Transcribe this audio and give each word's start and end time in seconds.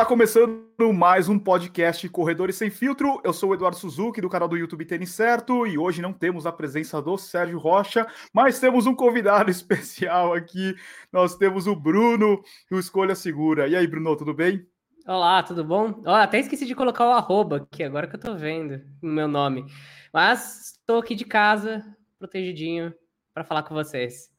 Está 0.00 0.08
começando 0.08 0.94
mais 0.94 1.28
um 1.28 1.38
podcast 1.38 2.08
Corredores 2.08 2.56
Sem 2.56 2.70
Filtro. 2.70 3.20
Eu 3.22 3.34
sou 3.34 3.50
o 3.50 3.54
Eduardo 3.54 3.76
Suzuki, 3.76 4.22
do 4.22 4.30
canal 4.30 4.48
do 4.48 4.56
YouTube 4.56 4.86
Tênis 4.86 5.10
Certo, 5.10 5.66
e 5.66 5.76
hoje 5.76 6.00
não 6.00 6.10
temos 6.10 6.46
a 6.46 6.52
presença 6.52 7.02
do 7.02 7.18
Sérgio 7.18 7.58
Rocha, 7.58 8.06
mas 8.32 8.58
temos 8.58 8.86
um 8.86 8.94
convidado 8.94 9.50
especial 9.52 10.32
aqui. 10.32 10.74
Nós 11.12 11.36
temos 11.36 11.66
o 11.66 11.76
Bruno, 11.76 12.42
do 12.70 12.78
Escolha 12.78 13.14
Segura. 13.14 13.68
E 13.68 13.76
aí, 13.76 13.86
Bruno, 13.86 14.16
tudo 14.16 14.32
bem? 14.32 14.66
Olá, 15.06 15.42
tudo 15.42 15.62
bom? 15.62 16.02
Até 16.06 16.38
esqueci 16.38 16.64
de 16.64 16.74
colocar 16.74 17.06
o 17.06 17.12
arroba 17.12 17.58
aqui, 17.58 17.82
agora 17.82 18.06
que 18.06 18.16
eu 18.16 18.20
tô 18.20 18.34
vendo 18.34 18.80
o 19.02 19.06
meu 19.06 19.28
nome. 19.28 19.66
Mas 20.14 20.78
estou 20.78 21.00
aqui 21.00 21.14
de 21.14 21.26
casa, 21.26 21.84
protegidinho, 22.18 22.94
para 23.34 23.44
falar 23.44 23.64
com 23.64 23.74
vocês. 23.74 24.30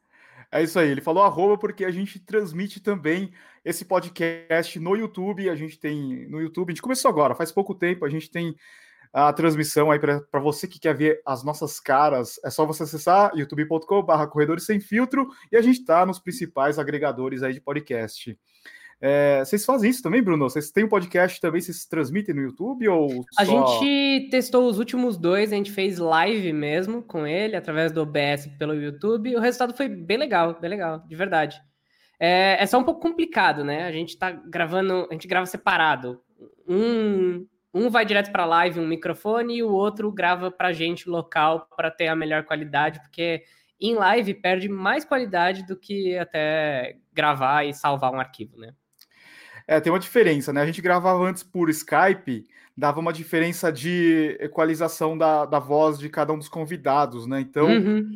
É 0.52 0.64
isso 0.64 0.80
aí, 0.80 0.90
ele 0.90 1.02
falou 1.02 1.24
arroba 1.24 1.56
porque 1.56 1.86
a 1.86 1.92
gente 1.92 2.20
transmite 2.20 2.80
também 2.80 3.32
esse 3.64 3.86
podcast 3.86 4.80
no 4.80 4.96
YouTube. 4.96 5.50
A 5.50 5.56
gente 5.56 5.80
tem 5.80 6.28
no 6.30 6.42
YouTube, 6.42 6.70
a 6.70 6.74
gente 6.74 6.82
começou 6.82 7.10
agora, 7.10 7.36
faz 7.36 7.52
pouco 7.52 7.76
tempo, 7.76 8.06
a 8.06 8.10
gente 8.10 8.30
tem 8.30 8.56
a 9.14 9.34
transmissão 9.34 9.92
aí 9.92 10.00
para 10.00 10.40
você 10.40 10.68
que 10.68 10.80
quer 10.80 10.96
ver 10.96 11.22
as 11.26 11.44
nossas 11.44 11.80
caras. 11.80 12.40
É 12.44 12.50
só 12.50 12.66
você 12.66 12.84
acessar 12.84 13.32
youtube.com/barra 13.36 14.28
Corredores 14.28 14.66
Sem 14.66 14.80
Filtro 14.80 15.28
e 15.52 15.58
a 15.58 15.62
gente 15.62 15.80
está 15.80 16.06
nos 16.06 16.20
principais 16.20 16.80
agregadores 16.80 17.44
aí 17.44 17.54
de 17.54 17.62
podcast. 17.62 18.38
É, 19.04 19.44
vocês 19.44 19.66
fazem 19.66 19.90
isso 19.90 20.04
também, 20.04 20.22
Bruno? 20.22 20.48
Vocês 20.48 20.70
têm 20.70 20.84
um 20.84 20.88
podcast 20.88 21.42
também, 21.42 21.60
vocês 21.60 21.86
transmitem 21.86 22.36
no 22.36 22.42
YouTube 22.42 22.88
ou 22.88 23.26
A 23.36 23.44
gente 23.44 24.30
testou 24.30 24.70
os 24.70 24.78
últimos 24.78 25.18
dois, 25.18 25.52
a 25.52 25.56
gente 25.56 25.72
fez 25.72 25.98
live 25.98 26.54
mesmo 26.54 27.02
com 27.02 27.26
ele, 27.26 27.56
através 27.56 27.92
do 27.92 28.02
OBS 28.02 28.46
pelo 28.60 28.76
YouTube, 28.76 29.32
e 29.32 29.36
o 29.36 29.40
resultado 29.40 29.76
foi 29.76 29.90
bem 29.90 30.18
legal, 30.18 30.56
bem 30.62 30.70
legal, 30.70 31.04
de 31.08 31.16
verdade. 31.16 31.60
É, 32.24 32.62
é 32.62 32.66
só 32.68 32.78
um 32.78 32.84
pouco 32.84 33.02
complicado, 33.02 33.64
né? 33.64 33.88
A 33.88 33.92
gente 33.92 34.16
tá 34.16 34.30
gravando, 34.30 35.08
a 35.10 35.14
gente 35.14 35.28
grava 35.28 35.48
separado. 35.48 36.22
Um, 36.70 37.48
um 37.74 37.90
vai 37.90 38.06
direto 38.06 38.32
para 38.32 38.46
live, 38.46 38.80
um 38.80 38.88
microfone, 38.88 39.58
e 39.58 39.64
o 39.64 39.72
outro 39.72 40.12
grava 40.12 40.52
para 40.52 40.72
gente 40.72 41.10
local 41.10 41.68
para 41.76 41.90
ter 41.90 42.10
a 42.10 42.16
melhor 42.16 42.44
qualidade, 42.44 43.00
porque 43.02 43.42
em 43.80 43.96
live 43.96 44.36
perde 44.36 44.70
mais 44.70 45.04
qualidade 45.04 45.66
do 45.66 45.76
que 45.76 46.16
até 46.16 46.98
gravar 47.12 47.66
e 47.66 47.74
salvar 47.74 48.14
um 48.14 48.20
arquivo, 48.20 48.56
né? 48.56 48.72
É, 49.68 49.80
tem 49.80 49.92
uma 49.92 49.98
diferença, 49.98 50.54
né? 50.54 50.62
A 50.62 50.66
gente 50.68 50.82
gravava 50.82 51.24
antes 51.24 51.42
por 51.42 51.72
Skype, 51.72 52.46
dava 52.78 53.00
uma 53.00 53.12
diferença 53.12 53.72
de 53.72 54.38
equalização 54.40 55.18
da, 55.18 55.48
da 55.48 55.58
voz 55.58 55.98
de 55.98 56.08
cada 56.08 56.32
um 56.32 56.38
dos 56.38 56.50
convidados, 56.50 57.26
né? 57.26 57.42
Então, 57.42 57.66
uhum. 57.66 58.08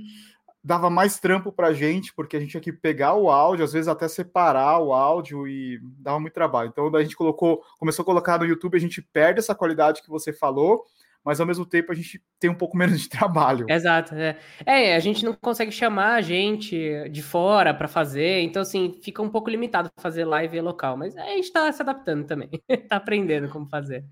Dava 0.66 0.90
mais 0.90 1.20
trampo 1.20 1.52
pra 1.52 1.74
gente, 1.74 2.12
porque 2.12 2.36
a 2.36 2.40
gente 2.40 2.50
tinha 2.50 2.62
que 2.62 2.74
pegar 2.74 3.14
o 3.14 3.30
áudio, 3.30 3.64
às 3.64 3.72
vezes 3.72 3.88
até 3.88 4.08
separar 4.08 4.80
o 4.80 4.94
áudio 4.94 5.48
e 5.48 5.80
dava 6.00 6.20
muito 6.20 6.34
trabalho. 6.34 6.70
Então, 6.70 6.94
a 6.96 7.04
gente 7.04 7.16
colocou, 7.16 7.62
começou 7.78 8.02
a 8.02 8.06
colocar 8.06 8.40
no 8.40 8.46
YouTube, 8.46 8.76
a 8.76 8.82
gente 8.82 9.00
perde 9.00 9.40
essa 9.40 9.54
qualidade 9.54 10.02
que 10.02 10.10
você 10.10 10.34
falou, 10.34 10.84
mas 11.24 11.40
ao 11.40 11.46
mesmo 11.46 11.68
tempo 11.68 11.92
a 11.92 11.96
gente 11.96 12.20
tem 12.40 12.50
um 12.50 12.56
pouco 12.56 12.76
menos 12.76 13.00
de 13.00 13.08
trabalho. 13.08 13.68
Exato. 13.70 14.16
É, 14.16 14.36
é 14.66 14.96
a 14.96 15.00
gente 15.00 15.24
não 15.24 15.34
consegue 15.34 15.72
chamar 15.72 16.16
a 16.16 16.22
gente 16.22 17.08
de 17.12 17.22
fora 17.22 17.72
para 17.72 17.88
fazer, 17.88 18.42
então 18.42 18.64
assim, 18.64 19.00
fica 19.04 19.22
um 19.22 19.30
pouco 19.30 19.52
limitado 19.52 19.92
fazer 19.98 20.26
live 20.26 20.60
local, 20.62 20.98
mas 20.98 21.16
a 21.16 21.26
gente 21.26 21.44
está 21.44 21.72
se 21.72 21.84
adaptando 21.84 22.26
também, 22.26 22.50
está 22.68 22.96
aprendendo 22.98 23.50
como 23.50 23.70
fazer. 23.70 24.04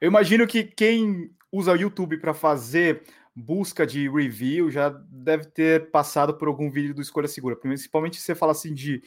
Eu 0.00 0.08
imagino 0.08 0.46
que 0.46 0.64
quem 0.64 1.30
usa 1.52 1.72
o 1.72 1.76
YouTube 1.76 2.16
para 2.16 2.32
fazer 2.32 3.02
busca 3.34 3.86
de 3.86 4.08
review 4.08 4.70
já 4.70 4.88
deve 5.10 5.46
ter 5.46 5.90
passado 5.90 6.34
por 6.34 6.48
algum 6.48 6.70
vídeo 6.70 6.94
do 6.94 7.02
Escolha 7.02 7.28
Segura, 7.28 7.56
principalmente 7.56 8.16
se 8.16 8.22
você 8.22 8.34
fala 8.34 8.52
assim 8.52 8.72
de 8.72 9.02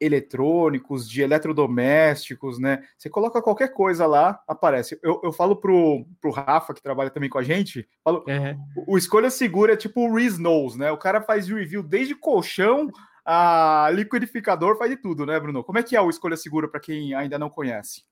eletrônicos, 0.00 1.08
de 1.08 1.22
eletrodomésticos, 1.22 2.58
né? 2.58 2.82
Você 2.98 3.08
coloca 3.08 3.40
qualquer 3.40 3.68
coisa 3.68 4.04
lá, 4.04 4.40
aparece. 4.48 4.98
Eu, 5.02 5.20
eu 5.22 5.32
falo 5.32 5.54
pro, 5.56 6.04
pro 6.20 6.32
Rafa, 6.32 6.74
que 6.74 6.82
trabalha 6.82 7.10
também 7.10 7.30
com 7.30 7.38
a 7.38 7.42
gente, 7.42 7.88
falo, 8.02 8.24
uhum. 8.26 8.84
o, 8.86 8.94
o, 8.94 8.98
Escolha 8.98 9.30
Segura 9.30 9.74
é 9.74 9.76
tipo 9.76 10.00
o 10.00 10.14
Reese 10.14 10.40
Knows, 10.40 10.76
né? 10.76 10.90
O 10.90 10.98
cara 10.98 11.22
faz 11.22 11.48
review 11.48 11.82
desde 11.82 12.16
colchão 12.16 12.90
a 13.24 13.88
liquidificador, 13.92 14.76
faz 14.76 14.90
de 14.90 14.96
tudo, 14.96 15.24
né, 15.24 15.38
Bruno? 15.38 15.62
Como 15.62 15.78
é 15.78 15.82
que 15.82 15.94
é 15.94 16.00
o 16.00 16.10
Escolha 16.10 16.36
Segura 16.36 16.68
para 16.68 16.80
quem 16.80 17.14
ainda 17.14 17.38
não 17.38 17.48
conhece? 17.48 18.02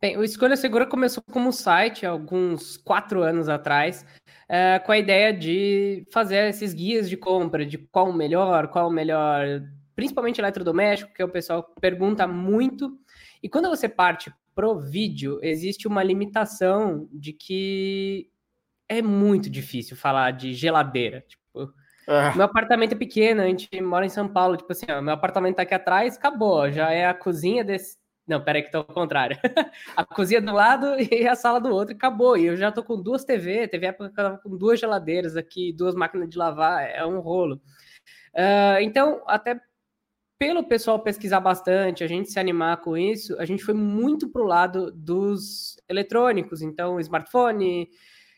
Bem, 0.00 0.16
o 0.16 0.24
Escolha 0.24 0.56
Segura 0.56 0.86
começou 0.86 1.22
como 1.30 1.52
site 1.52 2.04
alguns 2.04 2.76
quatro 2.76 3.22
anos 3.22 3.48
atrás, 3.48 4.04
é, 4.48 4.78
com 4.78 4.92
a 4.92 4.98
ideia 4.98 5.32
de 5.32 6.06
fazer 6.12 6.48
esses 6.48 6.74
guias 6.74 7.08
de 7.08 7.16
compra, 7.16 7.64
de 7.64 7.78
qual 7.78 8.10
o 8.10 8.12
melhor, 8.12 8.68
qual 8.68 8.88
o 8.88 8.92
melhor 8.92 9.62
principalmente 9.96 10.40
eletrodoméstico, 10.40 11.12
que 11.14 11.24
o 11.24 11.28
pessoal 11.28 11.62
pergunta 11.80 12.28
muito. 12.28 12.98
E 13.42 13.48
quando 13.48 13.70
você 13.70 13.88
parte 13.88 14.30
pro 14.54 14.78
vídeo, 14.78 15.40
existe 15.42 15.88
uma 15.88 16.02
limitação 16.02 17.08
de 17.12 17.32
que 17.32 18.30
é 18.88 19.02
muito 19.02 19.50
difícil 19.50 19.96
falar 19.96 20.32
de 20.32 20.52
geladeira. 20.52 21.24
Tipo, 21.26 21.72
é. 22.06 22.34
meu 22.34 22.44
apartamento 22.44 22.92
é 22.92 22.96
pequeno, 22.96 23.42
a 23.42 23.46
gente 23.46 23.68
mora 23.80 24.06
em 24.06 24.10
São 24.10 24.28
Paulo, 24.28 24.56
tipo 24.56 24.70
assim, 24.70 24.86
ó, 24.90 25.00
meu 25.00 25.14
apartamento 25.14 25.56
tá 25.56 25.62
aqui 25.62 25.74
atrás, 25.74 26.16
acabou, 26.16 26.70
já 26.70 26.92
é 26.92 27.06
a 27.06 27.14
cozinha 27.14 27.64
desse. 27.64 27.96
Não, 28.26 28.42
peraí 28.42 28.62
que 28.62 28.72
tá 28.72 28.78
ao 28.78 28.84
contrário. 28.84 29.38
a 29.96 30.04
cozinha 30.04 30.40
do 30.40 30.52
lado 30.52 30.96
e 31.12 31.26
a 31.28 31.36
sala 31.36 31.60
do 31.60 31.70
outro, 31.70 31.94
acabou. 31.94 32.36
E 32.36 32.46
eu 32.46 32.56
já 32.56 32.72
tô 32.72 32.82
com 32.82 33.00
duas 33.00 33.24
TV, 33.24 33.68
TV 33.68 33.86
época 33.86 34.40
com 34.42 34.56
duas 34.56 34.80
geladeiras 34.80 35.36
aqui, 35.36 35.72
duas 35.72 35.94
máquinas 35.94 36.28
de 36.28 36.36
lavar, 36.36 36.82
é 36.82 37.04
um 37.06 37.20
rolo. 37.20 37.60
Uh, 38.34 38.80
então, 38.82 39.22
até 39.26 39.60
pelo 40.38 40.64
pessoal 40.64 41.00
pesquisar 41.00 41.40
bastante, 41.40 42.04
a 42.04 42.06
gente 42.06 42.30
se 42.30 42.38
animar 42.38 42.78
com 42.78 42.96
isso, 42.96 43.38
a 43.40 43.44
gente 43.44 43.64
foi 43.64 43.72
muito 43.72 44.28
pro 44.28 44.44
lado 44.44 44.90
dos 44.92 45.80
eletrônicos, 45.88 46.60
então 46.60 47.00
smartphone, 47.00 47.88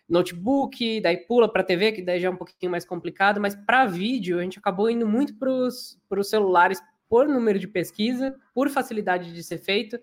notebook, 0.08 1.00
daí 1.00 1.16
pula 1.16 1.52
para 1.52 1.64
TV, 1.64 1.92
que 1.92 2.02
daí 2.02 2.20
já 2.20 2.28
é 2.28 2.30
um 2.30 2.36
pouquinho 2.36 2.70
mais 2.70 2.84
complicado, 2.84 3.40
mas 3.40 3.56
para 3.56 3.84
vídeo 3.86 4.38
a 4.38 4.42
gente 4.42 4.60
acabou 4.60 4.88
indo 4.88 5.06
muito 5.08 5.36
para 5.36 5.50
os 5.50 6.30
celulares 6.30 6.80
por 7.08 7.28
número 7.28 7.58
de 7.58 7.66
pesquisa, 7.66 8.34
por 8.54 8.68
facilidade 8.68 9.32
de 9.32 9.42
ser 9.42 9.58
feito, 9.58 9.98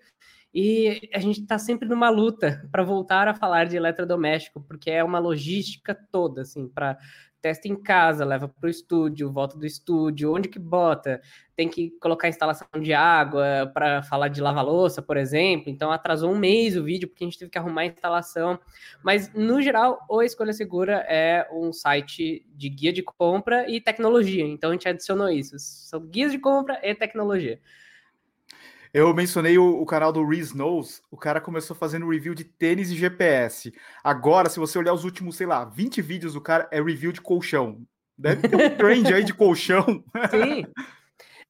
e 0.52 1.10
a 1.12 1.18
gente 1.18 1.42
está 1.42 1.58
sempre 1.58 1.86
numa 1.86 2.08
luta 2.08 2.66
para 2.72 2.82
voltar 2.82 3.28
a 3.28 3.34
falar 3.34 3.66
de 3.66 3.76
eletrodoméstico, 3.76 4.60
porque 4.62 4.90
é 4.90 5.04
uma 5.04 5.18
logística 5.18 5.94
toda, 5.94 6.42
assim, 6.42 6.66
para 6.66 6.98
testa 7.46 7.68
em 7.68 7.76
casa, 7.76 8.24
leva 8.24 8.48
para 8.48 8.66
o 8.66 8.68
estúdio, 8.68 9.30
volta 9.30 9.56
do 9.56 9.64
estúdio, 9.64 10.34
onde 10.34 10.48
que 10.48 10.58
bota? 10.58 11.20
Tem 11.54 11.68
que 11.68 11.92
colocar 12.00 12.28
instalação 12.28 12.66
de 12.80 12.92
água 12.92 13.70
para 13.72 14.02
falar 14.02 14.26
de 14.26 14.40
lava-louça, 14.40 15.00
por 15.00 15.16
exemplo. 15.16 15.70
Então 15.70 15.92
atrasou 15.92 16.32
um 16.32 16.36
mês 16.36 16.76
o 16.76 16.82
vídeo 16.82 17.06
porque 17.06 17.22
a 17.22 17.26
gente 17.28 17.38
teve 17.38 17.48
que 17.48 17.56
arrumar 17.56 17.82
a 17.82 17.86
instalação. 17.86 18.58
Mas 19.00 19.32
no 19.32 19.62
geral, 19.62 20.00
o 20.10 20.24
Escolha 20.24 20.52
Segura 20.52 21.06
é 21.08 21.48
um 21.52 21.72
site 21.72 22.44
de 22.52 22.68
guia 22.68 22.92
de 22.92 23.04
compra 23.04 23.70
e 23.70 23.80
tecnologia. 23.80 24.44
Então 24.44 24.70
a 24.70 24.72
gente 24.72 24.88
adicionou 24.88 25.28
isso. 25.28 25.54
São 25.56 26.00
guias 26.00 26.32
de 26.32 26.40
compra 26.40 26.80
e 26.82 26.92
tecnologia. 26.96 27.60
Eu 28.96 29.12
mencionei 29.12 29.58
o, 29.58 29.82
o, 29.82 29.84
canal 29.84 30.10
do 30.10 30.26
Reese 30.26 30.56
Knows, 30.56 31.02
o 31.10 31.18
cara 31.18 31.38
começou 31.38 31.76
fazendo 31.76 32.08
review 32.08 32.34
de 32.34 32.44
tênis 32.44 32.90
e 32.90 32.96
GPS. 32.96 33.70
Agora, 34.02 34.48
se 34.48 34.58
você 34.58 34.78
olhar 34.78 34.94
os 34.94 35.04
últimos, 35.04 35.36
sei 35.36 35.46
lá, 35.46 35.66
20 35.66 36.00
vídeos 36.00 36.32
do 36.32 36.40
cara, 36.40 36.66
é 36.72 36.80
review 36.80 37.12
de 37.12 37.20
colchão. 37.20 37.82
Deve 38.16 38.48
ter 38.48 38.56
um 38.56 38.74
trend 38.74 39.12
aí 39.12 39.22
de 39.22 39.34
colchão. 39.34 40.02
Sim. 40.30 40.64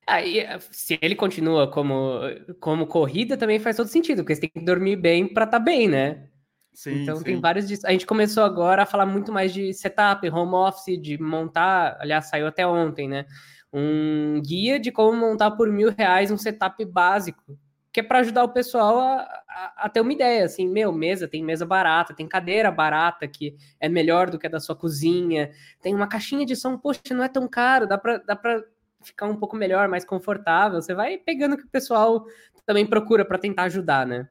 Aí, 0.08 0.44
se 0.72 0.98
ele 1.00 1.14
continua 1.14 1.70
como, 1.70 2.18
como 2.58 2.84
corrida, 2.84 3.36
também 3.36 3.60
faz 3.60 3.76
todo 3.76 3.86
sentido, 3.86 4.24
porque 4.24 4.34
você 4.34 4.40
tem 4.40 4.50
que 4.50 4.64
dormir 4.64 4.96
bem 4.96 5.32
para 5.32 5.44
estar 5.44 5.60
tá 5.60 5.64
bem, 5.64 5.86
né? 5.86 6.26
Sim, 6.74 7.04
então 7.04 7.16
sim. 7.18 7.22
tem 7.22 7.40
vários 7.40 7.68
disso. 7.68 7.86
A 7.86 7.92
gente 7.92 8.06
começou 8.06 8.42
agora 8.42 8.82
a 8.82 8.86
falar 8.86 9.06
muito 9.06 9.32
mais 9.32 9.54
de 9.54 9.72
setup, 9.72 10.28
home 10.28 10.54
office, 10.54 11.00
de 11.00 11.16
montar. 11.16 11.96
Aliás, 12.00 12.28
saiu 12.28 12.48
até 12.48 12.66
ontem, 12.66 13.08
né? 13.08 13.24
Um 13.72 14.40
guia 14.40 14.78
de 14.78 14.90
como 14.90 15.16
montar 15.16 15.50
por 15.52 15.70
mil 15.70 15.92
reais 15.96 16.30
um 16.30 16.36
setup 16.36 16.84
básico, 16.84 17.58
que 17.92 18.00
é 18.00 18.02
para 18.02 18.18
ajudar 18.18 18.44
o 18.44 18.52
pessoal 18.52 18.98
a, 18.98 19.22
a, 19.48 19.72
a, 19.84 19.88
ter 19.88 20.00
uma 20.00 20.12
ideia, 20.12 20.44
assim, 20.44 20.68
meu, 20.68 20.92
mesa, 20.92 21.26
tem 21.26 21.42
mesa 21.42 21.64
barata, 21.64 22.14
tem 22.14 22.28
cadeira 22.28 22.70
barata 22.70 23.26
que 23.26 23.56
é 23.80 23.88
melhor 23.88 24.28
do 24.30 24.38
que 24.38 24.46
a 24.46 24.50
da 24.50 24.60
sua 24.60 24.76
cozinha, 24.76 25.50
tem 25.80 25.94
uma 25.94 26.06
caixinha 26.06 26.44
de 26.44 26.54
som, 26.54 26.76
poxa, 26.76 27.00
não 27.10 27.24
é 27.24 27.28
tão 27.28 27.48
caro, 27.48 27.86
dá 27.86 27.96
para 27.96 28.18
dá 28.18 28.36
pra 28.36 28.62
ficar 29.02 29.26
um 29.26 29.36
pouco 29.36 29.56
melhor, 29.56 29.88
mais 29.88 30.04
confortável, 30.04 30.82
você 30.82 30.94
vai 30.94 31.16
pegando 31.16 31.54
o 31.54 31.56
que 31.56 31.64
o 31.64 31.70
pessoal 31.70 32.26
também 32.66 32.84
procura 32.84 33.24
para 33.24 33.38
tentar 33.38 33.64
ajudar, 33.64 34.06
né? 34.06 34.28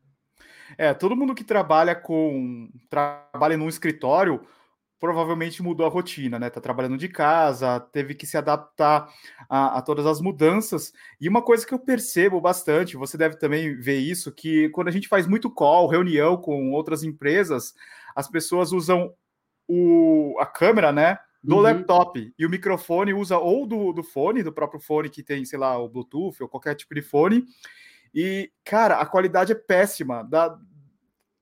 É, 0.77 0.93
todo 0.93 1.15
mundo 1.15 1.33
que 1.33 1.43
trabalha 1.43 1.95
com 1.95 2.69
trabalha 2.89 3.55
num 3.55 3.69
escritório 3.69 4.41
provavelmente 4.99 5.61
mudou 5.61 5.85
a 5.85 5.89
rotina, 5.89 6.39
né? 6.39 6.49
Tá 6.49 6.61
trabalhando 6.61 6.97
de 6.97 7.07
casa, 7.07 7.79
teve 7.79 8.15
que 8.15 8.25
se 8.25 8.37
adaptar 8.37 9.09
a, 9.49 9.77
a, 9.77 9.81
todas 9.81 10.05
as 10.05 10.21
mudanças. 10.21 10.93
E 11.19 11.27
uma 11.27 11.41
coisa 11.41 11.65
que 11.65 11.73
eu 11.73 11.79
percebo 11.79 12.39
bastante, 12.39 12.97
você 12.97 13.17
deve 13.17 13.37
também 13.37 13.75
ver 13.79 13.97
isso, 13.97 14.31
que 14.31 14.69
quando 14.69 14.87
a 14.87 14.91
gente 14.91 15.07
faz 15.07 15.27
muito 15.27 15.49
call, 15.49 15.87
reunião 15.87 16.37
com 16.37 16.71
outras 16.71 17.03
empresas, 17.03 17.73
as 18.15 18.27
pessoas 18.27 18.71
usam 18.71 19.13
o, 19.67 20.35
a 20.39 20.45
câmera, 20.45 20.91
né? 20.91 21.19
Do 21.43 21.57
uhum. 21.57 21.61
laptop 21.61 22.33
e 22.39 22.45
o 22.45 22.49
microfone 22.49 23.13
usa 23.13 23.37
ou 23.37 23.67
do, 23.67 23.93
do 23.93 24.01
fone, 24.01 24.41
do 24.41 24.51
próprio 24.51 24.79
fone 24.79 25.09
que 25.09 25.21
tem, 25.21 25.45
sei 25.45 25.59
lá, 25.59 25.77
o 25.77 25.87
Bluetooth 25.87 26.41
ou 26.41 26.49
qualquer 26.49 26.73
tipo 26.73 26.95
de 26.95 27.03
fone, 27.03 27.45
E, 28.13 28.49
cara, 28.63 28.95
a 28.99 29.05
qualidade 29.05 29.51
é 29.51 29.55
péssima. 29.55 30.23
Dá, 30.23 30.57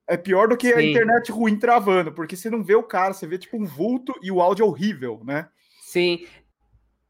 é 0.08 0.18
pior 0.18 0.48
do 0.48 0.58
que 0.58 0.72
Sim. 0.72 0.78
a 0.78 0.84
internet 0.84 1.32
ruim 1.32 1.58
travando, 1.58 2.12
porque 2.12 2.36
você 2.36 2.50
não 2.50 2.64
vê 2.64 2.76
o 2.76 2.84
cara, 2.84 3.14
você 3.14 3.26
vê 3.26 3.38
tipo 3.38 3.58
um 3.58 3.66
vulto 3.66 4.14
e 4.22 4.32
o 4.32 4.42
áudio 4.42 4.64
é 4.64 4.68
horrível, 4.68 5.22
né? 5.24 5.48
Sim. 5.82 6.26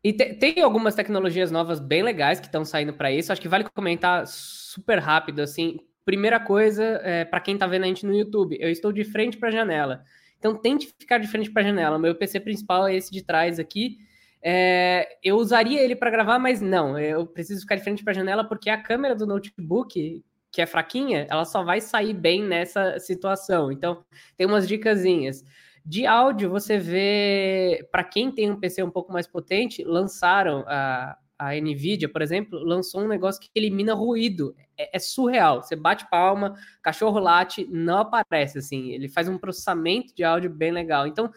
E 0.03 0.11
te, 0.11 0.33
tem 0.33 0.61
algumas 0.61 0.95
tecnologias 0.95 1.49
novas 1.49 1.79
bem 1.79 2.03
legais 2.03 2.39
que 2.39 2.47
estão 2.47 2.65
saindo 2.65 2.93
para 2.93 3.11
isso. 3.11 3.31
Acho 3.31 3.41
que 3.41 3.47
vale 3.47 3.63
comentar 3.63 4.27
super 4.27 4.99
rápido 4.99 5.41
assim. 5.41 5.79
Primeira 6.03 6.39
coisa, 6.39 6.83
é, 7.03 7.23
para 7.23 7.39
quem 7.39 7.53
está 7.53 7.65
vendo 7.65 7.83
a 7.83 7.87
gente 7.87 8.05
no 8.05 8.13
YouTube, 8.13 8.57
eu 8.59 8.69
estou 8.69 8.91
de 8.91 9.05
frente 9.05 9.37
para 9.37 9.49
a 9.49 9.51
janela. 9.51 10.03
Então 10.37 10.53
tente 10.53 10.93
ficar 10.99 11.19
de 11.19 11.27
frente 11.27 11.49
para 11.49 11.61
a 11.61 11.65
janela. 11.65 11.97
Meu 11.97 12.13
PC 12.13 12.41
principal 12.41 12.87
é 12.87 12.95
esse 12.95 13.09
de 13.09 13.23
trás 13.23 13.59
aqui. 13.59 13.97
É, 14.41 15.07
eu 15.23 15.37
usaria 15.37 15.81
ele 15.81 15.95
para 15.95 16.11
gravar, 16.11 16.37
mas 16.37 16.59
não, 16.59 16.99
eu 16.99 17.25
preciso 17.25 17.61
ficar 17.61 17.77
de 17.77 17.83
frente 17.83 18.03
para 18.03 18.11
a 18.11 18.15
janela 18.15 18.43
porque 18.45 18.69
a 18.69 18.77
câmera 18.77 19.15
do 19.15 19.25
notebook, 19.25 20.21
que 20.53 20.61
é 20.61 20.67
fraquinha, 20.67 21.25
ela 21.31 21.45
só 21.45 21.63
vai 21.63 21.81
sair 21.81 22.13
bem 22.13 22.43
nessa 22.43 22.99
situação. 22.99 23.71
Então, 23.71 24.05
tem 24.37 24.45
umas 24.45 24.67
dicasinhas. 24.67 25.43
De 25.83 26.05
áudio, 26.05 26.47
você 26.49 26.77
vê, 26.77 27.89
para 27.91 28.03
quem 28.03 28.31
tem 28.31 28.51
um 28.51 28.59
PC 28.59 28.83
um 28.83 28.91
pouco 28.91 29.11
mais 29.11 29.27
potente, 29.27 29.83
lançaram 29.83 30.63
a, 30.67 31.17
a 31.39 31.55
Nvidia, 31.55 32.07
por 32.07 32.21
exemplo, 32.21 32.59
lançou 32.59 33.01
um 33.01 33.07
negócio 33.07 33.41
que 33.41 33.49
elimina 33.55 33.95
ruído. 33.95 34.55
É, 34.77 34.95
é, 34.95 34.99
surreal. 34.99 35.63
Você 35.63 35.75
bate 35.75 36.07
palma, 36.07 36.53
cachorro 36.83 37.19
late, 37.19 37.67
não 37.71 37.97
aparece 37.97 38.59
assim. 38.59 38.91
Ele 38.91 39.09
faz 39.09 39.27
um 39.27 39.39
processamento 39.39 40.13
de 40.15 40.23
áudio 40.23 40.51
bem 40.51 40.71
legal. 40.71 41.07
Então, 41.07 41.31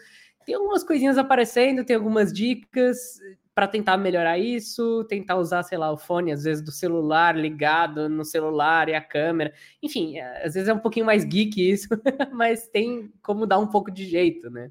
tem 0.45 0.53
algumas 0.53 0.83
coisinhas 0.83 1.17
aparecendo, 1.17 1.83
tem 1.83 1.95
algumas 1.95 2.31
dicas 2.31 3.19
para 3.57 3.67
tentar 3.67 3.97
melhorar 3.97 4.37
isso, 4.37 5.03
tentar 5.05 5.35
usar, 5.35 5.63
sei 5.63 5.79
lá, 5.79 5.91
o 5.91 5.97
fone, 5.97 6.31
às 6.31 6.43
vezes, 6.43 6.63
do 6.63 6.71
celular 6.71 7.35
ligado 7.35 8.07
no 8.07 8.23
celular 8.23 8.87
e 8.87 8.93
a 8.93 9.01
câmera. 9.01 9.51
Enfim, 9.81 10.19
às 10.19 10.53
vezes 10.53 10.69
é 10.69 10.73
um 10.75 10.77
pouquinho 10.77 11.07
mais 11.07 11.25
geek 11.25 11.71
isso, 11.71 11.87
mas 12.31 12.67
tem 12.67 13.11
como 13.19 13.47
dar 13.47 13.57
um 13.57 13.65
pouco 13.65 13.89
de 13.89 14.05
jeito, 14.05 14.47
né? 14.51 14.69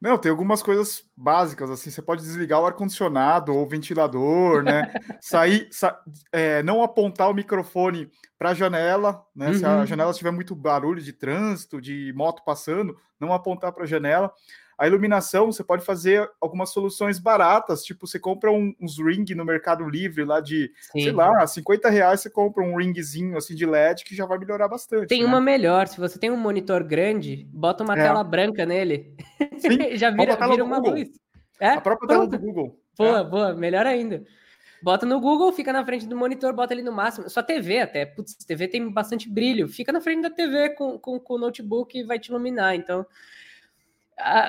Não, 0.00 0.18
tem 0.18 0.28
algumas 0.28 0.60
coisas 0.60 1.08
básicas, 1.16 1.70
assim, 1.70 1.88
você 1.88 2.02
pode 2.02 2.22
desligar 2.22 2.60
o 2.60 2.66
ar-condicionado 2.66 3.54
ou 3.54 3.62
o 3.62 3.68
ventilador, 3.68 4.64
né? 4.64 4.92
Sair, 5.22 5.68
sa 5.70 5.96
é, 6.32 6.64
não 6.64 6.82
apontar 6.82 7.30
o 7.30 7.34
microfone 7.34 8.10
para 8.36 8.50
a 8.50 8.54
janela, 8.54 9.24
né? 9.36 9.50
Uhum. 9.50 9.54
Se 9.54 9.64
a 9.64 9.76
uhum. 9.76 9.86
janela 9.86 10.12
tiver 10.12 10.32
muito 10.32 10.52
barulho 10.52 11.00
de 11.00 11.12
trânsito, 11.12 11.80
de 11.80 12.12
moto 12.16 12.42
passando, 12.44 12.96
não 13.20 13.32
apontar 13.32 13.70
para 13.70 13.84
a 13.84 13.86
janela. 13.86 14.32
A 14.78 14.86
iluminação, 14.86 15.46
você 15.46 15.64
pode 15.64 15.84
fazer 15.84 16.28
algumas 16.40 16.70
soluções 16.70 17.18
baratas, 17.18 17.82
tipo, 17.82 18.06
você 18.06 18.18
compra 18.18 18.52
um, 18.52 18.74
uns 18.80 18.98
ring 18.98 19.24
no 19.34 19.44
Mercado 19.44 19.88
Livre 19.88 20.24
lá 20.24 20.40
de, 20.40 20.70
Sim. 20.92 21.02
sei 21.02 21.12
lá, 21.12 21.46
50 21.46 21.88
reais 21.88 22.20
você 22.20 22.28
compra 22.28 22.62
um 22.62 22.76
ringzinho 22.76 23.36
assim 23.36 23.54
de 23.54 23.64
LED 23.64 24.04
que 24.04 24.14
já 24.14 24.26
vai 24.26 24.38
melhorar 24.38 24.68
bastante. 24.68 25.06
Tem 25.06 25.22
né? 25.22 25.26
uma 25.26 25.40
melhor, 25.40 25.86
se 25.86 25.98
você 25.98 26.18
tem 26.18 26.30
um 26.30 26.36
monitor 26.36 26.84
grande, 26.84 27.46
bota 27.50 27.82
uma 27.82 27.94
é. 27.94 28.02
tela 28.02 28.22
branca 28.22 28.66
nele. 28.66 29.14
Sim, 29.58 29.96
já 29.96 30.10
vira, 30.10 30.36
vira 30.36 30.64
uma 30.64 30.76
Google. 30.76 30.94
luz. 30.94 31.08
É? 31.58 31.70
A 31.70 31.80
própria 31.80 32.06
Pronto. 32.06 32.28
tela 32.30 32.38
do 32.38 32.38
Google. 32.38 32.78
Boa, 32.98 33.20
é. 33.20 33.24
boa, 33.24 33.54
melhor 33.54 33.86
ainda. 33.86 34.24
Bota 34.82 35.06
no 35.06 35.20
Google, 35.20 35.52
fica 35.52 35.72
na 35.72 35.84
frente 35.84 36.06
do 36.06 36.16
monitor, 36.16 36.52
bota 36.52 36.74
ali 36.74 36.82
no 36.82 36.92
máximo. 36.92 37.28
Sua 37.30 37.42
TV 37.42 37.80
até. 37.80 38.04
Putz, 38.04 38.34
TV 38.34 38.68
tem 38.68 38.90
bastante 38.90 39.28
brilho. 39.28 39.68
Fica 39.68 39.90
na 39.90 40.00
frente 40.00 40.22
da 40.22 40.30
TV 40.30 40.70
com, 40.70 40.98
com, 40.98 41.18
com 41.18 41.34
o 41.34 41.38
notebook 41.38 41.98
e 41.98 42.04
vai 42.04 42.18
te 42.18 42.28
iluminar. 42.28 42.74
Então, 42.74 43.06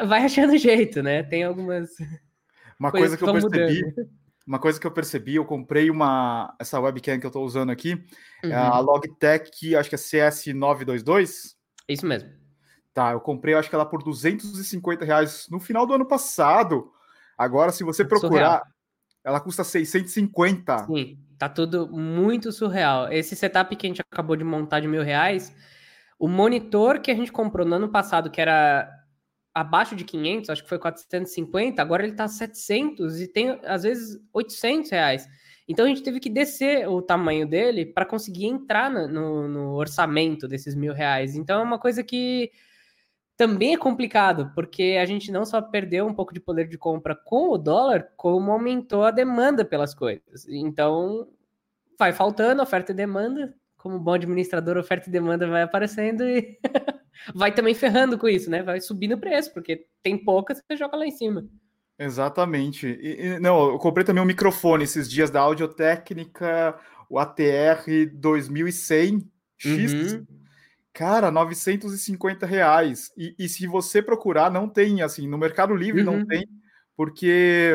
vai 0.08 0.26
achando 0.26 0.56
jeito, 0.58 1.02
né? 1.02 1.24
Tem 1.24 1.44
algumas. 1.44 1.90
Uma 2.80 2.92
coisa 2.92 3.18
que, 3.18 3.24
eu 3.24 3.34
percebi. 3.34 3.84
Mudando. 3.84 4.10
Uma 4.46 4.60
coisa 4.60 4.80
que 4.80 4.88
eu 4.88 4.92
percebi, 4.92 5.36
eu 5.36 5.46
comprei 5.46 5.90
uma 5.90 6.56
essa 6.58 6.80
webcam 6.80 7.20
que 7.20 7.26
eu 7.26 7.30
estou 7.30 7.46
usando 7.46 7.70
aqui, 7.70 7.96
uhum. 8.44 8.52
é 8.52 8.56
a 8.56 8.80
uhum. 8.80 8.86
Logitech, 8.86 9.76
acho 9.76 9.90
que 9.90 9.96
é 9.96 9.98
CS922. 9.98 11.56
Isso 11.90 12.06
mesmo. 12.06 12.30
Tá, 12.94 13.12
eu 13.12 13.20
comprei, 13.20 13.54
acho 13.54 13.70
que 13.70 13.76
ela 13.76 13.86
por 13.86 14.02
250 14.02 15.06
reais 15.06 15.48
no 15.52 15.60
final 15.60 15.86
do 15.86 15.94
ano 15.94 16.06
passado. 16.06 16.92
Agora, 17.38 17.72
se 17.72 17.84
você 17.84 18.04
procurar, 18.04 18.60
surreal. 18.60 18.64
ela 19.24 19.40
custa 19.40 19.64
650. 19.64 20.86
Sim, 20.86 21.20
tá 21.38 21.50
tudo 21.50 21.88
muito 21.88 22.52
surreal. 22.52 23.12
Esse 23.12 23.36
setup 23.36 23.76
que 23.76 23.86
a 23.86 23.90
gente 23.90 24.02
acabou 24.02 24.36
de 24.36 24.44
montar 24.44 24.80
de 24.80 24.88
mil 24.88 25.04
reais, 25.04 25.54
o 26.18 26.28
monitor 26.28 27.00
que 27.00 27.12
a 27.12 27.16
gente 27.16 27.32
comprou 27.32 27.68
no 27.68 27.76
ano 27.76 27.90
passado, 27.90 28.32
que 28.32 28.42
era 28.42 28.90
abaixo 29.58 29.96
de 29.96 30.04
500, 30.04 30.52
acho 30.52 30.64
que 30.64 30.70
foi 30.70 30.78
450, 30.78 31.82
agora 31.82 32.04
ele 32.04 32.12
está 32.12 32.28
700 32.28 33.20
e 33.20 33.28
tem 33.28 33.60
às 33.64 33.82
vezes 33.82 34.22
800 34.32 34.92
reais. 34.92 35.28
Então 35.68 35.86
a 35.86 35.88
gente 35.88 36.04
teve 36.04 36.20
que 36.20 36.30
descer 36.30 36.88
o 36.88 37.02
tamanho 37.02 37.48
dele 37.48 37.84
para 37.84 38.06
conseguir 38.06 38.46
entrar 38.46 38.90
no, 38.90 39.08
no, 39.08 39.48
no, 39.48 39.74
orçamento 39.74 40.48
desses 40.48 40.76
mil 40.76 40.94
reais. 40.94 41.36
Então 41.36 41.60
é 41.60 41.64
uma 41.64 41.80
coisa 41.80 42.04
que 42.04 42.52
também 43.36 43.74
é 43.74 43.78
complicado, 43.78 44.52
porque 44.54 44.98
a 45.02 45.06
gente 45.06 45.32
não 45.32 45.44
só 45.44 45.60
perdeu 45.60 46.06
um 46.06 46.14
pouco 46.14 46.36
de 46.36 46.40
poder 46.40 46.68
de 46.68 46.78
compra 46.78 47.16
com 47.16 47.50
o 47.50 47.58
dólar, 47.58 48.12
como 48.16 48.52
aumentou 48.52 49.04
a 49.04 49.12
demanda 49.12 49.66
pelas 49.66 49.94
coisas. 49.96 50.48
Então 50.48 51.28
vai 51.98 52.14
faltando 52.14 52.62
oferta 52.62 52.92
e 52.92 52.96
demanda, 52.96 53.56
como 53.76 54.00
bom 54.00 54.14
administrador, 54.14 54.78
oferta 54.78 55.10
e 55.10 55.12
demanda 55.12 55.48
vai 55.48 55.64
aparecendo 55.64 56.24
e 56.24 56.60
vai 57.34 57.54
também 57.54 57.74
ferrando 57.74 58.18
com 58.18 58.28
isso, 58.28 58.50
né? 58.50 58.64
Vai 58.64 58.80
subindo 58.82 59.14
o 59.14 59.20
preço, 59.20 59.54
porque 59.54 59.86
tem 60.04 60.18
pouca, 60.18 60.54
você 60.56 60.76
joga 60.76 60.98
lá 60.98 61.06
em 61.06 61.12
cima. 61.12 61.48
Exatamente. 62.00 62.88
E, 62.88 63.22
e, 63.22 63.40
não, 63.40 63.72
eu 63.72 63.80
comprei 63.80 64.06
também 64.06 64.22
um 64.22 64.28
microfone 64.28 64.84
esses 64.84 65.10
dias 65.10 65.32
da 65.32 65.42
Audiotécnica, 65.42 66.78
o 67.10 67.18
ATR 67.18 67.86
2100 68.14 69.28
X. 69.58 69.94
Uhum. 70.14 70.26
Cara, 70.94 71.32
950 71.32 72.46
reais. 72.46 73.12
E, 73.18 73.36
e, 73.38 73.50
se 73.50 73.68
você 73.68 74.02
procurar, 74.02 74.52
não 74.52 74.68
tem, 74.68 75.02
assim, 75.02 75.28
no 75.28 75.38
Mercado 75.38 75.76
Livre 75.76 76.02
uhum. 76.02 76.18
não 76.18 76.26
tem, 76.26 76.48
porque 76.96 77.74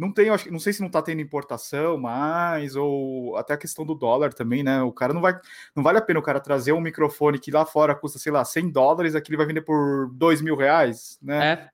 não 0.00 0.10
tem, 0.10 0.30
acho, 0.30 0.50
não 0.50 0.58
sei 0.58 0.72
se 0.72 0.80
não 0.80 0.86
está 0.86 1.02
tendo 1.02 1.20
importação 1.20 1.98
mais, 1.98 2.74
ou 2.74 3.36
até 3.36 3.52
a 3.52 3.58
questão 3.58 3.84
do 3.84 3.94
dólar 3.94 4.32
também, 4.32 4.62
né? 4.62 4.82
O 4.82 4.90
cara 4.90 5.12
não 5.12 5.20
vai. 5.20 5.38
Não 5.76 5.82
vale 5.82 5.98
a 5.98 6.00
pena 6.00 6.18
o 6.18 6.22
cara 6.22 6.40
trazer 6.40 6.72
um 6.72 6.80
microfone 6.80 7.38
que 7.38 7.50
lá 7.50 7.66
fora 7.66 7.94
custa, 7.94 8.18
sei 8.18 8.32
lá, 8.32 8.42
100 8.42 8.70
dólares, 8.70 9.14
aqui 9.14 9.30
ele 9.30 9.36
vai 9.36 9.44
vender 9.44 9.60
por 9.60 10.08
2 10.14 10.40
mil 10.40 10.56
reais, 10.56 11.18
né? 11.20 11.52
É. 11.52 11.68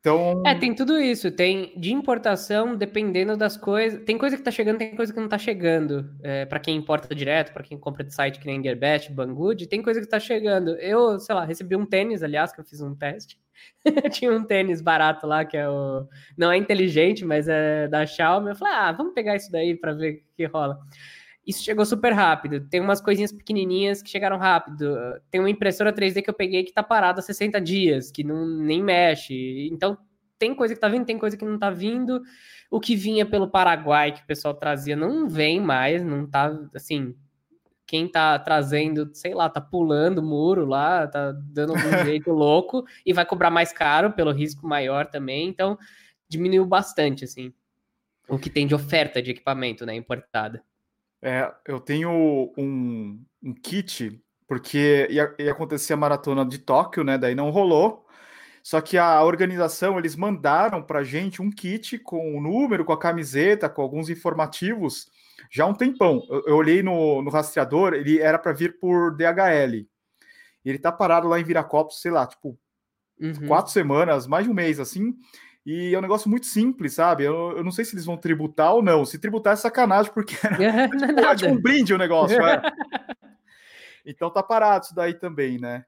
Então. 0.00 0.42
É, 0.46 0.54
tem 0.54 0.74
tudo 0.74 0.98
isso. 0.98 1.30
Tem 1.30 1.72
de 1.78 1.92
importação, 1.92 2.74
dependendo 2.74 3.36
das 3.36 3.56
coisas. 3.56 4.02
Tem 4.04 4.16
coisa 4.16 4.36
que 4.36 4.42
tá 4.42 4.50
chegando, 4.50 4.78
tem 4.78 4.96
coisa 4.96 5.12
que 5.12 5.20
não 5.20 5.28
tá 5.28 5.38
chegando. 5.38 6.10
É, 6.22 6.46
para 6.46 6.58
quem 6.58 6.76
importa 6.76 7.14
direto, 7.14 7.52
para 7.52 7.62
quem 7.62 7.78
compra 7.78 8.02
de 8.02 8.14
site 8.14 8.40
que 8.40 8.46
nem 8.46 8.62
Gearbest, 8.62 9.12
Banggood, 9.12 9.66
tem 9.66 9.82
coisa 9.82 10.00
que 10.00 10.06
tá 10.06 10.18
chegando. 10.18 10.70
Eu, 10.76 11.18
sei 11.20 11.34
lá, 11.34 11.44
recebi 11.44 11.76
um 11.76 11.84
tênis, 11.84 12.22
aliás, 12.22 12.50
que 12.52 12.60
eu 12.60 12.64
fiz 12.64 12.80
um 12.80 12.94
teste. 12.94 13.38
Tinha 14.10 14.32
um 14.32 14.42
tênis 14.42 14.80
barato 14.80 15.26
lá, 15.26 15.44
que 15.44 15.56
é 15.56 15.68
o. 15.68 16.08
Não 16.36 16.50
é 16.50 16.56
inteligente, 16.56 17.22
mas 17.24 17.46
é 17.46 17.86
da 17.86 18.06
Xiaomi. 18.06 18.50
Eu 18.50 18.56
falei, 18.56 18.74
ah, 18.74 18.92
vamos 18.92 19.12
pegar 19.12 19.36
isso 19.36 19.52
daí 19.52 19.76
para 19.76 19.92
ver 19.92 20.24
o 20.32 20.36
que 20.36 20.46
rola. 20.46 20.78
Isso 21.46 21.64
chegou 21.64 21.84
super 21.86 22.12
rápido. 22.12 22.60
Tem 22.68 22.80
umas 22.80 23.00
coisinhas 23.00 23.32
pequenininhas 23.32 24.02
que 24.02 24.10
chegaram 24.10 24.36
rápido. 24.36 24.94
Tem 25.30 25.40
uma 25.40 25.50
impressora 25.50 25.92
3D 25.92 26.22
que 26.22 26.30
eu 26.30 26.34
peguei 26.34 26.64
que 26.64 26.72
tá 26.72 26.82
parada 26.82 27.20
há 27.20 27.22
60 27.22 27.60
dias, 27.60 28.10
que 28.10 28.22
não 28.22 28.46
nem 28.46 28.82
mexe. 28.82 29.68
Então, 29.72 29.96
tem 30.38 30.54
coisa 30.54 30.74
que 30.74 30.80
tá 30.80 30.88
vindo, 30.88 31.04
tem 31.04 31.18
coisa 31.18 31.36
que 31.36 31.44
não 31.44 31.58
tá 31.58 31.70
vindo. 31.70 32.22
O 32.70 32.80
que 32.80 32.94
vinha 32.94 33.26
pelo 33.26 33.50
Paraguai, 33.50 34.12
que 34.12 34.22
o 34.22 34.26
pessoal 34.26 34.54
trazia, 34.54 34.96
não 34.96 35.28
vem 35.28 35.60
mais, 35.60 36.04
não 36.04 36.26
tá, 36.26 36.56
assim, 36.74 37.14
quem 37.86 38.06
tá 38.06 38.38
trazendo, 38.38 39.10
sei 39.12 39.34
lá, 39.34 39.48
tá 39.48 39.60
pulando 39.60 40.18
o 40.18 40.22
muro 40.22 40.64
lá, 40.64 41.08
tá 41.08 41.32
dando 41.32 41.72
um 41.72 41.76
jeito 42.06 42.30
louco 42.30 42.84
e 43.04 43.12
vai 43.12 43.26
cobrar 43.26 43.50
mais 43.50 43.72
caro 43.72 44.12
pelo 44.12 44.30
risco 44.30 44.66
maior 44.66 45.06
também. 45.06 45.48
Então, 45.48 45.76
diminuiu 46.28 46.64
bastante, 46.64 47.24
assim, 47.24 47.52
o 48.28 48.38
que 48.38 48.48
tem 48.48 48.66
de 48.66 48.74
oferta 48.74 49.20
de 49.20 49.32
equipamento, 49.32 49.84
né, 49.84 49.94
importada. 49.94 50.62
É, 51.22 51.52
eu 51.66 51.78
tenho 51.80 52.10
um, 52.56 53.22
um 53.42 53.54
kit, 53.54 54.22
porque 54.48 55.06
ia, 55.10 55.34
ia 55.38 55.52
acontecer 55.52 55.92
a 55.92 55.96
maratona 55.96 56.44
de 56.44 56.58
Tóquio, 56.58 57.04
né, 57.04 57.18
daí 57.18 57.34
não 57.34 57.50
rolou. 57.50 58.06
Só 58.62 58.80
que 58.80 58.98
a 58.98 59.22
organização, 59.22 59.98
eles 59.98 60.14
mandaram 60.14 60.82
pra 60.82 61.02
gente 61.02 61.40
um 61.40 61.50
kit 61.50 61.98
com 61.98 62.36
o 62.36 62.40
número, 62.40 62.84
com 62.84 62.92
a 62.92 62.98
camiseta, 62.98 63.68
com 63.68 63.80
alguns 63.80 64.10
informativos, 64.10 65.10
já 65.50 65.64
há 65.64 65.66
um 65.66 65.74
tempão. 65.74 66.26
Eu, 66.28 66.42
eu 66.46 66.56
olhei 66.56 66.82
no, 66.82 67.22
no 67.22 67.30
rastreador, 67.30 67.94
ele 67.94 68.18
era 68.18 68.38
para 68.38 68.52
vir 68.52 68.78
por 68.78 69.16
DHL. 69.16 69.86
Ele 70.64 70.78
tá 70.78 70.92
parado 70.92 71.26
lá 71.26 71.40
em 71.40 71.44
Viracopos, 71.44 72.00
sei 72.02 72.10
lá, 72.10 72.26
tipo, 72.26 72.58
uhum. 73.18 73.46
quatro 73.46 73.72
semanas, 73.72 74.26
mais 74.26 74.44
de 74.44 74.50
um 74.50 74.54
mês, 74.54 74.78
assim. 74.78 75.14
E 75.64 75.94
é 75.94 75.98
um 75.98 76.02
negócio 76.02 76.28
muito 76.30 76.46
simples, 76.46 76.94
sabe? 76.94 77.24
Eu, 77.24 77.56
eu 77.56 77.64
não 77.64 77.70
sei 77.70 77.84
se 77.84 77.94
eles 77.94 78.06
vão 78.06 78.16
tributar 78.16 78.74
ou 78.74 78.82
não. 78.82 79.04
Se 79.04 79.18
tributar 79.18 79.52
é 79.52 79.56
sacanagem, 79.56 80.12
porque 80.12 80.34
era, 80.44 80.88
tipo, 80.88 81.20
é 81.20 81.36
tipo 81.36 81.52
um 81.52 81.60
brinde 81.60 81.92
o 81.94 81.98
negócio. 81.98 82.40
É. 82.40 82.62
então 84.04 84.30
tá 84.30 84.42
parado 84.42 84.86
isso 84.86 84.94
daí 84.94 85.14
também, 85.14 85.58
né? 85.58 85.84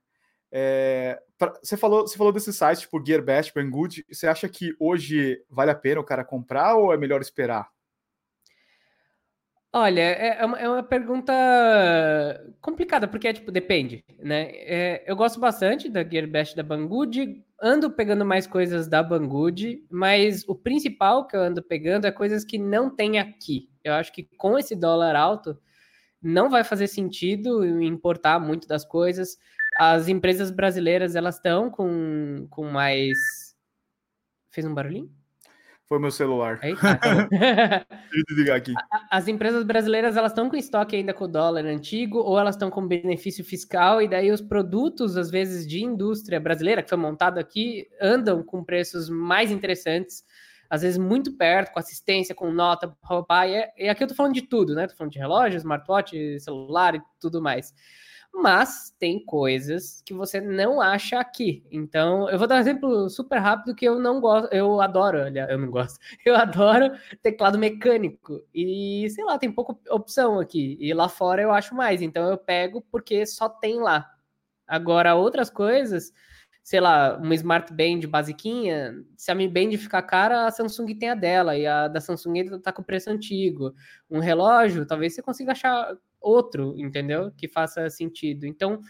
É, 0.54 1.18
pra, 1.38 1.54
você, 1.62 1.78
falou, 1.78 2.06
você 2.06 2.18
falou 2.18 2.32
desse 2.32 2.52
site, 2.52 2.80
tipo 2.80 3.02
Gearbest, 3.04 3.54
Banggood. 3.54 4.04
Você 4.10 4.26
acha 4.26 4.46
que 4.48 4.74
hoje 4.78 5.42
vale 5.48 5.70
a 5.70 5.74
pena 5.74 6.00
o 6.00 6.04
cara 6.04 6.24
comprar 6.24 6.74
ou 6.74 6.92
é 6.92 6.98
melhor 6.98 7.22
esperar? 7.22 7.68
Olha, 9.74 10.00
é, 10.02 10.36
é 10.40 10.44
uma, 10.44 10.58
é 10.58 10.68
uma 10.68 10.82
pergunta 10.82 11.32
complicada, 12.60 13.08
porque 13.08 13.28
é 13.28 13.32
tipo, 13.32 13.50
depende, 13.50 14.04
né? 14.18 14.50
É, 14.52 15.02
eu 15.06 15.16
gosto 15.16 15.40
bastante 15.40 15.88
da 15.88 16.04
Gearbest 16.04 16.54
da 16.54 16.62
Banggood, 16.62 17.42
ando 17.60 17.90
pegando 17.90 18.22
mais 18.24 18.46
coisas 18.46 18.86
da 18.86 19.02
Banggood, 19.02 19.82
mas 19.90 20.46
o 20.46 20.54
principal 20.54 21.26
que 21.26 21.34
eu 21.34 21.40
ando 21.40 21.62
pegando 21.62 22.06
é 22.06 22.12
coisas 22.12 22.44
que 22.44 22.58
não 22.58 22.94
tem 22.94 23.18
aqui. 23.18 23.70
Eu 23.82 23.94
acho 23.94 24.12
que 24.12 24.24
com 24.36 24.58
esse 24.58 24.76
dólar 24.76 25.16
alto, 25.16 25.58
não 26.22 26.50
vai 26.50 26.64
fazer 26.64 26.88
sentido 26.88 27.64
importar 27.82 28.38
muito 28.40 28.68
das 28.68 28.84
coisas. 28.84 29.38
As 29.78 30.08
empresas 30.08 30.50
brasileiras, 30.50 31.16
elas 31.16 31.36
estão 31.36 31.70
com, 31.70 32.46
com 32.50 32.64
mais... 32.70 33.18
Fez 34.52 34.66
um 34.66 34.74
barulhinho? 34.74 35.10
Foi 35.92 35.98
meu 35.98 36.10
celular. 36.10 36.58
Aí, 36.62 36.72
Deixa 37.28 37.84
eu 38.14 38.22
desligar 38.26 38.56
aqui. 38.56 38.72
As 39.10 39.28
empresas 39.28 39.62
brasileiras 39.62 40.16
elas 40.16 40.32
estão 40.32 40.48
com 40.48 40.56
estoque 40.56 40.96
ainda 40.96 41.12
com 41.12 41.24
o 41.24 41.28
dólar 41.28 41.66
antigo 41.66 42.16
ou 42.16 42.38
elas 42.38 42.54
estão 42.54 42.70
com 42.70 42.88
benefício 42.88 43.44
fiscal 43.44 44.00
e 44.00 44.08
daí 44.08 44.30
os 44.30 44.40
produtos 44.40 45.18
às 45.18 45.30
vezes 45.30 45.66
de 45.66 45.84
indústria 45.84 46.40
brasileira 46.40 46.82
que 46.82 46.88
foi 46.88 46.96
montado 46.96 47.36
aqui 47.36 47.86
andam 48.00 48.42
com 48.42 48.64
preços 48.64 49.10
mais 49.10 49.50
interessantes, 49.50 50.24
às 50.70 50.80
vezes 50.80 50.96
muito 50.96 51.36
perto, 51.36 51.74
com 51.74 51.78
assistência, 51.78 52.34
com 52.34 52.50
nota. 52.50 52.90
E, 53.46 53.54
é, 53.54 53.72
e 53.76 53.88
aqui 53.90 54.02
eu 54.02 54.08
tô 54.08 54.14
falando 54.14 54.32
de 54.32 54.48
tudo, 54.48 54.74
né? 54.74 54.86
Tô 54.86 54.96
falando 54.96 55.12
de 55.12 55.18
relógio, 55.18 55.58
smartwatch, 55.58 56.40
celular 56.40 56.94
e 56.94 57.02
tudo 57.20 57.42
mais 57.42 57.74
mas 58.32 58.94
tem 58.98 59.24
coisas 59.24 60.02
que 60.04 60.14
você 60.14 60.40
não 60.40 60.80
acha 60.80 61.20
aqui. 61.20 61.64
Então, 61.70 62.30
eu 62.30 62.38
vou 62.38 62.46
dar 62.46 62.56
um 62.56 62.58
exemplo 62.58 63.08
super 63.10 63.38
rápido 63.38 63.74
que 63.74 63.84
eu 63.84 63.98
não 63.98 64.20
gosto, 64.20 64.52
eu 64.52 64.80
adoro, 64.80 65.18
olha, 65.18 65.46
eu 65.50 65.58
não 65.58 65.70
gosto. 65.70 65.98
Eu 66.24 66.36
adoro 66.36 66.92
teclado 67.22 67.58
mecânico 67.58 68.40
e 68.54 69.08
sei 69.10 69.24
lá, 69.24 69.38
tem 69.38 69.50
pouca 69.52 69.76
opção 69.90 70.38
aqui. 70.40 70.76
E 70.80 70.94
lá 70.94 71.08
fora 71.08 71.42
eu 71.42 71.52
acho 71.52 71.74
mais, 71.74 72.00
então 72.00 72.28
eu 72.28 72.38
pego 72.38 72.80
porque 72.90 73.26
só 73.26 73.48
tem 73.48 73.80
lá. 73.80 74.08
Agora 74.66 75.14
outras 75.14 75.50
coisas, 75.50 76.12
sei 76.62 76.80
lá, 76.80 77.18
uma 77.18 77.34
Smart 77.34 77.72
Band 77.72 78.08
basiquinha, 78.08 78.94
se 79.16 79.30
a 79.30 79.34
Mi 79.34 79.48
Band 79.48 79.76
ficar 79.78 80.02
cara, 80.02 80.46
a 80.46 80.50
Samsung 80.50 80.94
tem 80.94 81.10
a 81.10 81.14
dela, 81.14 81.56
e 81.56 81.66
a 81.66 81.88
da 81.88 82.00
Samsung 82.00 82.38
ainda 82.40 82.58
tá 82.60 82.72
com 82.72 82.82
preço 82.82 83.10
antigo. 83.10 83.74
Um 84.10 84.20
relógio, 84.20 84.86
talvez 84.86 85.14
você 85.14 85.22
consiga 85.22 85.52
achar 85.52 85.94
outro, 86.22 86.74
entendeu? 86.78 87.32
Que 87.36 87.48
faça 87.48 87.88
sentido. 87.90 88.46
Então, 88.46 88.80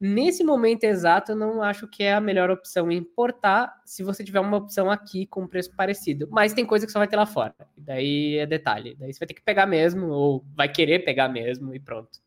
nesse 0.00 0.42
momento 0.42 0.84
exato, 0.84 1.32
eu 1.32 1.36
não 1.36 1.62
acho 1.62 1.88
que 1.88 2.02
é 2.02 2.14
a 2.14 2.20
melhor 2.20 2.50
opção 2.50 2.90
importar 2.90 3.74
se 3.84 4.02
você 4.02 4.24
tiver 4.24 4.40
uma 4.40 4.56
opção 4.56 4.90
aqui 4.90 5.26
com 5.26 5.46
preço 5.46 5.74
parecido. 5.74 6.28
Mas 6.30 6.52
tem 6.52 6.64
coisa 6.64 6.86
que 6.86 6.92
só 6.92 6.98
vai 6.98 7.08
ter 7.08 7.16
lá 7.16 7.26
fora. 7.26 7.54
Daí 7.76 8.36
é 8.36 8.46
detalhe. 8.46 8.96
Daí 8.98 9.12
você 9.12 9.18
vai 9.18 9.28
ter 9.28 9.34
que 9.34 9.42
pegar 9.42 9.66
mesmo, 9.66 10.08
ou 10.08 10.44
vai 10.54 10.68
querer 10.68 11.04
pegar 11.04 11.28
mesmo, 11.28 11.74
e 11.74 11.80
pronto. 11.80 12.20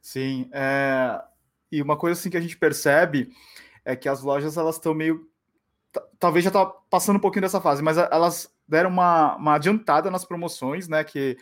Sim. 0.00 0.48
É... 0.52 1.20
E 1.70 1.82
uma 1.82 1.96
coisa 1.96 2.18
assim 2.18 2.30
que 2.30 2.36
a 2.36 2.40
gente 2.40 2.56
percebe 2.56 3.30
é 3.84 3.96
que 3.96 4.08
as 4.08 4.22
lojas 4.22 4.56
elas 4.56 4.76
estão 4.76 4.94
meio. 4.94 5.28
Talvez 6.18 6.44
já 6.44 6.50
tá 6.50 6.66
passando 6.66 7.16
um 7.16 7.20
pouquinho 7.20 7.42
dessa 7.42 7.60
fase, 7.60 7.82
mas 7.82 7.98
elas 7.98 8.52
deram 8.66 8.90
uma, 8.90 9.36
uma 9.36 9.54
adiantada 9.54 10.10
nas 10.10 10.24
promoções, 10.24 10.88
né? 10.88 11.04
Que 11.04 11.36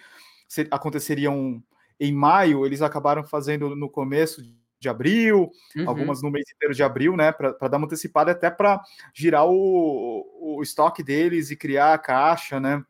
aconteceriam 0.71 1.63
em 2.03 2.13
maio, 2.13 2.67
eles 2.67 2.83
acabaram 2.83 3.23
fazendo 3.23 3.77
no 3.77 3.89
começo 3.89 4.43
de 4.81 4.89
abril, 4.89 5.51
uhum. 5.77 5.89
algumas 5.89 6.21
no 6.21 6.31
mês 6.31 6.45
inteiro 6.53 6.75
de 6.75 6.83
abril, 6.83 7.17
né? 7.17 7.31
Para 7.31 7.69
dar 7.69 7.77
uma 7.77 7.87
antecipada 7.87 8.33
até 8.33 8.51
para 8.51 8.83
girar 9.15 9.47
o, 9.47 10.57
o 10.59 10.63
estoque 10.63 11.05
deles 11.05 11.51
e 11.53 11.57
criar 11.57 11.95
a 11.95 11.99
caixa, 11.99 12.59
né? 12.59 12.83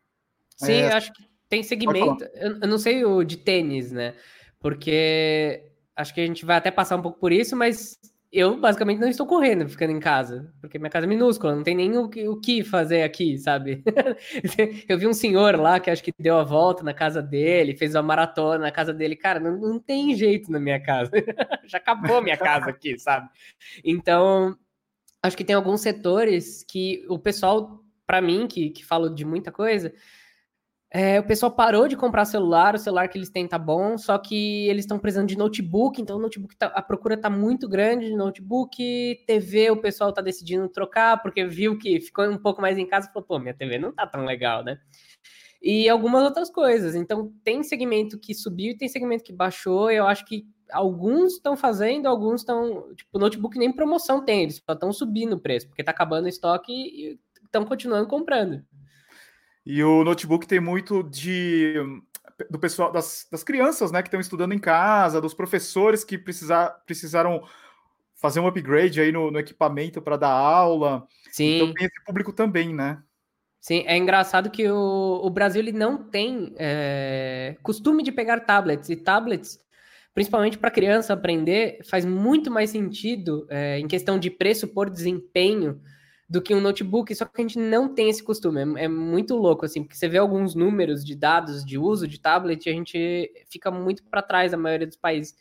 Sim, 0.57 0.73
é... 0.73 0.93
acho 0.93 1.13
que 1.13 1.23
tem 1.51 1.63
segmento. 1.63 2.25
Eu, 2.35 2.61
eu 2.63 2.69
não 2.69 2.79
sei 2.79 3.05
o 3.05 3.23
de 3.23 3.37
tênis, 3.37 3.93
né? 3.93 4.15
Porque 4.59 5.71
acho 5.95 6.15
que 6.15 6.21
a 6.23 6.27
gente 6.27 6.47
vai 6.47 6.57
até 6.57 6.71
passar 6.71 6.97
um 6.97 7.03
pouco 7.03 7.21
por 7.21 7.31
isso, 7.31 7.55
mas 7.55 7.99
eu 8.33 8.59
basicamente 8.59 8.99
não 8.99 9.09
estou 9.09 9.27
correndo, 9.27 9.69
ficando 9.69 9.93
em 9.93 10.01
casa, 10.01 10.51
porque 10.59 10.79
minha 10.79 10.89
casa 10.89 11.05
é 11.05 11.09
minúscula, 11.09 11.55
não 11.55 11.63
tem 11.63 11.77
nem 11.77 11.99
o 11.99 12.09
que, 12.09 12.27
o 12.27 12.41
que 12.41 12.65
fazer 12.65 13.03
aqui, 13.03 13.37
sabe? 13.37 13.85
eu 14.89 14.99
vi 14.99 15.07
um 15.07 15.13
senhor 15.13 15.55
lá 15.57 15.79
que 15.79 15.91
acho 15.91 16.03
que 16.03 16.15
deu 16.19 16.39
a 16.39 16.43
volta 16.43 16.83
na 16.83 16.95
casa 16.95 17.21
dele, 17.21 17.77
fez 17.77 17.95
uma 17.95 18.03
maratona 18.03 18.59
na 18.59 18.71
casa 18.71 18.95
dele. 18.95 19.17
Cara, 19.17 19.39
não, 19.39 19.59
não 19.59 19.79
tem 19.79 20.15
jeito 20.15 20.51
na 20.51 20.59
minha 20.59 20.81
casa. 20.81 21.11
Já 21.67 21.77
acabou 21.77 22.23
minha 22.23 22.39
casa 22.39 22.71
aqui, 22.71 22.99
sabe? 22.99 23.29
Então, 23.85 24.57
acho 25.23 25.37
que 25.37 25.45
tem 25.45 25.55
alguns 25.55 25.83
setores 25.83 26.65
que 26.65 27.05
o 27.11 27.19
pessoal, 27.19 27.85
para 28.07 28.23
mim, 28.23 28.47
que, 28.47 28.71
que 28.71 28.83
falo 28.83 29.11
de 29.11 29.27
muita 29.27 29.53
coisa, 29.53 29.93
é, 30.95 31.19
o 31.19 31.25
pessoal 31.25 31.51
parou 31.51 31.89
de 31.89 31.97
comprar 31.97 32.27
celular, 32.27 32.75
o 32.75 32.79
celular 32.79 33.09
que 33.09 33.17
eles 33.17 33.31
têm 33.31 33.49
tá 33.49 33.59
bom, 33.59 33.97
só 33.97 34.19
que 34.19 34.69
eles 34.69 34.85
estão 34.85 34.99
precisando 34.99 35.27
de 35.27 35.39
notebook, 35.39 35.99
então 35.99 36.19
notebook 36.19 36.55
tá, 36.55 36.67
a 36.67 36.83
procura 36.83 37.17
tá 37.17 37.31
muito 37.31 37.67
grande 37.67 38.09
de 38.09 38.15
notebook, 38.15 39.25
TV 39.27 39.71
o 39.71 39.81
pessoal 39.81 40.13
tá 40.13 40.21
decidindo 40.21 40.69
trocar, 40.69 41.23
porque 41.23 41.47
viu 41.47 41.79
que 41.79 41.99
ficou 41.99 42.27
um 42.29 42.37
pouco 42.37 42.61
mais 42.61 42.77
em 42.77 42.87
casa 42.87 43.09
e 43.09 43.13
falou, 43.13 43.27
pô, 43.27 43.39
minha 43.39 43.55
TV 43.55 43.79
não 43.79 43.91
tá 43.91 44.07
tão 44.07 44.27
legal, 44.27 44.63
né? 44.63 44.79
E 45.63 45.89
algumas 45.89 46.25
outras 46.25 46.51
coisas. 46.51 46.95
Então 46.95 47.33
tem 47.43 47.63
segmento 47.63 48.19
que 48.19 48.35
subiu 48.35 48.73
e 48.73 48.77
tem 48.77 48.89
segmento 48.89 49.25
que 49.25 49.33
baixou, 49.33 49.91
eu 49.91 50.07
acho 50.07 50.27
que 50.27 50.45
alguns 50.71 51.35
estão 51.35 51.57
fazendo, 51.57 52.07
alguns 52.07 52.43
estão, 52.43 52.95
tipo, 52.95 53.19
notebook 53.19 53.59
nem 53.59 53.73
promoção 53.73 54.23
tem, 54.23 54.43
eles 54.43 54.57
só 54.57 54.75
estão 54.75 54.93
subindo 54.93 55.35
o 55.35 55.41
preço, 55.41 55.69
porque 55.69 55.83
tá 55.83 55.91
acabando 55.91 56.27
o 56.27 56.29
estoque 56.29 56.71
e 56.71 57.19
estão 57.45 57.65
continuando 57.65 58.07
comprando. 58.07 58.63
E 59.65 59.83
o 59.83 60.03
notebook 60.05 60.47
tem 60.47 60.61
muito 60.61 61.03
de 61.03 61.75
do 62.51 62.59
pessoal 62.59 62.91
das, 62.91 63.27
das 63.31 63.45
crianças, 63.45 63.93
né, 63.93 64.03
que 64.03 64.09
estão 64.09 64.21
estudando 64.21 64.53
em 64.53 64.59
casa, 64.59 65.21
dos 65.21 65.35
professores 65.35 66.03
que 66.03 66.19
precisar, 66.19 66.71
precisaram 66.87 67.43
fazer 68.17 68.41
um 68.41 68.47
upgrade 68.47 69.01
aí 69.01 69.13
no, 69.13 69.31
no 69.31 69.39
equipamento 69.39 70.01
para 70.01 70.17
dar 70.17 70.31
aula. 70.31 71.07
Sim. 71.31 71.57
Então 71.57 71.75
tem 71.75 71.87
esse 71.87 72.05
público 72.05 72.33
também, 72.33 72.75
né? 72.75 73.03
Sim, 73.61 73.85
é 73.87 73.97
engraçado 73.97 74.51
que 74.51 74.69
o, 74.69 75.21
o 75.23 75.31
Brasil 75.31 75.61
ele 75.61 75.73
não 75.73 75.97
tem 75.97 76.53
é, 76.57 77.57
costume 77.63 78.03
de 78.03 78.11
pegar 78.11 78.41
tablets 78.41 78.89
e 78.89 78.97
tablets, 78.97 79.61
principalmente 80.13 80.59
para 80.59 80.71
criança 80.71 81.13
aprender, 81.13 81.79
faz 81.85 82.05
muito 82.05 82.51
mais 82.51 82.71
sentido 82.71 83.47
é, 83.49 83.79
em 83.79 83.87
questão 83.87 84.19
de 84.19 84.31
preço 84.31 84.67
por 84.67 84.91
desempenho 84.91 85.81
do 86.33 86.41
que 86.41 86.55
um 86.55 86.63
notebook, 86.63 87.15
só 87.15 87.27
que 87.27 87.43
a 87.43 87.45
gente 87.47 87.59
não 87.59 87.95
tem 87.95 88.09
esse 88.09 88.23
costume. 88.23 88.79
É, 88.81 88.85
é, 88.85 88.89
muito 88.89 89.37
louco, 89.37 89.67
assim, 89.67 89.83
porque 89.83 89.95
você 89.95 90.09
vê 90.09 90.17
alguns 90.17 90.55
números 90.55 91.05
de 91.05 91.15
dados 91.15 91.63
de 91.63 91.77
uso 91.77 92.09
de 92.09 92.19
tablet 92.19 92.65
e 92.65 92.71
a 92.71 92.73
gente 92.73 93.31
fica 93.51 93.71
muito 93.71 94.03
para 94.05 94.23
trás 94.23 94.51
da 94.51 94.57
maioria 94.57 94.87
dos 94.87 94.97
países. 94.97 95.37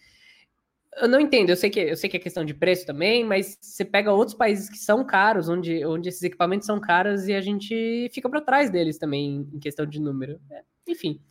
Eu 0.98 1.07
não 1.07 1.21
entendo, 1.21 1.50
eu 1.50 1.55
sei, 1.55 1.69
que, 1.69 1.79
eu 1.79 1.95
sei 1.95 2.10
que 2.10 2.17
é 2.17 2.19
questão 2.19 2.43
de 2.43 2.53
preço 2.53 2.86
também, 2.86 3.24
mas 3.24 3.57
você 3.62 3.86
pega 3.86 4.12
outros 4.12 4.36
países 4.36 4.69
que 4.69 4.77
são 4.77 5.05
caros, 5.05 5.48
onde, 5.48 5.86
onde 5.86 6.10
esses 6.10 6.24
equipamentos 6.24 6.65
são 6.65 6.77
caros 6.77 7.25
e 7.25 7.33
a 7.33 7.39
gente 7.39 8.10
fica 8.13 8.29
para 8.29 8.41
trás 8.41 8.69
deles 8.69 8.98
também 8.98 9.48
em 9.53 9.60
questão 9.60 9.86
de 9.86 9.98
número. 9.98 10.41
É, 10.51 10.62
enfim. 10.89 11.21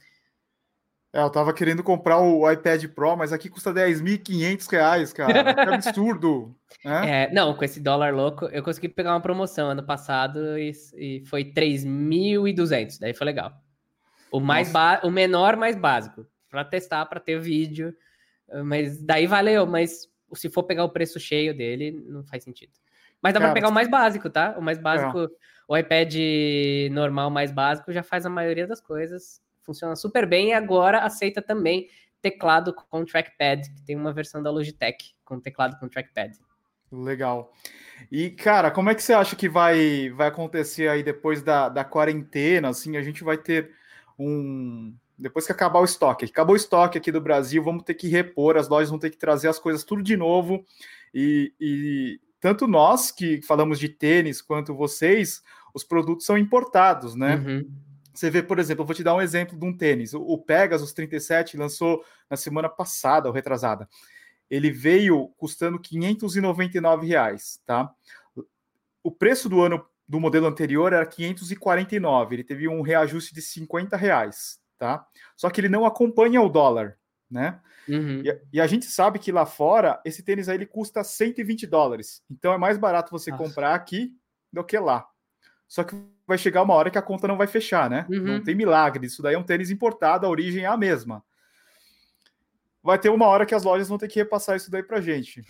É, 1.12 1.20
eu 1.20 1.30
tava 1.30 1.52
querendo 1.52 1.82
comprar 1.82 2.18
o 2.20 2.48
iPad 2.50 2.86
Pro, 2.88 3.16
mas 3.16 3.32
aqui 3.32 3.48
custa 3.48 3.72
10.500 3.72 4.70
reais, 4.70 5.12
cara. 5.12 5.54
Que 5.54 5.60
absurdo. 5.60 6.54
né? 6.84 7.24
É, 7.24 7.32
não, 7.32 7.52
com 7.54 7.64
esse 7.64 7.80
dólar 7.80 8.14
louco, 8.14 8.44
eu 8.46 8.62
consegui 8.62 8.88
pegar 8.88 9.12
uma 9.12 9.20
promoção 9.20 9.70
ano 9.70 9.82
passado 9.82 10.56
e, 10.56 10.70
e 10.96 11.24
foi 11.26 11.44
3.200, 11.44 13.00
daí 13.00 13.12
foi 13.12 13.24
legal. 13.24 13.52
O, 14.30 14.38
mais 14.38 14.72
o 15.02 15.10
menor, 15.10 15.56
mais 15.56 15.74
básico, 15.74 16.24
para 16.48 16.64
testar, 16.64 17.04
para 17.06 17.18
ter 17.18 17.40
vídeo, 17.40 17.92
mas 18.64 19.02
daí 19.02 19.26
valeu, 19.26 19.66
mas 19.66 20.08
se 20.34 20.48
for 20.48 20.62
pegar 20.62 20.84
o 20.84 20.90
preço 20.90 21.18
cheio 21.18 21.52
dele, 21.52 21.90
não 22.06 22.22
faz 22.22 22.44
sentido. 22.44 22.72
Mas 23.20 23.34
dá 23.34 23.40
para 23.40 23.52
pegar 23.52 23.68
o 23.68 23.72
mais 23.72 23.88
básico, 23.88 24.30
tá? 24.30 24.54
O 24.56 24.62
mais 24.62 24.78
básico, 24.78 25.24
é. 25.24 25.28
o 25.66 25.76
iPad 25.76 26.14
normal 26.92 27.28
mais 27.28 27.50
básico 27.50 27.92
já 27.92 28.04
faz 28.04 28.24
a 28.24 28.30
maioria 28.30 28.68
das 28.68 28.80
coisas 28.80 29.42
funciona 29.70 29.94
super 29.94 30.26
bem 30.26 30.48
e 30.48 30.52
agora 30.52 30.98
aceita 30.98 31.40
também 31.40 31.88
teclado 32.20 32.74
com 32.74 33.04
trackpad, 33.04 33.62
que 33.72 33.82
tem 33.82 33.96
uma 33.96 34.12
versão 34.12 34.42
da 34.42 34.50
Logitech 34.50 35.14
com 35.24 35.38
teclado 35.38 35.78
com 35.78 35.88
trackpad. 35.88 36.36
Legal. 36.92 37.52
E, 38.10 38.30
cara, 38.30 38.70
como 38.70 38.90
é 38.90 38.94
que 38.94 39.02
você 39.02 39.12
acha 39.12 39.36
que 39.36 39.48
vai, 39.48 40.10
vai 40.10 40.26
acontecer 40.26 40.88
aí 40.88 41.04
depois 41.04 41.40
da, 41.40 41.68
da 41.68 41.84
quarentena? 41.84 42.68
Assim, 42.68 42.96
a 42.96 43.02
gente 43.02 43.22
vai 43.22 43.38
ter 43.38 43.70
um. 44.18 44.92
Depois 45.16 45.46
que 45.46 45.52
acabar 45.52 45.78
o 45.78 45.84
estoque. 45.84 46.24
Acabou 46.24 46.54
o 46.54 46.56
estoque 46.56 46.98
aqui 46.98 47.12
do 47.12 47.20
Brasil, 47.20 47.62
vamos 47.62 47.84
ter 47.84 47.94
que 47.94 48.08
repor, 48.08 48.56
as 48.56 48.68
lojas 48.68 48.90
vão 48.90 48.98
ter 48.98 49.10
que 49.10 49.18
trazer 49.18 49.48
as 49.48 49.58
coisas 49.58 49.84
tudo 49.84 50.02
de 50.02 50.16
novo. 50.16 50.64
E, 51.14 51.52
e 51.60 52.20
tanto 52.40 52.66
nós 52.66 53.12
que 53.12 53.40
falamos 53.42 53.78
de 53.78 53.88
tênis, 53.88 54.42
quanto 54.42 54.74
vocês, 54.74 55.42
os 55.74 55.84
produtos 55.84 56.26
são 56.26 56.36
importados, 56.36 57.14
né? 57.14 57.36
Uhum. 57.36 57.70
Você 58.12 58.30
vê, 58.30 58.42
por 58.42 58.58
exemplo, 58.58 58.82
eu 58.82 58.86
vou 58.86 58.94
te 58.94 59.04
dar 59.04 59.14
um 59.14 59.20
exemplo 59.20 59.58
de 59.58 59.64
um 59.64 59.76
tênis. 59.76 60.14
O 60.14 60.38
Pegasus 60.38 60.92
37 60.92 61.56
lançou 61.56 62.04
na 62.28 62.36
semana 62.36 62.68
passada, 62.68 63.28
ou 63.28 63.34
retrasada. 63.34 63.88
Ele 64.48 64.70
veio 64.70 65.28
custando 65.36 65.78
599 65.78 67.06
reais, 67.06 67.60
tá? 67.64 67.92
O 69.02 69.10
preço 69.10 69.48
do 69.48 69.60
ano 69.62 69.84
do 70.08 70.18
modelo 70.18 70.46
anterior 70.46 70.92
era 70.92 71.06
549. 71.06 72.34
Ele 72.34 72.44
teve 72.44 72.68
um 72.68 72.82
reajuste 72.82 73.32
de 73.32 73.40
50 73.40 73.96
reais, 73.96 74.58
tá? 74.76 75.06
Só 75.36 75.48
que 75.48 75.60
ele 75.60 75.68
não 75.68 75.86
acompanha 75.86 76.42
o 76.42 76.48
dólar, 76.48 76.98
né? 77.30 77.60
Uhum. 77.88 78.22
E, 78.24 78.40
e, 78.54 78.60
a 78.60 78.66
gente 78.66 78.86
sabe 78.86 79.18
que 79.18 79.32
lá 79.32 79.46
fora, 79.46 80.00
esse 80.04 80.22
tênis 80.22 80.48
aí 80.48 80.56
ele 80.56 80.66
custa 80.66 81.02
120 81.02 81.66
dólares. 81.66 82.22
Então 82.30 82.52
é 82.52 82.58
mais 82.58 82.76
barato 82.76 83.10
você 83.10 83.30
Nossa. 83.30 83.42
comprar 83.42 83.74
aqui 83.74 84.12
do 84.52 84.64
que 84.64 84.78
lá. 84.78 85.06
Só 85.68 85.84
que 85.84 85.94
vai 86.30 86.38
chegar 86.38 86.62
uma 86.62 86.74
hora 86.74 86.90
que 86.90 86.96
a 86.96 87.02
conta 87.02 87.28
não 87.28 87.36
vai 87.36 87.46
fechar, 87.46 87.90
né? 87.90 88.06
Uhum. 88.08 88.22
Não 88.22 88.42
tem 88.42 88.54
milagre. 88.54 89.06
Isso 89.06 89.20
daí 89.20 89.34
é 89.34 89.38
um 89.38 89.42
tênis 89.42 89.70
importado, 89.70 90.24
a 90.24 90.30
origem 90.30 90.62
é 90.62 90.66
a 90.66 90.76
mesma. 90.76 91.22
Vai 92.82 92.98
ter 92.98 93.10
uma 93.10 93.26
hora 93.26 93.44
que 93.44 93.54
as 93.54 93.64
lojas 93.64 93.88
vão 93.88 93.98
ter 93.98 94.08
que 94.08 94.20
repassar 94.20 94.56
isso 94.56 94.70
daí 94.70 94.82
pra 94.82 95.00
gente. 95.00 95.42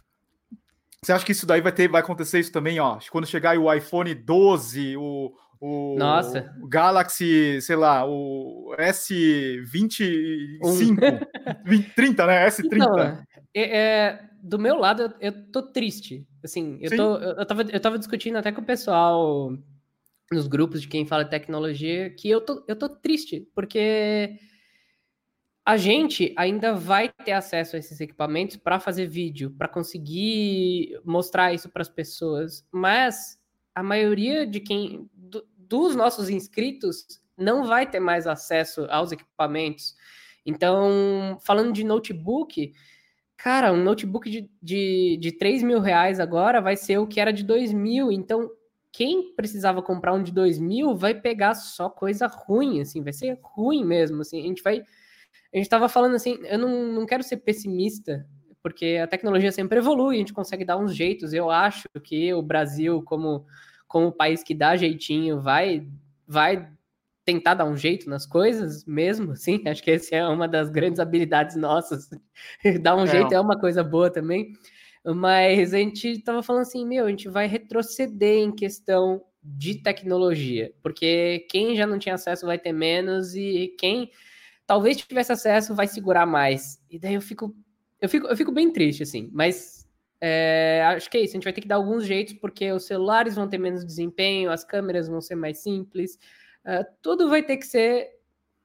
Você 1.03 1.13
acha 1.13 1.25
que 1.25 1.33
isso 1.33 1.47
daí 1.47 1.61
vai 1.61 1.71
ter, 1.71 1.89
vai 1.89 2.01
acontecer 2.01 2.41
isso 2.41 2.51
também, 2.51 2.81
ó? 2.81 2.99
Quando 3.11 3.27
chegar 3.27 3.57
o 3.59 3.73
iPhone 3.73 4.15
12, 4.15 4.97
o, 4.97 5.33
o, 5.61 5.97
Nossa. 5.99 6.53
Galaxy, 6.67 7.61
sei 7.61 7.77
lá, 7.77 8.07
o 8.07 8.75
S25, 8.79 10.59
um. 10.65 10.97
30, 11.95 12.27
né? 12.27 12.47
S30. 12.49 12.65
Então, 12.75 12.99
é, 13.55 13.79
é, 13.79 14.21
do 14.43 14.59
meu 14.59 14.77
lado, 14.77 15.03
eu, 15.03 15.13
eu 15.21 15.33
tô 15.51 15.63
triste. 15.63 16.27
Assim, 16.43 16.79
eu, 16.81 16.91
tô, 16.97 17.17
eu, 17.17 17.37
eu, 17.37 17.47
tava, 17.47 17.63
eu 17.63 17.81
tava 17.81 17.99
discutindo 17.99 18.37
até 18.37 18.51
com 18.51 18.63
o 18.63 18.65
pessoal 18.65 19.53
nos 20.33 20.47
grupos 20.47 20.81
de 20.81 20.89
quem 20.89 21.05
fala 21.05 21.25
tecnologia 21.25 22.09
que 22.11 22.31
eu 22.31 22.41
tô, 22.41 22.65
eu 22.69 22.77
tô 22.77 22.89
triste, 22.89 23.49
porque 23.55 24.39
a 25.65 25.77
gente 25.77 26.33
ainda 26.37 26.75
vai 26.75 27.09
ter 27.09 27.33
acesso 27.33 27.77
a 27.77 27.79
esses 27.79 28.01
equipamentos 28.01 28.57
para 28.57 28.81
fazer 28.81 29.07
vídeo, 29.07 29.51
para 29.51 29.69
conseguir 29.69 31.01
mostrar 31.05 31.53
isso 31.53 31.69
para 31.69 31.83
as 31.83 31.89
pessoas, 31.89 32.67
mas 32.73 33.39
a 33.75 33.83
maioria 33.83 34.47
de 34.47 34.61
quem 34.61 35.09
do, 35.13 35.47
dos 35.57 35.95
nossos 35.95 36.29
inscritos 36.29 37.21
não 37.37 37.65
vai 37.65 37.89
ter 37.89 38.01
mais 38.01 38.27
acesso 38.27 38.87
aos 38.91 39.13
equipamentos. 39.13 39.95
Então, 40.45 41.39
falando 41.41 41.73
de 41.73 41.85
notebook, 41.85 42.73
cara, 43.37 43.73
um 43.73 43.83
notebook 43.83 44.31
de, 44.31 44.51
de, 44.63 45.19
de 45.21 45.33
3 45.33 45.63
mil 45.63 45.81
reais 45.81 46.21
agora 46.21 46.61
vai 46.61 46.77
ser 46.77 46.99
o 46.99 47.07
que 47.07 47.21
era 47.21 47.33
de 47.33 47.43
2 47.43 47.73
mil. 47.73 48.11
Então, 48.13 48.51
quem 48.93 49.35
precisava 49.35 49.83
comprar 49.83 50.13
um 50.13 50.23
de 50.23 50.33
2 50.33 50.59
mil 50.59 50.97
vai 50.97 51.15
pegar 51.15 51.55
só 51.55 51.89
coisa 51.89 52.27
ruim, 52.27 52.81
assim, 52.81 53.03
vai 53.03 53.13
ser 53.13 53.39
ruim 53.43 53.85
mesmo, 53.85 54.23
assim, 54.23 54.41
a 54.41 54.47
gente 54.47 54.63
vai 54.63 54.83
a 55.53 55.57
gente 55.57 55.67
estava 55.67 55.89
falando 55.89 56.15
assim, 56.15 56.39
eu 56.45 56.59
não, 56.59 56.93
não 56.93 57.07
quero 57.07 57.25
ser 57.25 57.39
pessimista, 57.39 58.25
porque 58.63 59.01
a 59.03 59.07
tecnologia 59.07 59.51
sempre 59.51 59.79
evolui, 59.79 60.17
a 60.17 60.19
gente 60.19 60.33
consegue 60.33 60.65
dar 60.65 60.77
uns 60.77 60.95
jeitos. 60.95 61.33
Eu 61.33 61.51
acho 61.51 61.89
que 62.05 62.33
o 62.33 62.43
Brasil, 62.43 63.03
como, 63.03 63.45
como 63.89 64.13
país 64.13 64.43
que 64.43 64.55
dá 64.55 64.77
jeitinho, 64.77 65.41
vai, 65.41 65.89
vai 66.27 66.71
tentar 67.25 67.55
dar 67.55 67.65
um 67.65 67.77
jeito 67.77 68.09
nas 68.09 68.27
coisas 68.27 68.85
mesmo, 68.85 69.35
sim. 69.35 69.63
Acho 69.67 69.83
que 69.83 69.91
essa 69.91 70.15
é 70.15 70.27
uma 70.27 70.47
das 70.47 70.71
grandes 70.71 71.01
habilidades 71.01 71.57
nossas. 71.57 72.09
dar 72.81 72.97
um 72.97 73.05
é. 73.05 73.07
jeito 73.07 73.35
é 73.35 73.41
uma 73.41 73.59
coisa 73.59 73.83
boa 73.83 74.11
também. 74.11 74.53
Mas 75.05 75.73
a 75.73 75.79
gente 75.79 76.09
estava 76.09 76.43
falando 76.43 76.63
assim, 76.63 76.87
meu, 76.87 77.07
a 77.07 77.11
gente 77.11 77.29
vai 77.29 77.47
retroceder 77.47 78.39
em 78.39 78.53
questão 78.53 79.23
de 79.43 79.83
tecnologia, 79.83 80.73
porque 80.83 81.47
quem 81.51 81.75
já 81.75 81.87
não 81.87 81.99
tinha 81.99 82.15
acesso 82.15 82.45
vai 82.45 82.59
ter 82.59 82.73
menos 82.73 83.35
e 83.35 83.75
quem 83.79 84.11
talvez 84.67 84.99
tivesse 84.99 85.33
acesso, 85.33 85.75
vai 85.75 85.89
segurar 85.89 86.27
mais. 86.27 86.81
E 86.89 86.97
daí 86.97 87.15
eu 87.15 87.21
fico, 87.21 87.53
eu 88.01 88.09
fico, 88.09 88.29
eu 88.29 88.37
fico 88.37 88.53
bem 88.53 88.73
triste, 88.73 89.03
assim. 89.03 89.29
Mas 89.33 89.85
é, 90.21 90.83
acho 90.95 91.11
que 91.11 91.17
é 91.17 91.23
isso. 91.23 91.33
A 91.33 91.39
gente 91.39 91.45
vai 91.45 91.53
ter 91.53 91.61
que 91.61 91.67
dar 91.67 91.75
alguns 91.75 92.07
jeitos, 92.07 92.35
porque 92.35 92.71
os 92.71 92.87
celulares 92.87 93.35
vão 93.35 93.49
ter 93.49 93.59
menos 93.59 93.85
desempenho, 93.85 94.49
as 94.49 94.63
câmeras 94.63 95.09
vão 95.09 95.21
ser 95.21 95.35
mais 95.35 95.59
simples. 95.59 96.19
Uh, 96.65 96.85
tudo 97.03 97.29
vai 97.29 97.43
ter 97.43 97.57
que 97.57 97.67
ser 97.67 98.11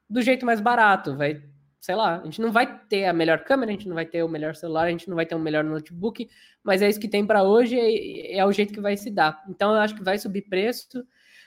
do 0.08 0.21
jeito 0.21 0.45
mais 0.45 0.62
barato. 0.62 1.17
Vai, 1.17 1.41
sei 1.86 1.93
lá, 1.93 2.19
a 2.19 2.24
gente 2.24 2.41
não 2.41 2.52
vai 2.52 2.80
ter 2.88 3.06
a 3.06 3.13
melhor 3.13 3.43
câmera, 3.43 3.69
a 3.69 3.76
gente 3.76 3.88
não 3.88 3.93
vai 3.93 4.08
ter 4.08 4.24
o 4.24 4.28
melhor 4.28 4.56
celular, 4.56 4.88
a 4.88 4.89
gente 4.89 5.08
não 5.08 5.15
vai 5.15 5.24
ter 5.24 5.36
o 5.36 5.39
melhor 5.39 5.63
notebook, 5.63 6.28
mas 6.63 6.82
é 6.82 6.89
isso 6.89 7.00
que 7.00 7.08
tem 7.08 7.24
para 7.24 7.43
hoje 7.43 7.76
e 7.76 8.32
é, 8.32 8.43
o 8.43 8.52
jeito 8.52 8.74
que 8.74 8.82
vai 8.82 8.98
se 8.98 9.12
dar. 9.12 9.43
Então 9.48 9.71
eu 9.71 9.80
acho 9.80 9.93
que 9.93 10.04
vai 10.04 10.17
subir 10.17 10.50
preço. 10.50 11.06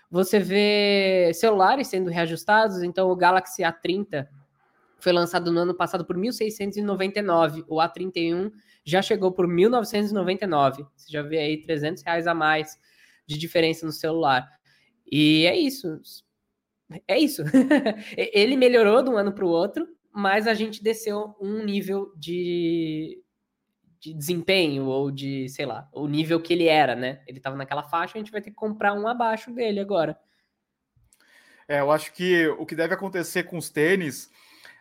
Você 0.09 0.39
vê 0.39 1.33
celulares 1.35 1.89
sendo 1.89 2.09
reajustados, 2.09 2.85
então 2.85 3.11
o 3.11 3.17
Galaxy 3.17 3.63
A30 3.63 4.29
foi 5.01 5.11
lançado 5.11 5.51
no 5.51 5.59
ano 5.59 5.75
passado 5.75 6.05
por 6.05 6.17
1.699. 6.17 7.65
O 7.67 7.79
A31 7.79 8.53
já 8.85 9.03
chegou 9.03 9.33
por 9.33 9.49
1.999. 9.49 10.87
Você 10.95 11.11
já 11.11 11.23
vê 11.23 11.39
aí 11.39 11.63
300 11.65 12.05
reais 12.05 12.29
a 12.29 12.35
mais 12.35 12.79
de 13.27 13.37
diferença 13.37 13.85
no 13.85 13.91
celular. 13.91 14.49
E 15.11 15.47
é 15.47 15.57
isso. 15.57 16.01
É 17.09 17.19
isso. 17.19 17.43
Ele 18.17 18.57
melhorou 18.57 19.03
de 19.03 19.11
um 19.11 19.17
ano 19.17 19.33
para 19.33 19.45
o 19.45 19.49
outro, 19.49 19.98
mas 20.19 20.49
a 20.49 20.55
gente 20.55 20.83
desceu 20.83 21.37
um 21.41 21.65
nível 21.65 22.13
de, 22.17 23.23
de 24.01 24.13
desempenho 24.13 24.87
ou 24.87 25.13
de, 25.13 25.49
sei 25.49 25.65
lá, 25.65 25.89
o 25.93 26.09
nível 26.09 26.41
que 26.41 26.53
ele 26.53 26.67
era, 26.67 26.97
né? 26.97 27.23
Ele 27.25 27.39
estava 27.39 27.55
naquela 27.55 27.85
faixa, 27.85 28.15
a 28.17 28.19
gente 28.19 28.33
vai 28.33 28.43
ter 28.43 28.51
que 28.51 28.57
comprar 28.57 28.95
um 28.95 29.07
abaixo 29.07 29.53
dele 29.53 29.79
agora. 29.79 30.19
É, 31.69 31.79
eu 31.79 31.93
acho 31.93 32.13
que 32.13 32.49
o 32.49 32.67
que 32.67 32.75
deve 32.75 32.95
acontecer 32.95 33.45
com 33.45 33.57
os 33.57 33.71
tênis 33.71 34.29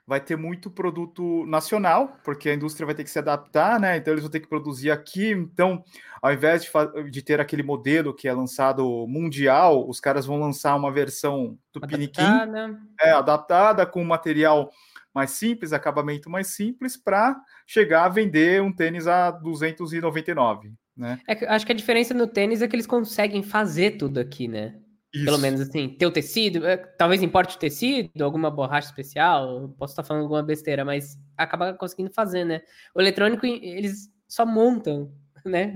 vai 0.08 0.19
ter 0.19 0.36
muito 0.36 0.71
produto 0.71 1.45
nacional, 1.45 2.17
porque 2.23 2.50
a 2.50 2.56
indústria 2.56 2.88
vai 2.88 2.95
ter 2.95 3.04
que 3.04 3.10
se 3.12 3.19
adaptar, 3.19 3.80
né? 3.80 3.95
Então 3.95 4.15
eles 4.15 4.23
vão 4.23 4.32
ter 4.32 4.39
que 4.39 4.47
produzir 4.47 4.89
aqui. 4.89 5.30
Então, 5.30 5.84
ao 6.19 6.34
invés 6.34 6.63
de, 6.63 7.12
de 7.12 7.21
ter 7.21 7.39
aquele 7.39 7.62
modelo 7.62 8.12
que 8.12 8.28
é 8.28 8.34
lançado 8.34 9.06
mundial, 9.08 9.88
os 9.88 10.00
caras 10.00 10.26
vão 10.26 10.39
lançar 10.39 10.76
uma 10.76 10.91
versão 10.91 11.60
tupiniquim, 11.71 12.23
adaptada. 12.23 12.80
É, 13.00 13.12
adaptada 13.12 13.86
com 13.86 14.04
material 14.04 14.71
mais 15.18 15.32
simples, 15.32 15.74
acabamento 15.74 16.30
mais 16.30 16.46
simples, 16.46 16.96
para 16.96 17.36
chegar 17.66 18.06
a 18.06 18.10
vender 18.10 18.62
um 18.62 18.72
tênis 18.72 19.08
a 19.08 19.32
299, 19.32 20.72
né? 20.96 21.20
É, 21.28 21.48
acho 21.48 21.66
que 21.66 21.72
a 21.72 21.76
diferença 21.76 22.14
no 22.14 22.28
tênis 22.28 22.62
é 22.62 22.68
que 22.68 22.76
eles 22.76 22.86
conseguem 22.86 23.42
fazer 23.42 23.98
tudo 23.98 24.20
aqui, 24.20 24.48
né? 24.48 24.80
Isso. 25.12 25.26
Pelo 25.26 25.40
menos 25.40 25.60
assim, 25.60 25.90
ter 25.90 26.06
o 26.06 26.12
tecido, 26.12 26.68
é, 26.68 26.78
talvez 26.78 27.24
importe 27.24 27.56
o 27.56 27.60
tecido, 27.60 28.24
alguma 28.24 28.52
borracha 28.52 28.90
especial, 28.90 29.74
posso 29.76 29.94
estar 29.94 30.04
falando 30.04 30.22
alguma 30.22 30.44
besteira, 30.44 30.86
mas 30.86 31.18
acaba 31.36 31.74
conseguindo 31.74 32.14
fazer, 32.14 32.46
né? 32.46 32.62
O 32.94 33.02
eletrônico, 33.02 33.44
eles 33.44 34.14
só 34.28 34.46
montam, 34.46 35.12
né? 35.44 35.74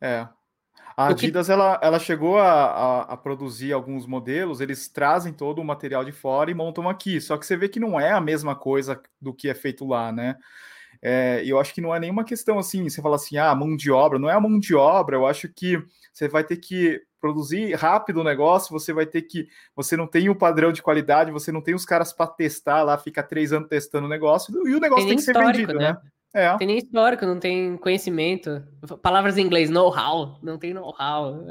É. 0.00 0.28
A 0.96 1.08
Adidas, 1.08 1.46
que... 1.46 1.52
ela, 1.52 1.78
ela 1.82 1.98
chegou 1.98 2.38
a, 2.38 2.50
a, 2.50 3.00
a, 3.02 3.16
produzir 3.16 3.72
alguns 3.72 4.06
modelos, 4.06 4.62
eles 4.62 4.88
trazem 4.88 5.32
todo 5.32 5.60
o 5.60 5.64
material 5.64 6.02
de 6.02 6.12
fora 6.12 6.50
e 6.50 6.54
montam 6.54 6.88
aqui, 6.88 7.20
só 7.20 7.36
que 7.36 7.44
você 7.44 7.54
vê 7.54 7.68
que 7.68 7.78
não 7.78 8.00
é 8.00 8.12
a 8.12 8.20
mesma 8.20 8.56
coisa 8.56 9.00
do 9.20 9.34
que 9.34 9.48
é 9.48 9.54
feito 9.54 9.86
lá, 9.86 10.10
né? 10.10 10.36
É, 11.02 11.42
eu 11.44 11.60
acho 11.60 11.74
que 11.74 11.82
não 11.82 11.94
é 11.94 12.00
nenhuma 12.00 12.24
questão 12.24 12.58
assim, 12.58 12.88
você 12.88 13.02
fala 13.02 13.16
assim, 13.16 13.36
ah, 13.36 13.54
mão 13.54 13.76
de 13.76 13.90
obra, 13.90 14.18
não 14.18 14.30
é 14.30 14.32
a 14.32 14.40
mão 14.40 14.58
de 14.58 14.74
obra, 14.74 15.16
eu 15.16 15.26
acho 15.26 15.48
que 15.48 15.78
você 16.12 16.28
vai 16.28 16.42
ter 16.42 16.56
que 16.56 17.02
produzir 17.20 17.74
rápido 17.74 18.20
o 18.20 18.24
negócio, 18.24 18.72
você 18.72 18.92
vai 18.92 19.04
ter 19.04 19.22
que. 19.22 19.48
Você 19.74 19.96
não 19.96 20.06
tem 20.06 20.28
o 20.28 20.34
padrão 20.34 20.72
de 20.72 20.82
qualidade, 20.82 21.30
você 21.30 21.52
não 21.52 21.60
tem 21.60 21.74
os 21.74 21.84
caras 21.84 22.12
para 22.12 22.26
testar 22.28 22.82
lá, 22.82 22.96
fica 22.96 23.22
três 23.22 23.52
anos 23.52 23.68
testando 23.68 24.06
o 24.06 24.10
negócio, 24.10 24.54
e 24.66 24.74
o 24.74 24.80
negócio 24.80 25.06
tem, 25.06 25.08
tem 25.08 25.16
que 25.16 25.22
ser 25.22 25.34
vendido, 25.34 25.74
né? 25.74 25.92
né? 25.92 25.98
É. 26.34 26.56
Tem 26.56 26.66
nem 26.66 26.78
histórico, 26.78 27.24
não 27.24 27.40
tem 27.40 27.76
conhecimento. 27.76 28.62
Palavras 29.02 29.38
em 29.38 29.42
inglês, 29.42 29.70
know-how, 29.70 30.38
não 30.42 30.58
tem 30.58 30.74
know-how. 30.74 31.44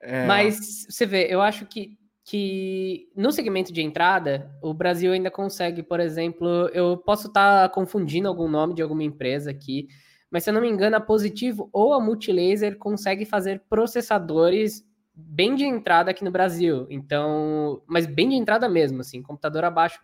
É. 0.00 0.26
Mas 0.26 0.86
você 0.88 1.06
vê, 1.06 1.26
eu 1.28 1.40
acho 1.40 1.64
que, 1.66 1.96
que 2.24 3.08
no 3.16 3.32
segmento 3.32 3.72
de 3.72 3.82
entrada, 3.82 4.50
o 4.62 4.74
Brasil 4.74 5.12
ainda 5.12 5.30
consegue, 5.30 5.82
por 5.82 6.00
exemplo, 6.00 6.68
eu 6.74 6.96
posso 6.96 7.28
estar 7.28 7.68
tá 7.68 7.74
confundindo 7.74 8.28
algum 8.28 8.48
nome 8.48 8.74
de 8.74 8.82
alguma 8.82 9.04
empresa 9.04 9.50
aqui, 9.50 9.88
mas 10.30 10.44
se 10.44 10.50
eu 10.50 10.54
não 10.54 10.60
me 10.60 10.68
engano, 10.68 10.96
a 10.96 11.00
Positivo 11.00 11.68
ou 11.72 11.92
a 11.92 12.00
Multilaser 12.00 12.78
consegue 12.78 13.24
fazer 13.24 13.62
processadores 13.68 14.82
bem 15.14 15.54
de 15.54 15.64
entrada 15.64 16.10
aqui 16.10 16.24
no 16.24 16.30
Brasil. 16.30 16.86
Então, 16.90 17.82
mas 17.86 18.06
bem 18.06 18.30
de 18.30 18.36
entrada 18.36 18.68
mesmo, 18.68 19.02
assim, 19.02 19.22
computador 19.22 19.64
abaixo 19.64 20.00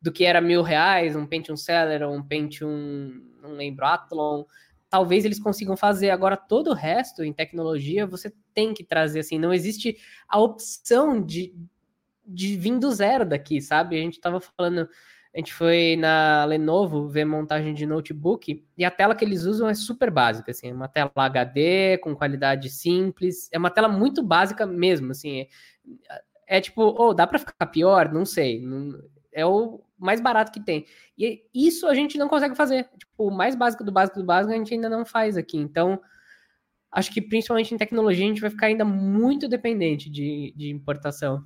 do 0.00 0.12
que 0.12 0.24
era 0.24 0.40
mil 0.40 0.62
reais, 0.62 1.16
um 1.16 1.26
Pentium 1.26 1.56
Celeron, 1.56 2.16
um 2.16 2.22
Pentium, 2.22 3.20
não 3.42 3.52
lembro, 3.52 3.84
Athlon. 3.84 4.44
Talvez 4.88 5.24
eles 5.24 5.38
consigam 5.38 5.76
fazer. 5.76 6.10
Agora, 6.10 6.36
todo 6.36 6.70
o 6.70 6.74
resto 6.74 7.22
em 7.22 7.32
tecnologia, 7.32 8.06
você 8.06 8.32
tem 8.54 8.72
que 8.72 8.84
trazer, 8.84 9.20
assim, 9.20 9.38
não 9.38 9.52
existe 9.52 9.96
a 10.28 10.38
opção 10.40 11.20
de, 11.20 11.54
de 12.24 12.56
vir 12.56 12.78
do 12.78 12.90
zero 12.90 13.24
daqui, 13.24 13.60
sabe? 13.60 13.96
A 13.96 14.00
gente 14.00 14.14
estava 14.14 14.40
falando 14.40 14.88
a 15.34 15.38
gente 15.38 15.52
foi 15.52 15.94
na 15.96 16.44
Lenovo 16.46 17.06
ver 17.06 17.24
montagem 17.24 17.74
de 17.74 17.86
notebook 17.86 18.64
e 18.76 18.84
a 18.84 18.90
tela 18.90 19.14
que 19.14 19.24
eles 19.24 19.44
usam 19.44 19.68
é 19.68 19.74
super 19.74 20.10
básica, 20.10 20.50
assim, 20.50 20.70
é 20.70 20.74
uma 20.74 20.88
tela 20.88 21.12
HD 21.14 21.98
com 21.98 22.16
qualidade 22.16 22.70
simples, 22.70 23.48
é 23.52 23.58
uma 23.58 23.70
tela 23.70 23.88
muito 23.88 24.22
básica 24.22 24.66
mesmo, 24.66 25.10
assim, 25.12 25.40
é, 25.40 26.56
é 26.56 26.60
tipo, 26.60 26.82
oh, 26.82 27.12
dá 27.12 27.26
para 27.26 27.38
ficar 27.38 27.66
pior? 27.66 28.10
Não 28.10 28.24
sei, 28.24 28.62
é 29.32 29.44
o 29.44 29.80
mais 29.98 30.20
barato 30.20 30.52
que 30.52 30.60
tem. 30.60 30.86
E 31.16 31.42
isso 31.54 31.86
a 31.86 31.94
gente 31.94 32.16
não 32.18 32.28
consegue 32.28 32.54
fazer, 32.54 32.88
tipo, 32.98 33.28
o 33.28 33.30
mais 33.30 33.54
básico 33.54 33.84
do 33.84 33.92
básico 33.92 34.18
do 34.18 34.24
básico 34.24 34.52
a 34.52 34.56
gente 34.56 34.72
ainda 34.72 34.88
não 34.88 35.04
faz 35.04 35.36
aqui, 35.36 35.58
então 35.58 36.00
acho 36.92 37.12
que 37.12 37.20
principalmente 37.20 37.74
em 37.74 37.78
tecnologia 37.78 38.24
a 38.24 38.28
gente 38.28 38.40
vai 38.40 38.50
ficar 38.50 38.66
ainda 38.66 38.84
muito 38.84 39.48
dependente 39.48 40.08
de, 40.08 40.54
de 40.56 40.70
importação. 40.70 41.44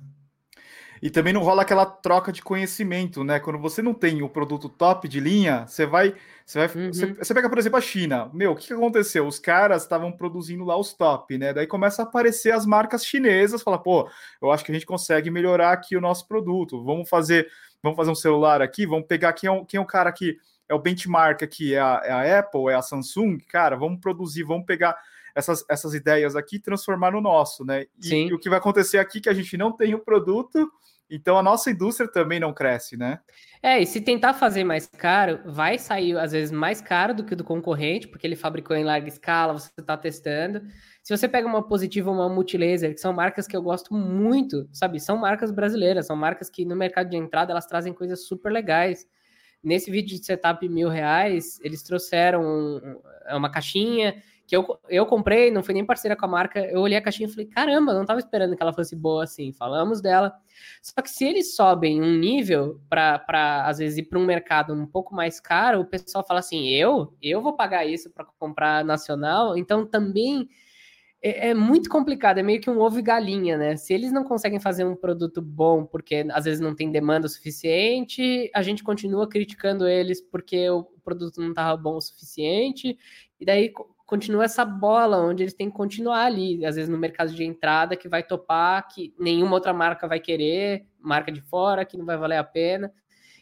E 1.03 1.09
também 1.09 1.33
não 1.33 1.41
rola 1.41 1.63
aquela 1.63 1.85
troca 1.85 2.31
de 2.31 2.41
conhecimento, 2.41 3.25
né? 3.25 3.37
Quando 3.37 3.59
você 3.59 3.81
não 3.81 3.93
tem 3.93 4.21
o 4.23 4.29
produto 4.29 4.69
top 4.69 5.05
de 5.05 5.19
linha, 5.19 5.67
você 5.67 5.85
vai. 5.85 6.15
Você, 6.45 6.65
vai, 6.65 6.81
uhum. 6.81 6.93
você, 6.93 7.07
você, 7.07 7.33
pega, 7.33 7.49
por 7.49 7.57
exemplo, 7.57 7.77
a 7.77 7.81
China. 7.81 8.31
Meu, 8.33 8.53
o 8.53 8.55
que, 8.55 8.67
que 8.67 8.73
aconteceu? 8.73 9.27
Os 9.27 9.37
caras 9.37 9.81
estavam 9.81 10.13
produzindo 10.13 10.63
lá 10.63 10.77
os 10.77 10.93
top, 10.93 11.37
né? 11.37 11.51
Daí 11.51 11.67
começa 11.67 12.03
a 12.03 12.05
aparecer 12.05 12.53
as 12.53 12.65
marcas 12.65 13.05
chinesas, 13.05 13.61
fala, 13.61 13.77
pô, 13.77 14.09
eu 14.41 14.49
acho 14.49 14.63
que 14.63 14.71
a 14.71 14.73
gente 14.73 14.85
consegue 14.85 15.29
melhorar 15.29 15.73
aqui 15.73 15.97
o 15.97 16.01
nosso 16.01 16.25
produto. 16.25 16.81
Vamos 16.85 17.09
fazer, 17.09 17.49
vamos 17.81 17.97
fazer 17.97 18.11
um 18.11 18.15
celular 18.15 18.61
aqui, 18.61 18.85
vamos 18.85 19.05
pegar 19.05 19.33
quem 19.33 19.49
é, 19.49 19.65
quem 19.65 19.77
é 19.77 19.81
o 19.81 19.85
cara 19.85 20.09
que 20.09 20.37
é 20.69 20.73
o 20.73 20.79
benchmark 20.79 21.43
aqui, 21.43 21.75
é 21.75 21.81
a, 21.81 22.01
é 22.05 22.11
a 22.13 22.39
Apple, 22.39 22.69
é 22.69 22.75
a 22.75 22.81
Samsung, 22.81 23.39
cara, 23.49 23.75
vamos 23.75 23.99
produzir, 23.99 24.43
vamos 24.43 24.65
pegar 24.65 24.95
essas, 25.35 25.65
essas 25.69 25.93
ideias 25.93 26.35
aqui 26.35 26.55
e 26.55 26.61
transformar 26.61 27.11
no 27.11 27.19
nosso, 27.19 27.65
né? 27.65 27.87
E, 28.01 28.13
e, 28.13 28.33
o 28.33 28.39
que 28.39 28.49
vai 28.49 28.59
acontecer 28.59 28.99
aqui 28.99 29.17
é 29.17 29.21
que 29.21 29.29
a 29.29 29.33
gente 29.33 29.57
não 29.57 29.71
tem 29.71 29.93
o 29.93 29.99
produto, 29.99 30.71
então 31.09 31.37
a 31.37 31.43
nossa 31.43 31.69
indústria 31.69 32.09
também 32.09 32.39
não 32.39 32.53
cresce, 32.53 32.97
né? 32.97 33.19
É, 33.61 33.79
e 33.81 33.85
se 33.85 34.01
tentar 34.01 34.33
fazer 34.33 34.63
mais 34.63 34.87
caro, 34.87 35.39
vai 35.45 35.77
sair 35.77 36.17
às 36.17 36.31
vezes 36.31 36.51
mais 36.51 36.81
caro 36.81 37.13
do 37.13 37.23
que 37.23 37.33
o 37.33 37.37
do 37.37 37.43
concorrente, 37.43 38.07
porque 38.07 38.27
ele 38.27 38.35
fabricou 38.35 38.75
em 38.75 38.83
larga 38.83 39.07
escala, 39.07 39.53
você 39.53 39.69
está 39.77 39.95
testando. 39.95 40.61
Se 41.01 41.15
você 41.15 41.27
pega 41.27 41.47
uma 41.47 41.65
Positiva 41.65 42.09
ou 42.09 42.15
uma 42.15 42.27
Multilaser, 42.27 42.93
que 42.93 42.99
são 42.99 43.13
marcas 43.13 43.47
que 43.47 43.55
eu 43.55 43.61
gosto 43.61 43.93
muito, 43.93 44.67
sabe? 44.71 44.99
São 44.99 45.17
marcas 45.17 45.51
brasileiras, 45.51 46.07
são 46.07 46.15
marcas 46.15 46.49
que 46.49 46.65
no 46.65 46.75
mercado 46.75 47.09
de 47.09 47.17
entrada 47.17 47.51
elas 47.51 47.65
trazem 47.65 47.93
coisas 47.93 48.25
super 48.27 48.51
legais. 48.51 49.07
Nesse 49.63 49.89
vídeo 49.89 50.19
de 50.19 50.25
setup 50.25 50.67
mil 50.67 50.89
reais, 50.89 51.57
eles 51.61 51.83
trouxeram 51.83 52.81
é 53.25 53.35
uma 53.35 53.49
caixinha 53.49 54.21
que 54.45 54.55
eu, 54.55 54.79
eu 54.89 55.05
comprei, 55.05 55.49
não 55.49 55.63
fui 55.63 55.73
nem 55.73 55.85
parceira 55.85 56.15
com 56.15 56.25
a 56.25 56.27
marca. 56.27 56.59
Eu 56.59 56.81
olhei 56.81 56.97
a 56.97 57.01
caixinha 57.01 57.27
e 57.27 57.31
falei, 57.31 57.45
caramba, 57.45 57.93
não 57.93 58.01
estava 58.01 58.19
esperando 58.19 58.55
que 58.55 58.61
ela 58.61 58.73
fosse 58.73 58.95
boa 58.95 59.23
assim. 59.23 59.53
Falamos 59.53 60.01
dela. 60.01 60.33
Só 60.81 61.01
que 61.01 61.09
se 61.09 61.25
eles 61.25 61.55
sobem 61.55 62.01
um 62.01 62.17
nível 62.17 62.81
para, 62.89 63.65
às 63.65 63.77
vezes, 63.77 63.97
ir 63.99 64.03
para 64.03 64.19
um 64.19 64.25
mercado 64.25 64.73
um 64.73 64.85
pouco 64.85 65.15
mais 65.15 65.39
caro, 65.39 65.79
o 65.79 65.85
pessoal 65.85 66.25
fala 66.25 66.39
assim: 66.39 66.67
eu? 66.69 67.13
Eu 67.21 67.41
vou 67.41 67.53
pagar 67.53 67.85
isso 67.85 68.09
para 68.09 68.25
comprar 68.37 68.83
nacional? 68.83 69.57
Então 69.57 69.85
também 69.85 70.49
é, 71.23 71.49
é, 71.49 71.53
muito 71.53 71.89
complicado, 71.89 72.39
é 72.39 72.43
meio 72.43 72.59
que 72.59 72.69
um 72.69 72.81
ovo 72.81 72.99
e 72.99 73.01
galinha, 73.01 73.57
né? 73.57 73.77
Se 73.77 73.93
eles 73.93 74.11
não 74.11 74.25
conseguem 74.25 74.59
fazer 74.59 74.83
um 74.83 74.93
produto 74.93 75.41
bom 75.41 75.85
porque 75.85 76.25
às 76.31 76.43
vezes 76.43 76.59
não 76.59 76.75
tem 76.75 76.91
demanda 76.91 77.29
suficiente, 77.29 78.51
a 78.53 78.61
gente 78.61 78.83
continua 78.83 79.25
criticando 79.25 79.87
eles 79.87 80.19
porque 80.21 80.69
o 80.69 80.83
produto 81.01 81.39
não 81.39 81.51
estava 81.51 81.77
bom 81.77 81.95
o 81.95 82.01
suficiente, 82.01 82.97
e 83.39 83.45
daí 83.45 83.71
continua 84.13 84.43
essa 84.43 84.63
bola 84.63 85.17
onde 85.17 85.41
eles 85.41 85.55
têm 85.55 85.71
que 85.71 85.75
continuar 85.75 86.25
ali, 86.25 86.63
às 86.63 86.75
vezes 86.75 86.87
no 86.87 86.99
mercado 86.99 87.33
de 87.33 87.43
entrada 87.43 87.95
que 87.95 88.07
vai 88.07 88.21
topar, 88.21 88.87
que 88.87 89.11
nenhuma 89.17 89.55
outra 89.55 89.73
marca 89.73 90.07
vai 90.07 90.19
querer, 90.19 90.85
marca 90.99 91.31
de 91.31 91.41
fora, 91.41 91.83
que 91.83 91.97
não 91.97 92.05
vai 92.05 92.15
valer 92.15 92.37
a 92.37 92.43
pena. 92.43 92.93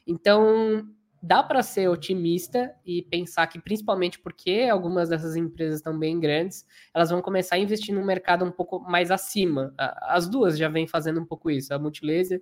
Então, 0.08 0.88
dá 1.22 1.44
para 1.44 1.62
ser 1.62 1.90
otimista 1.90 2.74
e 2.86 3.02
pensar 3.02 3.48
que, 3.48 3.60
principalmente 3.60 4.18
porque 4.18 4.70
algumas 4.72 5.10
dessas 5.10 5.36
empresas 5.36 5.80
estão 5.80 6.00
bem 6.00 6.18
grandes, 6.22 6.66
elas 6.94 7.10
vão 7.10 7.22
começar 7.22 7.58
a 7.58 7.60
investir 7.60 7.94
num 7.94 8.06
mercado 8.06 8.46
um 8.46 8.52
pouco 8.52 8.80
mais 8.80 9.12
acima. 9.12 9.74
As 9.78 10.30
duas 10.30 10.58
já 10.58 10.70
vêm 10.70 10.88
fazendo 10.88 11.20
um 11.20 11.26
pouco 11.26 11.52
isso, 11.52 11.74
a 11.74 11.80
Multilaser 11.80 12.42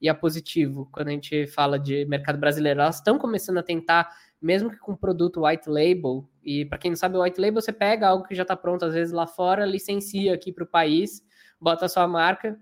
e 0.00 0.08
a 0.08 0.14
Positivo. 0.16 0.88
Quando 0.90 1.08
a 1.08 1.12
gente 1.12 1.46
fala 1.46 1.78
de 1.78 2.04
mercado 2.06 2.40
brasileiro, 2.40 2.80
elas 2.80 2.96
estão 2.96 3.20
começando 3.20 3.58
a 3.58 3.62
tentar, 3.62 4.08
mesmo 4.42 4.68
que 4.68 4.78
com 4.78 4.96
produto 4.96 5.44
white 5.46 5.70
label, 5.70 6.28
e 6.60 6.64
para 6.64 6.78
quem 6.78 6.90
não 6.90 6.96
sabe, 6.96 7.16
o 7.16 7.22
white 7.22 7.40
label 7.40 7.60
você 7.60 7.72
pega 7.72 8.08
algo 8.08 8.26
que 8.26 8.34
já 8.34 8.42
está 8.42 8.56
pronto, 8.56 8.84
às 8.84 8.94
vezes 8.94 9.12
lá 9.12 9.26
fora, 9.26 9.66
licencia 9.66 10.34
aqui 10.34 10.52
para 10.52 10.64
o 10.64 10.66
país, 10.66 11.22
bota 11.60 11.86
a 11.86 11.88
sua 11.88 12.06
marca 12.08 12.58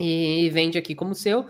e 0.00 0.50
vende 0.50 0.78
aqui 0.78 0.94
como 0.94 1.14
seu 1.14 1.46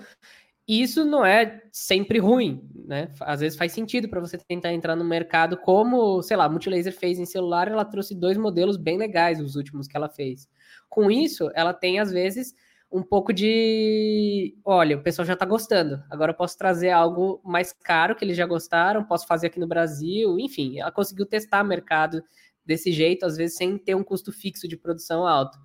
isso 0.66 1.04
não 1.04 1.24
é 1.24 1.60
sempre 1.72 2.18
ruim, 2.18 2.68
né? 2.86 3.10
Às 3.20 3.40
vezes 3.40 3.58
faz 3.58 3.72
sentido 3.72 4.08
para 4.08 4.20
você 4.20 4.38
tentar 4.38 4.72
entrar 4.72 4.94
no 4.94 5.04
mercado, 5.04 5.56
como, 5.56 6.22
sei 6.22 6.36
lá, 6.36 6.44
a 6.44 6.48
Multilaser 6.48 6.92
fez 6.92 7.18
em 7.18 7.26
celular, 7.26 7.68
ela 7.68 7.84
trouxe 7.84 8.14
dois 8.14 8.36
modelos 8.36 8.76
bem 8.76 8.96
legais, 8.96 9.40
os 9.40 9.56
últimos 9.56 9.88
que 9.88 9.96
ela 9.96 10.08
fez. 10.08 10.48
Com 10.88 11.10
isso, 11.10 11.50
ela 11.54 11.74
tem, 11.74 11.98
às 11.98 12.12
vezes, 12.12 12.54
um 12.92 13.02
pouco 13.02 13.32
de. 13.32 14.56
Olha, 14.64 14.96
o 14.96 15.02
pessoal 15.02 15.24
já 15.24 15.32
está 15.32 15.46
gostando, 15.46 16.02
agora 16.10 16.32
eu 16.32 16.36
posso 16.36 16.56
trazer 16.58 16.90
algo 16.90 17.40
mais 17.42 17.72
caro 17.72 18.14
que 18.14 18.24
eles 18.24 18.36
já 18.36 18.46
gostaram, 18.46 19.04
posso 19.04 19.26
fazer 19.26 19.46
aqui 19.46 19.58
no 19.58 19.66
Brasil, 19.66 20.38
enfim, 20.38 20.78
ela 20.78 20.92
conseguiu 20.92 21.24
testar 21.24 21.64
o 21.64 21.66
mercado 21.66 22.22
desse 22.64 22.92
jeito, 22.92 23.24
às 23.24 23.36
vezes 23.36 23.56
sem 23.56 23.78
ter 23.78 23.94
um 23.94 24.04
custo 24.04 24.30
fixo 24.30 24.68
de 24.68 24.76
produção 24.76 25.26
alto. 25.26 25.58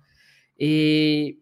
E. 0.58 1.38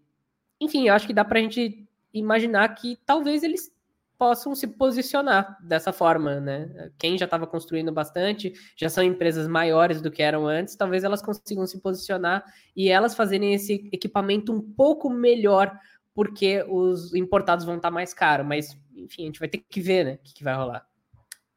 Enfim, 0.60 0.88
eu 0.88 0.94
acho 0.94 1.06
que 1.06 1.12
dá 1.12 1.24
para 1.24 1.38
a 1.38 1.42
gente 1.42 1.86
imaginar 2.12 2.66
que 2.74 2.98
talvez 3.04 3.42
eles 3.42 3.70
possam 4.18 4.54
se 4.54 4.66
posicionar 4.66 5.56
dessa 5.62 5.92
forma, 5.92 6.40
né? 6.40 6.90
Quem 6.98 7.18
já 7.18 7.24
estava 7.24 7.46
construindo 7.46 7.92
bastante, 7.92 8.52
já 8.76 8.88
são 8.88 9.04
empresas 9.04 9.46
maiores 9.46 10.00
do 10.00 10.10
que 10.10 10.22
eram 10.22 10.46
antes, 10.46 10.76
talvez 10.76 11.04
elas 11.04 11.22
consigam 11.22 11.66
se 11.66 11.80
posicionar 11.80 12.44
e 12.74 12.88
elas 12.88 13.14
fazerem 13.14 13.54
esse 13.54 13.88
equipamento 13.92 14.52
um 14.52 14.60
pouco 14.60 15.10
melhor, 15.10 15.78
porque 16.14 16.64
os 16.68 17.14
importados 17.14 17.64
vão 17.64 17.76
estar 17.76 17.88
tá 17.88 17.94
mais 17.94 18.14
caros, 18.14 18.46
mas 18.46 18.76
enfim, 18.96 19.22
a 19.22 19.26
gente 19.26 19.40
vai 19.40 19.48
ter 19.48 19.58
que 19.58 19.80
ver, 19.80 20.04
né, 20.04 20.14
o 20.14 20.18
que, 20.18 20.34
que 20.34 20.44
vai 20.44 20.54
rolar. 20.54 20.86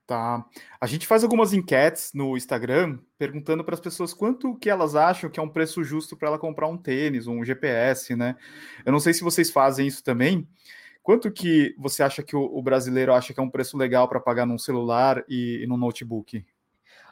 Tá. 0.10 0.44
A 0.82 0.88
gente 0.88 1.06
faz 1.06 1.24
algumas 1.24 1.54
enquetes 1.54 2.14
no 2.16 2.36
Instagram 2.36 2.98
perguntando 3.16 3.64
para 3.64 3.76
as 3.76 3.80
pessoas 3.80 4.12
quanto 4.12 4.58
que 4.58 4.68
elas 4.68 4.96
acham 4.96 5.30
que 5.30 5.40
é 5.40 5.44
um 5.44 5.48
preço 5.48 5.84
justo 5.84 6.18
para 6.18 6.30
ela 6.30 6.40
comprar 6.40 6.68
um 6.68 6.76
tênis, 6.76 7.28
um 7.28 7.46
GPS, 7.46 8.16
né? 8.16 8.36
Eu 8.84 8.92
não 8.92 9.00
sei 9.00 9.14
se 9.14 9.24
vocês 9.24 9.52
fazem 9.52 9.86
isso 9.86 10.04
também. 10.04 10.48
Quanto 11.10 11.32
que 11.32 11.74
você 11.76 12.04
acha 12.04 12.22
que 12.22 12.36
o, 12.36 12.44
o 12.56 12.62
brasileiro 12.62 13.12
acha 13.12 13.34
que 13.34 13.40
é 13.40 13.42
um 13.42 13.50
preço 13.50 13.76
legal 13.76 14.08
para 14.08 14.20
pagar 14.20 14.46
num 14.46 14.60
celular 14.60 15.26
e, 15.28 15.64
e 15.64 15.66
num 15.66 15.76
notebook? 15.76 16.46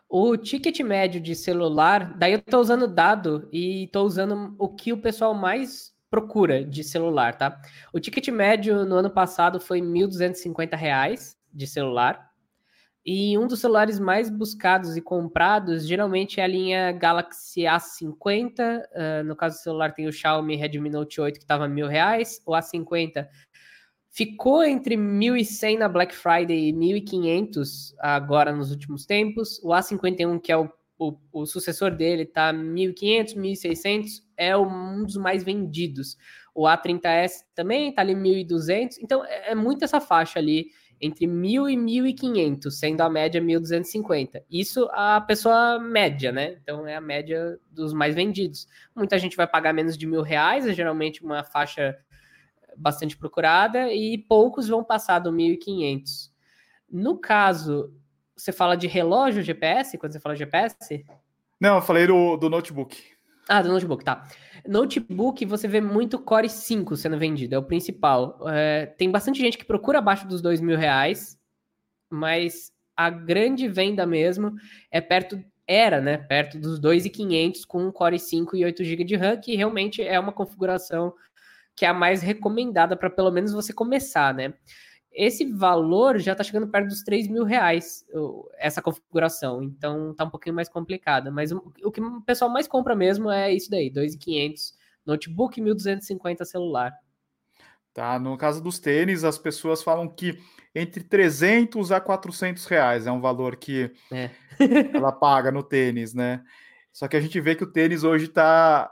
O 0.07 0.37
ticket 0.37 0.81
médio 0.81 1.19
de 1.19 1.33
celular, 1.33 2.15
daí 2.15 2.33
eu 2.33 2.37
estou 2.37 2.61
usando 2.61 2.87
dado 2.87 3.49
e 3.51 3.85
estou 3.85 4.05
usando 4.05 4.53
o 4.59 4.69
que 4.69 4.93
o 4.93 5.01
pessoal 5.01 5.33
mais 5.33 5.95
procura 6.11 6.63
de 6.63 6.83
celular, 6.83 7.33
tá? 7.39 7.59
O 7.91 7.99
ticket 7.99 8.27
médio 8.27 8.85
no 8.85 8.97
ano 8.97 9.09
passado 9.09 9.59
foi 9.59 9.79
R$ 9.79 9.87
1.250 9.87 11.35
de 11.51 11.65
celular. 11.65 12.27
E 13.09 13.37
um 13.37 13.47
dos 13.47 13.61
celulares 13.61 14.01
mais 14.01 14.29
buscados 14.29 14.97
e 14.97 15.01
comprados 15.01 15.87
geralmente 15.87 16.41
é 16.41 16.43
a 16.43 16.47
linha 16.47 16.91
Galaxy 16.91 17.61
A50. 17.61 18.59
Uh, 18.59 19.23
no 19.23 19.33
caso 19.33 19.55
do 19.55 19.61
celular, 19.61 19.93
tem 19.93 20.09
o 20.09 20.11
Xiaomi 20.11 20.57
Redmi 20.57 20.89
Note 20.89 21.21
8 21.21 21.37
que 21.37 21.45
estava 21.45 21.69
mil 21.69 21.87
reais. 21.87 22.41
O 22.45 22.51
A50 22.51 23.25
ficou 24.17 24.63
entre 24.63 24.97
1.100 24.97 25.77
na 25.77 25.87
Black 25.87 26.15
Friday 26.15 26.69
e 26.69 26.73
1.500 26.73 27.93
agora 27.99 28.51
nos 28.51 28.71
últimos 28.71 29.05
tempos. 29.05 29.61
O 29.63 29.67
A51, 29.67 30.41
que 30.41 30.51
é 30.51 30.57
o, 30.57 30.67
o, 30.97 31.15
o 31.31 31.45
sucessor 31.45 31.91
dele, 31.91 32.23
está 32.23 32.51
1.500, 32.51 33.35
1.600. 33.35 34.07
É 34.35 34.57
um 34.57 35.03
dos 35.03 35.17
mais 35.17 35.43
vendidos. 35.43 36.17
O 36.55 36.63
A30S 36.63 37.43
também 37.53 37.89
está 37.89 38.01
ali 38.01 38.15
1.200. 38.15 38.95
Então 39.03 39.23
é, 39.23 39.51
é 39.51 39.55
muito 39.55 39.85
essa 39.85 40.01
faixa 40.01 40.39
ali 40.39 40.71
entre 40.99 41.27
1.000 41.27 41.69
e 41.69 42.11
1.500, 42.11 42.71
sendo 42.71 43.01
a 43.01 43.09
média 43.11 43.39
1.250. 43.39 44.41
Isso 44.49 44.89
a 44.93 45.21
pessoa 45.21 45.77
média, 45.77 46.31
né? 46.31 46.57
Então 46.63 46.87
é 46.87 46.95
a 46.95 47.01
média 47.01 47.59
dos 47.69 47.93
mais 47.93 48.15
vendidos. 48.15 48.67
Muita 48.95 49.19
gente 49.19 49.37
vai 49.37 49.45
pagar 49.45 49.73
menos 49.73 49.95
de 49.95 50.07
mil 50.07 50.23
reais, 50.23 50.65
é 50.65 50.73
geralmente 50.73 51.23
uma 51.23 51.43
faixa 51.43 51.95
bastante 52.77 53.17
procurada, 53.17 53.91
e 53.91 54.17
poucos 54.17 54.67
vão 54.67 54.83
passar 54.83 55.19
do 55.19 55.31
1.500. 55.31 56.31
No 56.89 57.17
caso, 57.17 57.93
você 58.35 58.51
fala 58.51 58.75
de 58.75 58.87
relógio 58.87 59.41
GPS, 59.41 59.97
quando 59.97 60.13
você 60.13 60.19
fala 60.19 60.35
GPS? 60.35 61.05
Não, 61.59 61.75
eu 61.75 61.81
falei 61.81 62.05
do, 62.07 62.37
do 62.37 62.49
notebook. 62.49 62.97
Ah, 63.49 63.61
do 63.61 63.69
notebook, 63.69 64.03
tá. 64.03 64.27
Notebook, 64.67 65.45
você 65.45 65.67
vê 65.67 65.79
muito 65.79 66.19
Core 66.19 66.49
5 66.49 66.95
sendo 66.97 67.17
vendido, 67.17 67.55
é 67.55 67.57
o 67.57 67.63
principal. 67.63 68.37
É, 68.47 68.85
tem 68.85 69.09
bastante 69.09 69.39
gente 69.39 69.57
que 69.57 69.65
procura 69.65 69.99
abaixo 69.99 70.27
dos 70.27 70.41
dois 70.41 70.59
mil 70.59 70.77
reais, 70.77 71.39
mas 72.09 72.71
a 72.95 73.09
grande 73.09 73.67
venda 73.67 74.05
mesmo 74.05 74.53
é 74.91 74.99
perto, 74.99 75.41
era, 75.65 76.01
né, 76.01 76.17
perto 76.17 76.59
dos 76.59 76.79
2.500 76.79 77.65
com 77.65 77.91
Core 77.91 78.19
5 78.19 78.55
e 78.55 78.65
8 78.65 78.83
GB 78.83 79.03
de 79.03 79.15
RAM, 79.15 79.37
que 79.37 79.55
realmente 79.55 80.01
é 80.01 80.19
uma 80.19 80.31
configuração 80.31 81.13
que 81.77 81.85
é 81.85 81.87
a 81.87 81.93
mais 81.93 82.21
recomendada 82.21 82.97
para 82.97 83.09
pelo 83.09 83.31
menos 83.31 83.53
você 83.53 83.71
começar, 83.71 84.33
né? 84.33 84.53
esse 85.17 85.51
valor 85.51 86.19
já 86.19 86.33
está 86.33 86.43
chegando 86.43 86.67
perto 86.67 86.89
dos 86.89 87.01
3 87.01 87.27
mil 87.27 87.43
reais, 87.43 88.05
essa 88.59 88.83
configuração. 88.83 89.63
Então 89.63 90.13
tá 90.13 90.23
um 90.23 90.29
pouquinho 90.29 90.55
mais 90.55 90.69
complicada. 90.69 91.31
Mas 91.31 91.51
o, 91.51 91.91
que 91.91 91.99
o 91.99 92.21
pessoal 92.21 92.51
mais 92.51 92.67
compra 92.67 92.95
mesmo 92.95 93.31
é 93.31 93.51
isso 93.51 93.69
daí: 93.69 93.91
2.500 93.91 94.73
notebook, 95.03 95.59
1.250 95.59 96.45
celular. 96.45 96.93
Tá, 97.95 98.19
no 98.19 98.37
caso 98.37 98.61
dos 98.61 98.77
tênis, 98.77 99.23
as 99.23 99.39
pessoas 99.39 99.81
falam 99.81 100.07
que 100.07 100.37
entre 100.75 101.03
300 101.03 101.91
a 101.91 101.99
400 101.99 102.63
reais 102.67 103.07
é 103.07 103.11
um 103.11 103.19
valor 103.19 103.55
que 103.55 103.91
é. 104.11 104.29
ela 104.93 105.11
paga 105.11 105.51
no 105.51 105.63
tênis, 105.63 106.13
né? 106.13 106.43
Só 106.93 107.07
que 107.07 107.17
a 107.17 107.21
gente 107.21 107.41
vê 107.41 107.55
que 107.55 107.63
o 107.63 107.71
tênis 107.71 108.03
hoje 108.03 108.25
está 108.25 108.91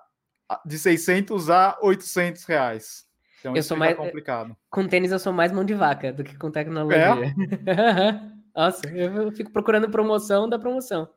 de 0.65 0.77
600 0.77 1.49
a 1.49 1.77
800 1.81 2.43
reais. 2.45 3.05
Então 3.39 3.55
eu 3.55 3.63
sou 3.63 3.77
mais 3.77 3.95
complicado. 3.95 4.55
Com 4.69 4.88
tênis 4.88 5.12
eu 5.12 5.19
sou 5.19 5.31
mais 5.31 5.51
mão 5.51 5.63
de 5.63 5.73
vaca 5.73 6.12
do 6.12 6.23
que 6.23 6.38
com 6.38 6.49
tecnologia. 6.49 7.34
É? 7.65 8.36
Nossa, 8.55 8.88
eu 8.89 9.31
fico 9.31 9.51
procurando 9.51 9.89
promoção 9.89 10.49
da 10.49 10.58
promoção. 10.58 11.08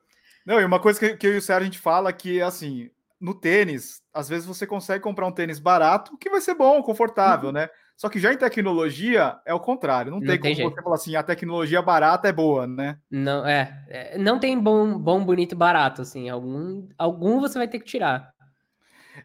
Não, 0.45 0.61
e 0.61 0.65
uma 0.65 0.81
coisa 0.81 0.99
que, 0.99 1.17
que 1.17 1.27
eu 1.27 1.35
e 1.35 1.39
o 1.39 1.43
Sérgio 1.43 1.63
a 1.63 1.65
gente 1.67 1.79
fala 1.79 2.13
que 2.13 2.41
assim, 2.43 2.91
no 3.21 3.35
tênis, 3.35 4.03
às 4.13 4.29
vezes 4.29 4.47
você 4.47 4.67
consegue 4.67 5.03
comprar 5.03 5.27
um 5.27 5.33
tênis 5.33 5.59
barato 5.59 6.17
que 6.19 6.31
vai 6.31 6.41
ser 6.41 6.55
bom, 6.55 6.83
confortável, 6.83 7.49
uhum. 7.49 7.55
né? 7.55 7.69
Só 7.97 8.09
que 8.09 8.21
já 8.21 8.33
em 8.33 8.37
tecnologia 8.37 9.37
é 9.45 9.53
o 9.53 9.59
contrário. 9.59 10.13
Não, 10.13 10.21
não 10.21 10.27
tem, 10.27 10.41
tem, 10.41 10.53
como 10.53 10.55
jeito. 10.55 10.75
você 10.75 10.83
falar 10.83 10.95
assim, 10.95 11.17
a 11.17 11.23
tecnologia 11.23 11.83
barata 11.83 12.29
é 12.29 12.33
boa, 12.33 12.65
né? 12.65 12.97
Não, 13.11 13.45
é. 13.45 13.85
é. 13.89 14.19
Não 14.19 14.39
tem 14.39 14.57
bom, 14.57 14.97
bom, 14.97 15.25
bonito 15.25 15.53
e 15.53 15.57
barato, 15.57 16.03
assim. 16.03 16.29
Algum, 16.29 16.87
algum 16.97 17.41
você 17.41 17.59
vai 17.59 17.67
ter 17.67 17.81
que 17.81 17.87
tirar. 17.87 18.33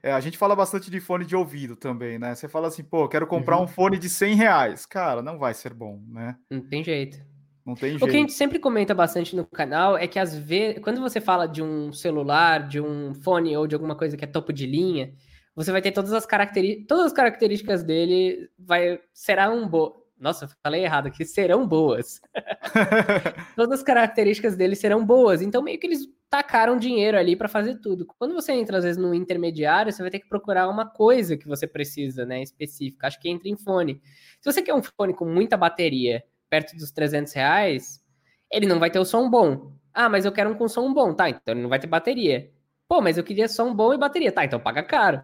É, 0.02 0.12
a 0.12 0.20
gente 0.20 0.38
fala 0.38 0.56
bastante 0.56 0.90
de 0.90 1.00
fone 1.00 1.26
de 1.26 1.36
ouvido 1.36 1.76
também, 1.76 2.18
né? 2.18 2.34
Você 2.34 2.48
fala 2.48 2.68
assim, 2.68 2.84
pô, 2.84 3.08
quero 3.08 3.28
comprar 3.28 3.58
uhum. 3.58 3.64
um 3.64 3.68
fone 3.68 3.98
de 3.98 4.10
100 4.10 4.36
reais. 4.36 4.86
Cara, 4.86 5.22
não 5.22 5.38
vai 5.38 5.54
ser 5.54 5.74
bom, 5.74 6.02
né? 6.08 6.36
Não 6.50 6.62
tem 6.62 6.84
jeito. 6.84 7.18
Não 7.66 7.76
tem 7.76 7.92
jeito. 7.92 8.04
O 8.04 8.08
que 8.08 8.16
a 8.16 8.20
gente 8.20 8.34
sempre 8.34 8.60
comenta 8.60 8.94
bastante 8.94 9.36
no 9.36 9.46
canal 9.46 9.98
é 9.98 10.08
que 10.08 10.20
às 10.20 10.38
vezes, 10.38 10.82
quando 10.82 11.00
você 11.00 11.22
fala 11.22 11.48
de 11.48 11.62
um 11.62 11.94
celular, 11.94 12.68
de 12.68 12.82
um 12.82 13.14
fone 13.14 13.56
ou 13.56 13.68
de 13.68 13.76
alguma 13.76 13.96
coisa 13.96 14.18
que 14.18 14.24
é 14.24 14.28
topo 14.28 14.52
de 14.52 14.66
linha, 14.66 15.14
você 15.56 15.72
vai 15.72 15.82
ter 15.82 15.92
todas 15.92 16.14
as 16.14 16.26
características, 16.26 16.88
todas 16.88 17.06
as 17.06 17.14
características 17.14 17.84
dele 17.84 18.50
vai 18.58 19.00
serão 19.14 19.68
boas. 19.68 20.03
Nossa, 20.24 20.48
falei 20.64 20.86
errado 20.86 21.08
aqui, 21.08 21.26
serão 21.26 21.68
boas. 21.68 22.22
todas 23.58 23.80
as 23.80 23.84
características 23.84 24.56
dele 24.56 24.74
serão 24.74 25.06
boas. 25.06 25.42
Então 25.42 25.62
meio 25.62 25.78
que 25.78 25.86
eles 25.86 26.08
tacaram 26.30 26.78
dinheiro 26.78 27.18
ali 27.18 27.36
para 27.36 27.50
fazer 27.50 27.76
tudo. 27.82 28.06
Quando 28.18 28.34
você 28.34 28.54
entra 28.54 28.78
às 28.78 28.86
vezes 28.86 28.98
no 28.98 29.14
intermediário, 29.14 29.92
você 29.92 30.02
vai 30.02 30.10
ter 30.10 30.20
que 30.20 30.30
procurar 30.30 30.70
uma 30.70 30.90
coisa 30.90 31.36
que 31.36 31.46
você 31.46 31.68
precisa, 31.68 32.26
né, 32.26 32.42
específica. 32.42 33.08
Acho 33.08 33.20
que 33.20 33.30
entra 33.30 33.50
em 33.50 33.58
fone. 33.58 34.02
Se 34.40 34.50
você 34.50 34.62
quer 34.62 34.74
um 34.74 34.82
fone 34.82 35.14
com 35.14 35.26
muita 35.26 35.58
bateria, 35.58 36.24
perto 36.50 36.74
dos 36.78 36.90
300 36.92 37.34
reais, 37.34 38.02
ele 38.50 38.66
não 38.66 38.80
vai 38.80 38.90
ter 38.90 39.00
o 39.00 39.06
som 39.06 39.30
bom. 39.30 39.74
Ah, 39.94 40.08
mas 40.08 40.24
eu 40.24 40.32
quero 40.32 40.52
um 40.52 40.56
com 40.56 40.70
som 40.70 40.94
bom, 40.94 41.14
tá? 41.14 41.30
Então 41.30 41.54
ele 41.54 41.62
não 41.62 41.70
vai 41.70 41.80
ter 41.80 41.88
bateria. 41.88 42.50
Pô, 42.88 43.02
mas 43.02 43.18
eu 43.18 43.26
queria 43.26 43.50
som 43.50 43.76
bom 43.76 43.94
e 43.94 43.98
bateria, 43.98 44.32
tá? 44.32 44.46
Então 44.46 44.60
paga 44.60 44.84
caro. 44.84 45.22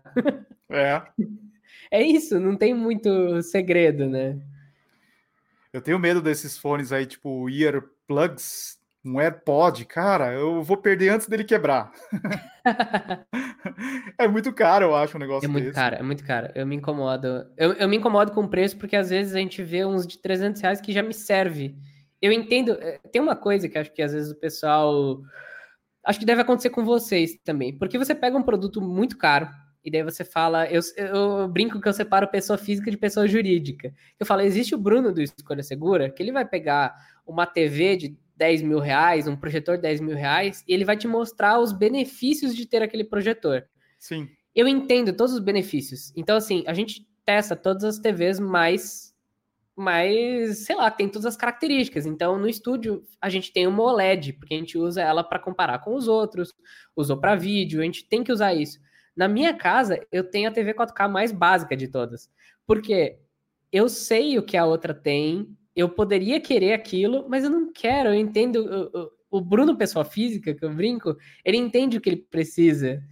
É. 0.69 1.01
É 1.91 2.03
isso, 2.03 2.39
não 2.39 2.55
tem 2.55 2.71
muito 2.71 3.41
segredo, 3.41 4.07
né? 4.07 4.39
Eu 5.71 5.81
tenho 5.81 5.99
medo 5.99 6.21
desses 6.21 6.57
fones 6.57 6.91
aí, 6.91 7.05
tipo 7.05 7.47
earplugs, 7.49 8.77
um 9.05 9.19
AirPod, 9.19 9.85
cara, 9.85 10.33
eu 10.33 10.63
vou 10.63 10.77
perder 10.77 11.09
antes 11.09 11.27
dele 11.27 11.43
quebrar. 11.43 11.91
é 14.17 14.27
muito 14.27 14.53
caro, 14.53 14.85
eu 14.85 14.95
acho, 14.95 15.15
um 15.15 15.19
negócio 15.19 15.45
É 15.45 15.47
muito 15.47 15.65
desse. 15.65 15.75
caro, 15.75 15.95
é 15.95 16.03
muito 16.03 16.25
caro. 16.25 16.49
Eu 16.55 16.65
me 16.65 16.75
incomodo. 16.75 17.45
Eu, 17.57 17.73
eu 17.73 17.87
me 17.87 17.97
incomodo 17.97 18.31
com 18.31 18.41
o 18.41 18.49
preço 18.49 18.77
porque 18.77 18.95
às 18.95 19.09
vezes 19.09 19.35
a 19.35 19.39
gente 19.39 19.63
vê 19.63 19.85
uns 19.85 20.05
de 20.05 20.17
300 20.19 20.61
reais 20.61 20.81
que 20.81 20.91
já 20.91 21.01
me 21.01 21.13
serve. 21.13 21.75
Eu 22.21 22.31
entendo. 22.31 22.77
Eh, 22.81 22.99
tem 23.11 23.21
uma 23.21 23.35
coisa 23.35 23.69
que 23.69 23.77
acho 23.77 23.93
que 23.93 24.01
às 24.01 24.13
vezes 24.13 24.31
o 24.31 24.39
pessoal. 24.39 25.21
Acho 26.05 26.19
que 26.19 26.25
deve 26.25 26.41
acontecer 26.41 26.69
com 26.69 26.83
vocês 26.83 27.37
também. 27.43 27.77
Porque 27.77 27.97
você 27.97 28.15
pega 28.15 28.37
um 28.37 28.43
produto 28.43 28.81
muito 28.81 29.17
caro, 29.17 29.47
e 29.83 29.89
daí 29.89 30.03
você 30.03 30.25
fala, 30.25 30.69
eu, 30.69 30.81
eu, 30.97 31.47
brinco 31.47 31.79
que 31.79 31.87
eu 31.87 31.93
separo 31.93 32.27
pessoa 32.27 32.57
física 32.57 32.91
de 32.91 32.97
pessoa 32.97 33.27
jurídica. 33.27 33.93
Eu 34.19 34.25
falo, 34.25 34.41
existe 34.41 34.75
o 34.75 34.77
Bruno 34.77 35.13
do 35.13 35.21
Escolha 35.21 35.63
Segura, 35.63 36.09
que 36.09 36.21
ele 36.21 36.31
vai 36.31 36.45
pegar 36.45 36.95
uma 37.25 37.45
TV 37.45 37.95
de 37.95 38.17
10 38.35 38.61
mil 38.61 38.79
reais, 38.79 39.27
um 39.27 39.35
projetor 39.35 39.77
de 39.77 39.83
10 39.83 40.01
mil 40.01 40.15
reais, 40.15 40.63
e 40.67 40.73
ele 40.73 40.85
vai 40.85 40.97
te 40.97 41.07
mostrar 41.07 41.59
os 41.59 41.71
benefícios 41.71 42.55
de 42.55 42.65
ter 42.65 42.81
aquele 42.81 43.03
projetor. 43.03 43.65
Sim. 43.97 44.29
Eu 44.53 44.67
entendo 44.67 45.13
todos 45.13 45.33
os 45.33 45.39
benefícios. 45.39 46.11
Então, 46.15 46.35
assim, 46.35 46.63
a 46.67 46.73
gente 46.73 47.07
testa 47.25 47.55
todas 47.55 47.83
as 47.83 47.99
TVs 47.99 48.39
mais, 48.39 49.13
mais, 49.75 50.65
sei 50.65 50.75
lá, 50.75 50.91
tem 50.91 51.07
todas 51.07 51.25
as 51.25 51.37
características. 51.37 52.05
Então, 52.05 52.37
no 52.37 52.49
estúdio, 52.49 53.03
a 53.21 53.29
gente 53.29 53.53
tem 53.53 53.67
uma 53.67 53.83
OLED, 53.83 54.33
porque 54.33 54.53
a 54.53 54.57
gente 54.57 54.77
usa 54.77 55.01
ela 55.01 55.23
para 55.23 55.39
comparar 55.39 55.79
com 55.79 55.95
os 55.95 56.07
outros, 56.07 56.53
usou 56.95 57.17
para 57.17 57.35
vídeo, 57.35 57.81
a 57.81 57.85
gente 57.85 58.07
tem 58.07 58.23
que 58.23 58.31
usar 58.31 58.53
isso. 58.53 58.79
Na 59.19 59.27
minha 59.27 59.53
casa, 59.53 59.99
eu 60.13 60.23
tenho 60.23 60.47
a 60.47 60.51
TV 60.51 60.73
4K 60.73 61.09
mais 61.09 61.33
básica 61.33 61.75
de 61.75 61.89
todas. 61.89 62.31
Porque 62.65 63.19
eu 63.69 63.89
sei 63.89 64.37
o 64.37 64.43
que 64.43 64.55
a 64.55 64.63
outra 64.63 64.93
tem, 64.93 65.57
eu 65.75 65.89
poderia 65.89 66.39
querer 66.39 66.71
aquilo, 66.71 67.27
mas 67.27 67.43
eu 67.43 67.49
não 67.49 67.69
quero. 67.69 68.11
Eu 68.11 68.15
entendo. 68.15 69.11
O, 69.29 69.41
Bruno, 69.41 69.75
pessoa 69.75 70.05
física, 70.05 70.53
que 70.53 70.63
eu 70.63 70.73
brinco, 70.73 71.17
ele 71.43 71.57
entende 71.57 71.97
o 71.97 72.01
que 72.01 72.07
ele 72.07 72.25
precisa. 72.31 73.03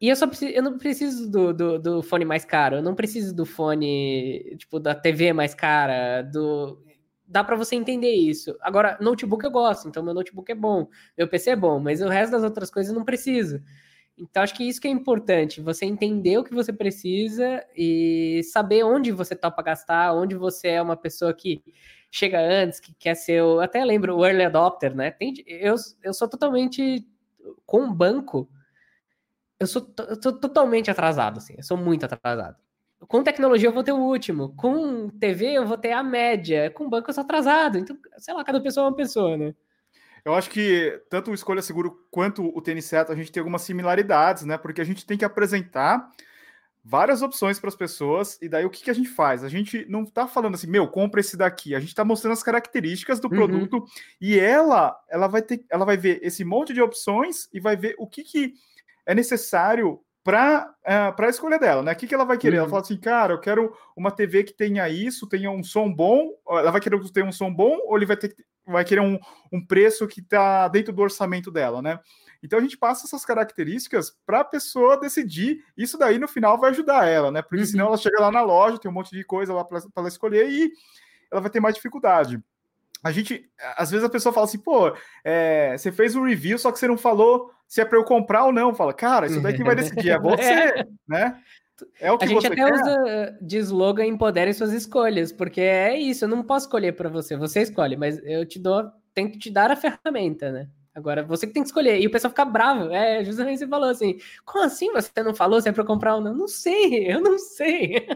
E 0.00 0.08
eu 0.08 0.16
só 0.16 0.26
preciso, 0.26 0.50
eu 0.52 0.62
não 0.64 0.78
preciso 0.78 1.30
do, 1.30 1.54
do, 1.54 1.78
do, 1.78 2.02
fone 2.02 2.24
mais 2.24 2.44
caro, 2.44 2.78
eu 2.78 2.82
não 2.82 2.96
preciso 2.96 3.32
do 3.32 3.46
fone, 3.46 4.56
tipo, 4.58 4.80
da 4.80 4.96
TV 4.96 5.32
mais 5.32 5.54
cara, 5.54 6.22
do. 6.22 6.82
Dá 7.24 7.44
para 7.44 7.54
você 7.54 7.76
entender 7.76 8.14
isso. 8.14 8.56
Agora, 8.60 8.98
notebook 9.00 9.44
eu 9.44 9.50
gosto, 9.52 9.86
então 9.86 10.02
meu 10.02 10.12
notebook 10.12 10.50
é 10.50 10.56
bom, 10.56 10.88
meu 11.16 11.28
PC 11.28 11.50
é 11.50 11.56
bom, 11.56 11.78
mas 11.78 12.02
o 12.02 12.08
resto 12.08 12.32
das 12.32 12.42
outras 12.42 12.68
coisas 12.68 12.92
eu 12.92 12.98
não 12.98 13.04
preciso. 13.04 13.62
Então, 14.18 14.42
acho 14.42 14.54
que 14.54 14.64
isso 14.64 14.80
que 14.80 14.88
é 14.88 14.90
importante, 14.90 15.60
você 15.60 15.84
entender 15.84 16.38
o 16.38 16.44
que 16.44 16.54
você 16.54 16.72
precisa 16.72 17.62
e 17.76 18.40
saber 18.44 18.82
onde 18.82 19.12
você 19.12 19.36
topa 19.36 19.62
gastar, 19.62 20.14
onde 20.14 20.34
você 20.34 20.68
é 20.68 20.82
uma 20.82 20.96
pessoa 20.96 21.34
que 21.34 21.62
chega 22.10 22.40
antes, 22.40 22.80
que 22.80 22.94
quer 22.94 23.14
ser. 23.14 23.34
Eu 23.40 23.60
até 23.60 23.84
lembro 23.84 24.16
o 24.16 24.24
early 24.24 24.44
adopter, 24.44 24.94
né? 24.94 25.10
Tem, 25.10 25.34
eu, 25.46 25.74
eu 26.02 26.14
sou 26.14 26.28
totalmente. 26.28 27.06
Com 27.66 27.82
um 27.82 27.92
banco, 27.92 28.48
eu 29.60 29.66
sou, 29.66 29.86
eu 30.08 30.22
sou 30.22 30.32
totalmente 30.38 30.90
atrasado, 30.90 31.38
assim. 31.38 31.54
Eu 31.56 31.62
sou 31.62 31.76
muito 31.76 32.04
atrasado. 32.04 32.56
Com 33.08 33.22
tecnologia 33.22 33.68
eu 33.68 33.72
vou 33.72 33.84
ter 33.84 33.92
o 33.92 33.98
último. 33.98 34.54
Com 34.56 35.08
TV 35.10 35.52
eu 35.52 35.66
vou 35.66 35.78
ter 35.78 35.92
a 35.92 36.02
média. 36.02 36.70
Com 36.70 36.88
banco 36.88 37.10
eu 37.10 37.14
sou 37.14 37.24
atrasado. 37.24 37.78
Então, 37.78 37.96
sei 38.18 38.34
lá, 38.34 38.44
cada 38.44 38.60
pessoa 38.60 38.86
é 38.86 38.88
uma 38.90 38.96
pessoa, 38.96 39.36
né? 39.36 39.54
Eu 40.26 40.34
acho 40.34 40.50
que 40.50 41.00
tanto 41.08 41.30
o 41.30 41.34
Escolha 41.34 41.62
Seguro 41.62 42.04
quanto 42.10 42.44
o 42.44 42.60
Tênis 42.60 42.86
Certo, 42.86 43.12
a 43.12 43.14
gente 43.14 43.30
tem 43.30 43.40
algumas 43.40 43.62
similaridades, 43.62 44.42
né? 44.42 44.58
Porque 44.58 44.80
a 44.80 44.84
gente 44.84 45.06
tem 45.06 45.16
que 45.16 45.24
apresentar 45.24 46.10
várias 46.84 47.22
opções 47.22 47.60
para 47.60 47.68
as 47.68 47.76
pessoas, 47.76 48.36
e 48.42 48.48
daí 48.48 48.64
o 48.64 48.70
que, 48.70 48.82
que 48.82 48.90
a 48.90 48.94
gente 48.94 49.08
faz? 49.08 49.44
A 49.44 49.48
gente 49.48 49.86
não 49.88 50.02
está 50.02 50.26
falando 50.26 50.56
assim, 50.56 50.66
meu, 50.66 50.88
compra 50.88 51.20
esse 51.20 51.36
daqui, 51.36 51.76
a 51.76 51.78
gente 51.78 51.90
está 51.90 52.04
mostrando 52.04 52.32
as 52.32 52.42
características 52.42 53.20
do 53.20 53.28
uhum. 53.28 53.36
produto 53.36 53.84
e 54.20 54.36
ela, 54.36 54.98
ela 55.08 55.28
vai 55.28 55.42
ter, 55.42 55.64
ela 55.70 55.84
vai 55.84 55.96
ver 55.96 56.18
esse 56.20 56.44
monte 56.44 56.74
de 56.74 56.82
opções 56.82 57.48
e 57.52 57.60
vai 57.60 57.76
ver 57.76 57.94
o 57.96 58.04
que, 58.04 58.24
que 58.24 58.54
é 59.06 59.14
necessário 59.14 60.00
para 60.24 60.74
uh, 60.82 61.14
para 61.14 61.28
a 61.28 61.30
escolha 61.30 61.56
dela, 61.56 61.84
né? 61.84 61.92
O 61.92 61.96
que, 61.96 62.08
que 62.08 62.14
ela 62.14 62.24
vai 62.24 62.36
querer? 62.36 62.56
Uhum. 62.56 62.62
Ela 62.62 62.70
fala 62.70 62.82
assim, 62.82 62.98
cara, 62.98 63.32
eu 63.32 63.38
quero 63.38 63.72
uma 63.96 64.10
TV 64.10 64.42
que 64.42 64.52
tenha 64.52 64.88
isso, 64.88 65.28
tenha 65.28 65.52
um 65.52 65.62
som 65.62 65.92
bom. 65.92 66.32
Ela 66.48 66.72
vai 66.72 66.80
querer 66.80 66.98
ter 67.12 67.22
um 67.22 67.30
som 67.30 67.54
bom 67.54 67.78
ou 67.84 67.96
ele 67.96 68.06
vai 68.06 68.16
ter 68.16 68.34
vai 68.66 68.84
querer 68.84 69.00
um, 69.00 69.18
um 69.52 69.64
preço 69.64 70.06
que 70.06 70.20
está 70.20 70.68
dentro 70.68 70.92
do 70.92 71.02
orçamento 71.02 71.50
dela, 71.50 71.80
né? 71.80 72.00
Então 72.42 72.58
a 72.58 72.62
gente 72.62 72.76
passa 72.76 73.06
essas 73.06 73.24
características 73.24 74.16
para 74.26 74.40
a 74.40 74.44
pessoa 74.44 74.98
decidir. 74.98 75.64
Isso 75.76 75.96
daí 75.96 76.18
no 76.18 76.28
final 76.28 76.58
vai 76.58 76.70
ajudar 76.70 77.06
ela, 77.06 77.30
né? 77.30 77.42
Porque 77.42 77.60
uhum. 77.60 77.66
senão 77.66 77.86
ela 77.86 77.96
chega 77.96 78.20
lá 78.20 78.30
na 78.30 78.42
loja, 78.42 78.78
tem 78.78 78.90
um 78.90 78.94
monte 78.94 79.10
de 79.10 79.24
coisa 79.24 79.52
lá 79.52 79.64
para 79.64 79.80
ela 79.96 80.08
escolher 80.08 80.48
e 80.48 80.70
ela 81.30 81.40
vai 81.40 81.50
ter 81.50 81.60
mais 81.60 81.74
dificuldade. 81.74 82.42
A 83.02 83.12
gente, 83.12 83.48
às 83.76 83.90
vezes 83.90 84.04
a 84.04 84.10
pessoa 84.10 84.32
fala 84.32 84.46
assim, 84.46 84.58
pô, 84.58 84.92
é, 85.22 85.76
você 85.76 85.92
fez 85.92 86.16
um 86.16 86.24
review, 86.24 86.58
só 86.58 86.72
que 86.72 86.78
você 86.78 86.88
não 86.88 86.98
falou 86.98 87.52
se 87.68 87.80
é 87.80 87.84
para 87.84 87.98
eu 87.98 88.04
comprar 88.04 88.44
ou 88.44 88.52
não. 88.52 88.74
Fala, 88.74 88.92
cara, 88.92 89.26
isso 89.26 89.40
daí 89.40 89.54
que 89.54 89.62
vai 89.62 89.74
decidir 89.76 90.10
é 90.10 90.18
você, 90.18 90.42
é. 90.42 90.86
né? 91.06 91.40
É 92.00 92.10
o 92.10 92.18
que 92.18 92.24
a 92.24 92.28
gente 92.28 92.46
até 92.46 92.56
quer? 92.56 92.72
usa 92.72 93.38
de 93.40 93.58
slogan 93.58 94.06
empodere 94.06 94.52
suas 94.54 94.72
escolhas, 94.72 95.32
porque 95.32 95.60
é 95.60 95.98
isso, 95.98 96.24
eu 96.24 96.28
não 96.28 96.42
posso 96.42 96.66
escolher 96.66 96.92
para 96.92 97.08
você, 97.08 97.36
você 97.36 97.62
escolhe, 97.62 97.96
mas 97.96 98.18
eu 98.24 98.46
te 98.46 98.58
dou, 98.58 98.90
tenho 99.14 99.30
que 99.30 99.38
te 99.38 99.50
dar 99.50 99.70
a 99.70 99.76
ferramenta, 99.76 100.50
né? 100.50 100.68
Agora, 100.96 101.22
você 101.22 101.46
que 101.46 101.52
tem 101.52 101.62
que 101.62 101.68
escolher. 101.68 102.00
E 102.00 102.06
o 102.06 102.10
pessoal 102.10 102.30
fica 102.30 102.42
bravo. 102.46 102.90
É, 102.90 103.22
justamente 103.22 103.58
você 103.58 103.68
falou 103.68 103.90
assim: 103.90 104.18
como 104.46 104.64
assim 104.64 104.90
você 104.90 105.22
não 105.22 105.34
falou 105.34 105.60
se 105.60 105.68
é 105.68 105.72
para 105.72 105.84
comprar 105.84 106.14
ou 106.14 106.22
não? 106.22 106.34
Não 106.34 106.48
sei, 106.48 107.04
eu 107.12 107.20
não 107.20 107.38
sei. 107.38 108.08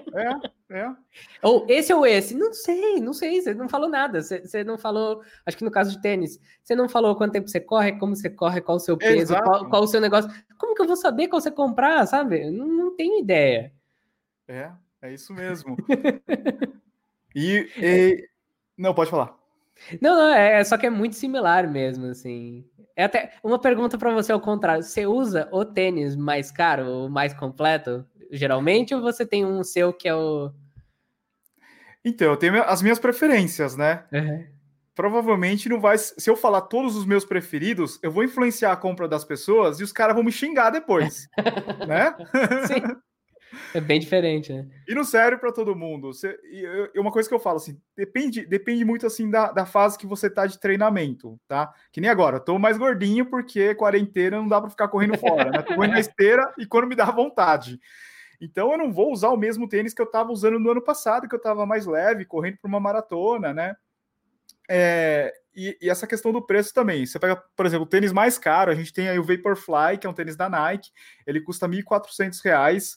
É, 0.71 0.77
é. 0.79 0.95
Ou 1.43 1.67
esse 1.69 1.93
ou 1.93 2.07
esse? 2.07 2.35
Não 2.35 2.55
sei, 2.55 2.99
não 2.99 3.13
sei. 3.13 3.43
Você 3.43 3.53
não 3.53 3.69
falou 3.69 3.87
nada. 3.87 4.23
Você, 4.23 4.41
você 4.41 4.65
não 4.65 4.79
falou. 4.79 5.23
Acho 5.45 5.59
que 5.59 5.65
no 5.65 5.71
caso 5.71 5.91
de 5.91 6.01
tênis, 6.01 6.41
você 6.65 6.75
não 6.75 6.89
falou 6.89 7.15
quanto 7.15 7.33
tempo 7.33 7.51
você 7.51 7.61
corre, 7.61 7.93
como 7.99 8.17
você 8.17 8.31
corre, 8.31 8.63
qual 8.63 8.79
o 8.79 8.81
seu 8.81 8.97
peso, 8.97 9.37
qual, 9.37 9.69
qual, 9.69 9.83
o 9.83 9.87
seu 9.87 10.01
negócio. 10.01 10.31
Como 10.57 10.75
que 10.75 10.81
eu 10.81 10.87
vou 10.87 10.97
saber 10.97 11.29
qual 11.29 11.39
você 11.39 11.51
comprar, 11.51 12.07
sabe? 12.07 12.51
Não, 12.51 12.67
não 12.67 12.97
tenho 12.97 13.21
ideia. 13.21 13.75
É, 14.49 14.71
é 15.03 15.13
isso 15.13 15.35
mesmo. 15.35 15.77
e, 17.37 17.69
e... 17.77 18.29
Não, 18.75 18.95
pode 18.95 19.11
falar. 19.11 19.40
Não, 20.01 20.17
não, 20.17 20.35
é, 20.35 20.61
é 20.61 20.65
só 20.65 20.77
que 20.77 20.87
é 20.87 20.91
muito 20.91 21.17
similar 21.17 21.69
mesmo, 21.69 22.07
assim. 22.07 22.65
É 22.97 23.05
até 23.05 23.33
uma 23.43 23.59
pergunta 23.59 23.97
para 23.97 24.13
você 24.13 24.33
ao 24.33 24.41
contrário. 24.41 24.83
Você 24.83 25.07
usa 25.07 25.49
o 25.51 25.65
tênis 25.65 26.17
mais 26.17 26.51
caro, 26.51 27.07
o 27.07 27.09
mais 27.09 27.33
completo, 27.33 28.05
geralmente, 28.31 28.95
ou 28.95 29.01
você 29.01 29.25
tem 29.25 29.45
um 29.45 29.65
seu 29.65 29.93
que 29.93 30.09
é 30.09 30.15
o. 30.15 30.53
Então, 32.05 32.31
eu 32.31 32.37
tenho 32.37 32.63
as 32.63 32.83
minhas 32.83 32.99
preferências, 32.99 33.77
né? 33.77 34.05
Uhum. 34.13 34.47
Provavelmente 34.95 35.69
não 35.69 35.81
vai. 35.81 35.97
Se 35.97 36.29
eu 36.29 36.37
falar 36.37 36.63
todos 36.63 36.97
os 36.97 37.07
meus 37.07 37.25
preferidos, 37.25 37.99
eu 38.03 38.11
vou 38.11 38.25
influenciar 38.25 38.73
a 38.73 38.77
compra 38.77 39.09
das 39.09 39.25
pessoas 39.25 39.81
e 39.81 39.85
os 39.85 39.93
caras 39.93 40.15
vão 40.15 40.25
me 40.25 40.33
xingar 40.33 40.71
depois, 40.71 41.29
né? 41.89 42.15
Sim. 42.67 42.97
É 43.75 43.81
bem 43.81 43.99
diferente, 43.99 44.53
né? 44.53 44.67
E 44.87 44.95
não 44.95 45.05
serve 45.05 45.39
para 45.39 45.53
todo 45.53 45.77
mundo. 45.77 46.13
Você, 46.13 46.39
e, 46.45 46.99
uma 46.99 47.11
coisa 47.11 47.29
que 47.29 47.35
eu 47.35 47.41
falo 47.41 47.57
assim, 47.57 47.81
depende, 47.97 48.47
depende 48.47 48.85
muito 48.85 49.07
assim 49.07 49.31
da, 49.31 49.53
da 49.53 49.67
fase 49.67 49.99
que 49.99 50.07
você 50.07 50.31
tá 50.31 50.47
de 50.47 50.59
treinamento, 50.59 51.39
tá? 51.47 51.73
Que 51.93 52.01
nem 52.01 52.11
agora, 52.11 52.37
eu 52.37 52.41
tô 52.41 52.59
mais 52.59 52.79
gordinho 52.79 53.27
porque 53.27 53.75
quarentena 53.75 54.39
não 54.39 54.49
dá 54.49 54.61
para 54.61 54.71
ficar 54.71 54.89
correndo 54.89 55.19
fora, 55.19 55.51
né? 55.51 55.63
Tô 55.63 55.75
correndo 55.75 55.93
na 55.93 56.01
esteira 56.01 56.53
e 56.59 56.67
quando 56.67 56.87
me 56.87 56.95
dá 56.95 57.07
vontade. 57.07 57.81
Então 58.41 58.73
eu 58.73 58.79
não 58.79 58.93
vou 58.93 59.13
usar 59.13 59.29
o 59.29 59.37
mesmo 59.37 59.69
tênis 59.69 59.93
que 59.93 60.01
eu 60.01 60.07
estava 60.07 60.33
usando 60.33 60.59
no 60.59 60.71
ano 60.71 60.83
passado, 60.83 61.29
que 61.29 61.35
eu 61.35 61.39
estava 61.39 61.67
mais 61.67 61.87
leve, 61.87 62.25
correndo 62.25 62.59
para 62.59 62.69
uma 62.69 62.81
maratona, 62.81 63.53
né? 63.53 63.75
É, 64.69 65.33
e, 65.55 65.77
e, 65.83 65.91
essa 65.91 66.07
questão 66.07 66.33
do 66.33 66.41
preço 66.41 66.73
também. 66.73 67.05
Você 67.05 67.19
pega, 67.19 67.37
por 67.57 67.67
exemplo, 67.67 67.85
o 67.85 67.89
tênis 67.89 68.13
mais 68.13 68.39
caro, 68.39 68.71
a 68.71 68.75
gente 68.75 68.93
tem 68.93 69.09
aí 69.09 69.19
o 69.19 69.25
Vaporfly, 69.25 69.99
que 70.01 70.07
é 70.07 70.11
um 70.11 70.15
tênis 70.15 70.37
da 70.37 70.49
Nike, 70.49 70.91
ele 71.27 71.41
custa 71.41 71.67
R$ 71.67 71.83
1.400. 71.83 72.97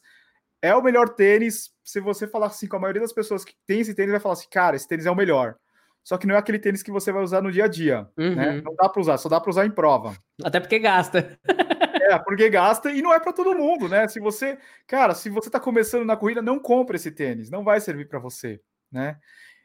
É 0.63 0.73
o 0.73 0.81
melhor 0.81 1.09
tênis. 1.09 1.71
Se 1.83 1.99
você 1.99 2.25
falar 2.25 2.47
assim 2.47 2.67
com 2.67 2.77
a 2.77 2.79
maioria 2.79 3.01
das 3.01 3.11
pessoas 3.11 3.43
que 3.43 3.53
tem 3.67 3.81
esse 3.81 3.93
tênis, 3.93 4.11
vai 4.11 4.19
falar 4.21 4.33
assim, 4.33 4.47
cara, 4.49 4.77
esse 4.77 4.87
tênis 4.87 5.05
é 5.05 5.11
o 5.11 5.15
melhor. 5.15 5.57
Só 6.01 6.17
que 6.17 6.25
não 6.25 6.35
é 6.35 6.37
aquele 6.37 6.57
tênis 6.57 6.81
que 6.81 6.91
você 6.91 7.11
vai 7.11 7.21
usar 7.21 7.41
no 7.41 7.51
dia 7.51 7.65
a 7.65 7.67
dia, 7.67 8.07
né? 8.17 8.25
uhum. 8.25 8.35
né? 8.35 8.61
Não 8.63 8.73
dá 8.75 8.87
para 8.87 9.01
usar, 9.01 9.17
só 9.17 9.27
dá 9.27 9.41
para 9.41 9.49
usar 9.49 9.65
em 9.65 9.71
prova. 9.71 10.15
Até 10.41 10.59
porque 10.61 10.79
gasta. 10.79 11.37
É, 12.05 12.19
porque 12.19 12.49
gasta 12.49 12.91
e 12.91 13.01
não 13.01 13.13
é 13.13 13.19
para 13.19 13.31
todo 13.31 13.55
mundo, 13.55 13.87
né? 13.87 14.09
Se 14.09 14.19
você, 14.19 14.57
cara, 14.85 15.15
se 15.15 15.29
você 15.29 15.49
tá 15.49 15.57
começando 15.57 16.03
na 16.03 16.17
corrida, 16.17 16.41
não 16.41 16.59
compre 16.59 16.97
esse 16.97 17.09
tênis, 17.09 17.49
não 17.49 17.63
vai 17.63 17.79
servir 17.79 18.09
para 18.09 18.19
você, 18.19 18.59
né? 18.91 19.17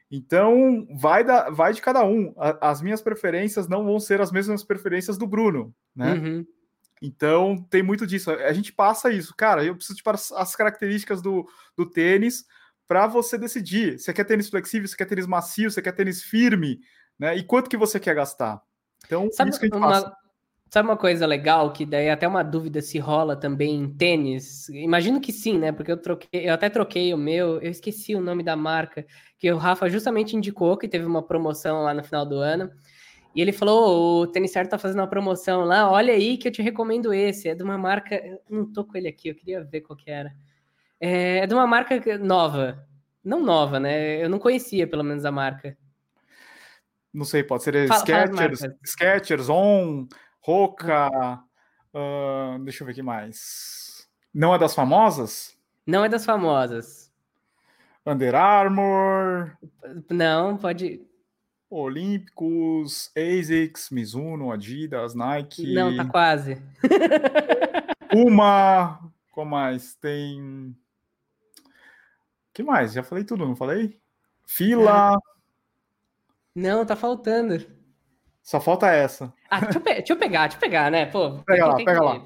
Então, 0.09 0.87
vai, 0.95 1.25
da, 1.25 1.51
vai 1.51 1.73
de 1.73 1.83
cada 1.83 2.05
um. 2.05 2.33
as 2.61 2.81
minhas 2.81 3.03
preferências 3.03 3.67
não 3.67 3.85
vão 3.85 3.99
ser 3.99 4.21
as 4.21 4.31
mesmas 4.31 4.63
preferências 4.63 5.19
do 5.19 5.27
Bruno, 5.27 5.75
né? 5.97 6.13
Uhum. 6.13 6.47
Então, 7.01 7.65
tem 7.71 7.83
muito 7.83 8.07
disso. 8.07 8.31
A 8.31 8.53
gente 8.53 8.73
passa 8.73 9.11
isso. 9.11 9.35
Cara, 9.37 9.65
eu 9.65 9.75
preciso 9.77 9.97
de 9.97 10.03
as 10.35 10.57
características 10.57 11.23
do, 11.23 11.49
do 11.77 11.89
tênis 11.89 12.45
para 12.87 13.07
você 13.07 13.37
decidir. 13.37 13.99
Você 13.99 14.13
quer 14.13 14.25
tênis 14.25 14.49
flexível, 14.49 14.89
você 14.89 14.97
quer 14.97 15.05
tênis 15.05 15.27
macio, 15.27 15.71
você 15.71 15.83
quer 15.83 15.93
tênis 15.93 16.23
firme, 16.23 16.81
né? 17.19 17.37
E 17.37 17.43
quanto 17.43 17.69
que 17.69 17.77
você 17.77 18.01
quer 18.01 18.15
gastar. 18.15 18.61
Então, 19.07 19.29
Sabe 19.31 19.51
isso 19.51 19.61
que 19.61 19.67
a 19.67 19.69
gente 19.69 19.79
uma, 19.79 19.89
passa. 19.89 20.17
Sabe 20.71 20.89
uma 20.89 20.97
coisa 20.97 21.27
legal 21.27 21.73
que 21.73 21.87
daí 21.87 22.11
até 22.11 22.29
uma 22.29 22.43
dúvida 22.43 22.83
se 22.83 22.99
rola 22.99 23.35
também 23.35 23.75
em 23.75 23.89
tênis? 23.89 24.69
Imagino 24.69 25.21
que 25.21 25.33
sim, 25.33 25.59
né? 25.59 25.73
Porque 25.73 25.93
eu 25.93 25.97
troquei, 25.97 26.49
eu 26.49 26.53
até 26.53 26.69
troquei 26.69 27.15
o 27.15 27.19
meu, 27.19 27.59
eu 27.61 27.71
esqueci 27.71 28.15
o 28.15 28.21
nome 28.21 28.43
da 28.43 28.55
marca, 28.55 29.07
que 29.39 29.51
o 29.51 29.57
Rafa 29.57 29.89
justamente 29.89 30.37
indicou 30.37 30.77
que 30.77 30.89
teve 30.89 31.07
uma 31.07 31.23
promoção 31.23 31.85
lá 31.85 31.95
no 31.95 32.05
final 32.05 32.27
do 32.27 32.37
ano. 32.37 32.71
E 33.39 33.41
ele 33.41 33.53
falou: 33.53 34.23
o 34.23 34.27
Tênis 34.27 34.51
Certo 34.51 34.71
tá 34.71 34.79
fazendo 34.79 34.99
uma 34.99 35.07
promoção 35.07 35.61
lá, 35.61 35.89
olha 35.89 36.13
aí 36.13 36.37
que 36.37 36.49
eu 36.49 36.53
te 36.53 36.61
recomendo 36.61 37.15
esse. 37.15 37.49
É 37.49 37.55
de 37.55 37.63
uma 37.63 37.79
marca. 37.79 38.17
Eu 38.17 38.41
não 38.51 38.67
tô 38.67 38.85
com 38.85 38.99
ele 38.99 39.07
aqui, 39.07 39.29
eu 39.29 39.35
queria 39.37 39.63
ver 39.63 39.83
qual 39.83 39.97
que 39.97 40.11
era. 40.11 40.35
É, 41.01 41.39
é 41.39 41.47
de 41.47 41.55
uma 41.55 41.65
marca 41.65 42.19
nova. 42.19 42.85
Não 43.23 43.41
nova, 43.41 43.79
né? 43.79 44.21
Eu 44.21 44.29
não 44.29 44.41
conhecia, 44.41 44.89
pelo 44.89 45.05
menos, 45.05 45.25
a 45.25 45.31
marca. 45.31 45.79
Não 47.15 47.25
sei, 47.25 47.45
pode 47.45 47.63
ser 47.63 47.87
fala, 47.87 48.01
Skechers, 48.01 48.61
fala 48.61 48.77
Skechers, 48.85 49.49
On. 49.49 50.09
Roca. 50.41 51.09
Uh, 51.95 52.59
deixa 52.65 52.83
eu 52.83 52.87
ver 52.87 52.93
o 52.93 52.95
que 52.97 53.03
mais. 53.03 54.09
Não 54.35 54.53
é 54.53 54.59
das 54.59 54.75
famosas? 54.75 55.57
Não 55.87 56.05
é 56.05 56.09
das 56.09 56.25
famosas. 56.25 57.13
Under 58.05 58.35
Armour. 58.35 59.57
Não, 60.11 60.57
pode. 60.57 61.08
Olímpicos, 61.71 63.11
ASICS, 63.17 63.91
Mizuno, 63.91 64.51
Adidas, 64.51 65.15
Nike. 65.15 65.75
Não, 65.75 65.95
tá 65.95 66.05
quase. 66.07 66.63
Uma. 68.15 68.99
Qual 69.33 69.47
mais? 69.47 69.95
Tem. 69.95 70.75
que 72.55 72.63
mais? 72.63 72.93
Já 72.95 73.03
falei 73.03 73.25
tudo, 73.25 73.47
não 73.47 73.55
falei? 73.55 74.01
Fila. 74.47 75.15
É. 75.15 75.17
Não, 76.55 76.87
tá 76.87 76.97
faltando. 76.97 77.65
Só 78.43 78.61
falta 78.61 78.89
essa. 78.91 79.33
Ah, 79.51 79.61
deixa 79.61 79.79
eu, 79.79 79.83
pe 79.83 79.95
deixa 79.95 80.13
eu 80.15 80.17
pegar, 80.17 80.47
deixa 80.47 80.57
eu 80.57 80.61
pegar, 80.61 80.91
né? 80.91 81.05
Pô, 81.07 81.43
pega 81.43 81.67
lá, 81.67 81.77
pega 81.77 82.03
lá. 82.03 82.25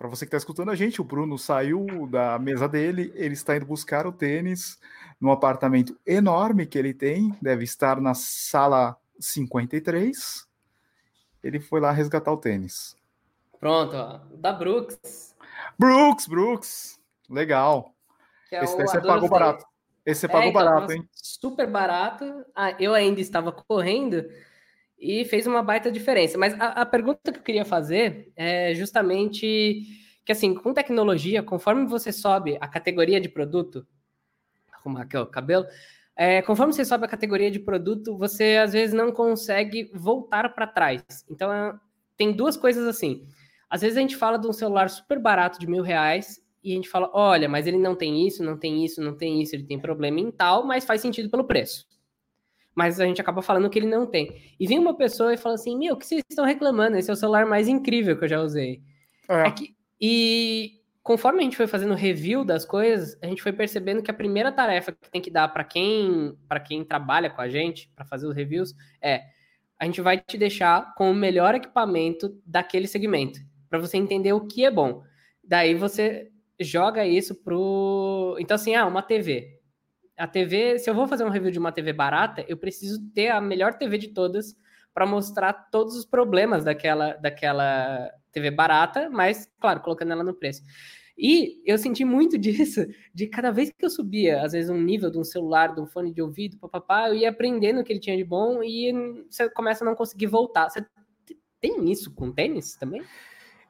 Para 0.00 0.08
você 0.08 0.24
que 0.24 0.28
está 0.28 0.38
escutando 0.38 0.70
a 0.70 0.74
gente, 0.74 0.98
o 0.98 1.04
Bruno 1.04 1.36
saiu 1.36 2.06
da 2.06 2.38
mesa 2.38 2.66
dele, 2.66 3.12
ele 3.14 3.34
está 3.34 3.54
indo 3.54 3.66
buscar 3.66 4.06
o 4.06 4.12
tênis 4.12 4.80
no 5.20 5.30
apartamento 5.30 5.94
enorme 6.06 6.64
que 6.64 6.78
ele 6.78 6.94
tem, 6.94 7.36
deve 7.42 7.64
estar 7.64 8.00
na 8.00 8.14
sala 8.14 8.96
53. 9.18 10.48
Ele 11.44 11.60
foi 11.60 11.82
lá 11.82 11.90
resgatar 11.90 12.32
o 12.32 12.38
tênis. 12.38 12.96
Pronto, 13.58 13.94
ó, 13.94 14.20
da 14.38 14.54
Brooks. 14.54 15.36
Brooks, 15.78 16.26
Brooks. 16.26 17.00
Legal. 17.28 17.92
É 18.50 18.64
Esse 18.64 18.78
daí 18.78 18.88
você 18.88 19.02
pagou 19.02 19.28
barato. 19.28 19.66
Esse 20.06 20.20
você 20.22 20.28
pagou 20.28 20.44
é, 20.44 20.48
então, 20.48 20.64
barato, 20.64 20.92
hein? 20.94 21.06
Super 21.12 21.70
barato. 21.70 22.46
Ah, 22.56 22.74
eu 22.80 22.94
ainda 22.94 23.20
estava 23.20 23.52
correndo 23.52 24.24
e 25.00 25.24
fez 25.24 25.46
uma 25.46 25.62
baita 25.62 25.90
diferença. 25.90 26.36
Mas 26.36 26.52
a, 26.60 26.82
a, 26.82 26.86
pergunta 26.86 27.32
que 27.32 27.38
eu 27.38 27.42
queria 27.42 27.64
fazer 27.64 28.30
é 28.36 28.74
justamente 28.74 29.82
que, 30.24 30.32
assim, 30.32 30.54
com 30.54 30.74
tecnologia, 30.74 31.42
conforme 31.42 31.86
você 31.86 32.12
sobe 32.12 32.58
a 32.60 32.68
categoria 32.68 33.20
de 33.20 33.28
produto, 33.28 33.86
arrumar 34.70 35.02
aqui 35.02 35.16
o 35.16 35.26
cabelo, 35.26 35.66
é, 36.14 36.42
conforme 36.42 36.74
você 36.74 36.84
sobe 36.84 37.06
a 37.06 37.08
categoria 37.08 37.50
de 37.50 37.58
produto, 37.58 38.16
você 38.16 38.58
às 38.58 38.74
vezes 38.74 38.94
não 38.94 39.10
consegue 39.10 39.90
voltar 39.94 40.54
para 40.54 40.66
trás. 40.66 41.02
Então, 41.30 41.50
é, 41.50 41.74
tem 42.16 42.32
duas 42.32 42.56
coisas 42.56 42.86
assim. 42.86 43.26
Às 43.70 43.80
vezes 43.80 43.96
a 43.96 44.00
gente 44.00 44.16
fala 44.16 44.36
de 44.36 44.46
um 44.46 44.52
celular 44.52 44.90
super 44.90 45.18
barato 45.18 45.58
de 45.58 45.66
mil 45.66 45.82
reais 45.82 46.40
e 46.62 46.72
a 46.72 46.74
gente 46.74 46.90
fala: 46.90 47.10
olha, 47.14 47.48
mas 47.48 47.66
ele 47.66 47.78
não 47.78 47.94
tem 47.94 48.26
isso, 48.26 48.42
não 48.44 48.58
tem 48.58 48.84
isso, 48.84 49.00
não 49.00 49.16
tem 49.16 49.40
isso, 49.40 49.56
ele 49.56 49.64
tem 49.64 49.78
problema 49.78 50.20
em 50.20 50.30
tal, 50.30 50.66
mas 50.66 50.84
faz 50.84 51.00
sentido 51.00 51.30
pelo 51.30 51.44
preço. 51.44 51.86
Mas 52.74 53.00
a 53.00 53.04
gente 53.04 53.20
acaba 53.20 53.42
falando 53.42 53.68
que 53.68 53.78
ele 53.78 53.86
não 53.86 54.06
tem. 54.06 54.54
E 54.58 54.66
vem 54.66 54.78
uma 54.78 54.96
pessoa 54.96 55.34
e 55.34 55.36
fala 55.36 55.54
assim: 55.54 55.76
meu, 55.76 55.94
o 55.94 55.98
que 55.98 56.06
vocês 56.06 56.22
estão 56.28 56.44
reclamando? 56.44 56.96
Esse 56.96 57.10
é 57.10 57.12
o 57.12 57.16
celular 57.16 57.46
mais 57.46 57.68
incrível 57.68 58.16
que 58.16 58.24
eu 58.24 58.28
já 58.28 58.40
usei. 58.40 58.80
É. 59.28 59.48
É 59.48 59.50
que, 59.50 59.74
e 60.00 60.80
conforme 61.02 61.40
a 61.40 61.42
gente 61.42 61.56
foi 61.56 61.66
fazendo 61.66 61.94
review 61.94 62.44
das 62.44 62.64
coisas, 62.64 63.18
a 63.22 63.26
gente 63.26 63.42
foi 63.42 63.52
percebendo 63.52 64.02
que 64.02 64.10
a 64.10 64.14
primeira 64.14 64.52
tarefa 64.52 64.92
que 64.92 65.10
tem 65.10 65.20
que 65.20 65.30
dar 65.30 65.48
para 65.48 65.64
quem, 65.64 66.36
quem 66.66 66.84
trabalha 66.84 67.30
com 67.30 67.40
a 67.40 67.48
gente, 67.48 67.90
para 67.94 68.04
fazer 68.04 68.26
os 68.26 68.34
reviews, 68.34 68.74
é: 69.02 69.22
a 69.78 69.84
gente 69.84 70.00
vai 70.00 70.18
te 70.18 70.38
deixar 70.38 70.94
com 70.94 71.10
o 71.10 71.14
melhor 71.14 71.54
equipamento 71.54 72.40
daquele 72.46 72.86
segmento, 72.86 73.40
para 73.68 73.78
você 73.78 73.96
entender 73.96 74.32
o 74.32 74.46
que 74.46 74.64
é 74.64 74.70
bom. 74.70 75.02
Daí 75.42 75.74
você 75.74 76.30
joga 76.60 77.06
isso 77.06 77.34
pro. 77.34 78.36
Então, 78.38 78.54
assim, 78.54 78.74
ah, 78.74 78.86
uma 78.86 79.02
TV. 79.02 79.59
A 80.20 80.26
TV, 80.26 80.78
se 80.78 80.90
eu 80.90 80.94
vou 80.94 81.08
fazer 81.08 81.24
um 81.24 81.30
review 81.30 81.50
de 81.50 81.58
uma 81.58 81.72
TV 81.72 81.94
barata, 81.94 82.44
eu 82.46 82.54
preciso 82.54 83.00
ter 83.14 83.28
a 83.28 83.40
melhor 83.40 83.72
TV 83.78 83.96
de 83.96 84.08
todas 84.08 84.54
para 84.92 85.06
mostrar 85.06 85.54
todos 85.70 85.96
os 85.96 86.04
problemas 86.04 86.62
daquela, 86.62 87.14
daquela 87.14 88.10
TV 88.30 88.50
barata, 88.50 89.08
mas, 89.08 89.50
claro, 89.58 89.80
colocando 89.80 90.12
ela 90.12 90.22
no 90.22 90.34
preço. 90.34 90.62
E 91.16 91.62
eu 91.64 91.78
senti 91.78 92.04
muito 92.04 92.36
disso, 92.38 92.86
de 93.14 93.28
cada 93.28 93.50
vez 93.50 93.70
que 93.70 93.82
eu 93.82 93.88
subia, 93.88 94.42
às 94.42 94.52
vezes, 94.52 94.68
um 94.68 94.78
nível 94.78 95.10
de 95.10 95.18
um 95.18 95.24
celular, 95.24 95.74
de 95.74 95.80
um 95.80 95.86
fone 95.86 96.12
de 96.12 96.20
ouvido, 96.20 96.58
papapá, 96.58 97.08
eu 97.08 97.14
ia 97.14 97.30
aprendendo 97.30 97.80
o 97.80 97.84
que 97.84 97.90
ele 97.90 98.00
tinha 98.00 98.16
de 98.16 98.24
bom 98.24 98.62
e 98.62 98.92
você 99.30 99.48
começa 99.48 99.82
a 99.82 99.86
não 99.86 99.94
conseguir 99.94 100.26
voltar. 100.26 100.68
Você 100.68 100.84
tem 101.58 101.90
isso 101.90 102.14
com 102.14 102.30
tênis 102.30 102.76
também? 102.76 103.02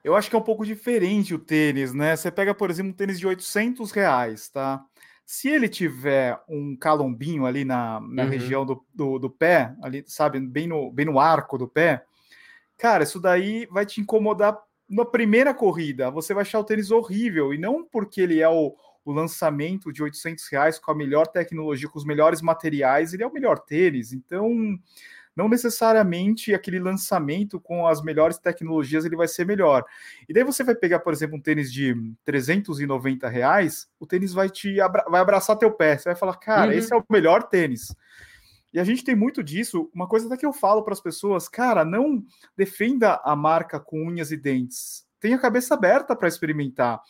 Eu 0.02 0.16
acho 0.16 0.28
que 0.28 0.34
é 0.34 0.38
um 0.38 0.42
pouco 0.42 0.66
diferente 0.66 1.32
o 1.32 1.38
tênis, 1.38 1.92
né? 1.92 2.16
Você 2.16 2.30
pega, 2.30 2.54
por 2.54 2.70
exemplo, 2.70 2.90
um 2.90 2.94
tênis 2.96 3.20
de 3.20 3.26
800 3.26 3.92
reais, 3.92 4.48
tá? 4.48 4.84
Se 5.32 5.48
ele 5.48 5.68
tiver 5.68 6.36
um 6.48 6.74
calombinho 6.74 7.46
ali 7.46 7.64
na, 7.64 8.00
na 8.00 8.24
uhum. 8.24 8.28
região 8.28 8.66
do, 8.66 8.84
do, 8.92 9.16
do, 9.16 9.30
pé, 9.30 9.72
ali, 9.80 10.02
sabe, 10.04 10.40
bem 10.40 10.66
no, 10.66 10.90
bem 10.90 11.06
no 11.06 11.20
arco 11.20 11.56
do 11.56 11.68
pé, 11.68 12.04
cara, 12.76 13.04
isso 13.04 13.20
daí 13.20 13.64
vai 13.70 13.86
te 13.86 14.00
incomodar 14.00 14.58
na 14.88 15.04
primeira 15.04 15.54
corrida. 15.54 16.10
Você 16.10 16.34
vai 16.34 16.42
achar 16.42 16.58
o 16.58 16.64
tênis 16.64 16.90
horrível, 16.90 17.54
e 17.54 17.58
não 17.58 17.84
porque 17.84 18.20
ele 18.20 18.40
é 18.40 18.48
o, 18.48 18.74
o 19.04 19.12
lançamento 19.12 19.92
de 19.92 20.02
800 20.02 20.48
reais 20.48 20.80
com 20.80 20.90
a 20.90 20.96
melhor 20.96 21.28
tecnologia, 21.28 21.88
com 21.88 21.98
os 22.00 22.04
melhores 22.04 22.42
materiais, 22.42 23.14
ele 23.14 23.22
é 23.22 23.26
o 23.26 23.32
melhor 23.32 23.60
tênis. 23.60 24.12
Então, 24.12 24.76
não 25.40 25.48
necessariamente 25.48 26.52
aquele 26.52 26.78
lançamento 26.78 27.58
com 27.58 27.86
as 27.86 28.02
melhores 28.02 28.36
tecnologias 28.36 29.06
ele 29.06 29.16
vai 29.16 29.26
ser 29.26 29.46
melhor. 29.46 29.82
E 30.28 30.34
daí 30.34 30.44
você 30.44 30.62
vai 30.62 30.74
pegar, 30.74 30.98
por 30.98 31.14
exemplo, 31.14 31.38
um 31.38 31.40
tênis 31.40 31.72
de 31.72 31.96
390 32.26 33.26
reais, 33.26 33.88
o 33.98 34.06
tênis 34.06 34.34
vai 34.34 34.50
te 34.50 34.78
abra 34.82 35.02
vai 35.08 35.18
abraçar 35.18 35.56
teu 35.56 35.72
pé. 35.72 35.96
Você 35.96 36.10
vai 36.10 36.14
falar, 36.14 36.36
cara, 36.36 36.70
uhum. 36.70 36.76
esse 36.76 36.92
é 36.92 36.96
o 36.96 37.02
melhor 37.08 37.44
tênis. 37.44 37.88
E 38.70 38.78
a 38.78 38.84
gente 38.84 39.02
tem 39.02 39.16
muito 39.16 39.42
disso. 39.42 39.90
Uma 39.94 40.06
coisa 40.06 40.26
até 40.26 40.36
que 40.36 40.44
eu 40.44 40.52
falo 40.52 40.82
para 40.82 40.92
as 40.92 41.00
pessoas, 41.00 41.48
cara, 41.48 41.86
não 41.86 42.22
defenda 42.54 43.18
a 43.24 43.34
marca 43.34 43.80
com 43.80 44.06
unhas 44.06 44.30
e 44.30 44.36
dentes. 44.36 45.06
Tenha 45.18 45.36
a 45.36 45.40
cabeça 45.40 45.72
aberta 45.72 46.14
para 46.14 46.28
experimentar. 46.28 47.00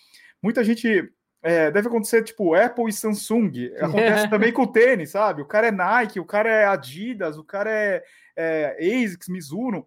Muita 0.40 0.62
gente 0.62 1.12
é, 1.42 1.70
deve 1.70 1.88
acontecer 1.88 2.22
tipo 2.22 2.54
Apple 2.54 2.88
e 2.88 2.92
Samsung. 2.92 3.72
Acontece 3.80 4.28
também 4.28 4.52
com 4.52 4.62
o 4.62 4.72
tênis, 4.72 5.10
sabe? 5.10 5.42
O 5.42 5.46
cara 5.46 5.68
é 5.68 5.72
Nike, 5.72 6.20
o 6.20 6.24
cara 6.24 6.48
é 6.50 6.66
Adidas, 6.66 7.38
o 7.38 7.44
cara 7.44 7.70
é, 7.70 8.04
é 8.36 8.76
ASICS, 8.78 9.28
Mizuno. 9.28 9.86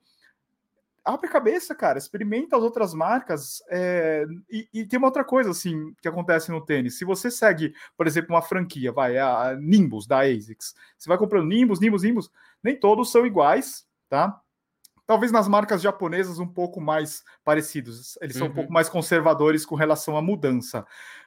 abre 1.06 1.28
a 1.28 1.32
cabeça, 1.32 1.76
cara, 1.76 2.00
experimenta 2.00 2.58
as 2.58 2.64
outras 2.64 2.94
marcas. 2.94 3.62
É, 3.70 4.26
e, 4.50 4.68
e, 4.74 4.86
tem 4.86 4.98
uma 4.98 5.08
outra 5.08 5.24
coisa, 5.24 5.52
assim, 5.52 5.94
que 6.02 6.08
acontece 6.08 6.52
no 6.52 6.66
tênis. 6.66 6.98
Se 6.98 7.06
você 7.06 7.30
segue, 7.30 7.74
por 7.96 8.08
exemplo, 8.08 8.34
uma 8.34 8.42
franquia, 8.42 8.92
vai, 8.92 9.18
a 9.18 9.56
Nimbus 9.60 10.08
da 10.08 10.22
ASICS, 10.22 10.74
você 10.98 11.08
vai 11.08 11.18
comprando 11.18 11.48
Nimbus, 11.48 11.80
Nimbus, 11.80 12.04
Nimbus, 12.04 12.32
nem 12.64 12.76
todos 12.76 13.12
são 13.12 13.26
iguais, 13.26 13.86
tá? 14.10 14.40
Talvez 15.06 15.34
nas 15.34 15.50
marcas 15.50 15.82
japonesas 15.82 16.40
um 16.40 16.48
pouco 16.48 16.80
mais 16.80 17.24
parecidos. 17.44 18.18
Eles 18.22 18.38
são 18.38 18.48
uhum. 18.48 18.54
um 18.54 18.56
pouco 18.56 18.72
mais 18.72 18.88
conservadores 18.88 19.66
com 19.66 19.76
relação 19.76 20.16
à 20.16 20.22
mudança. 20.22 20.86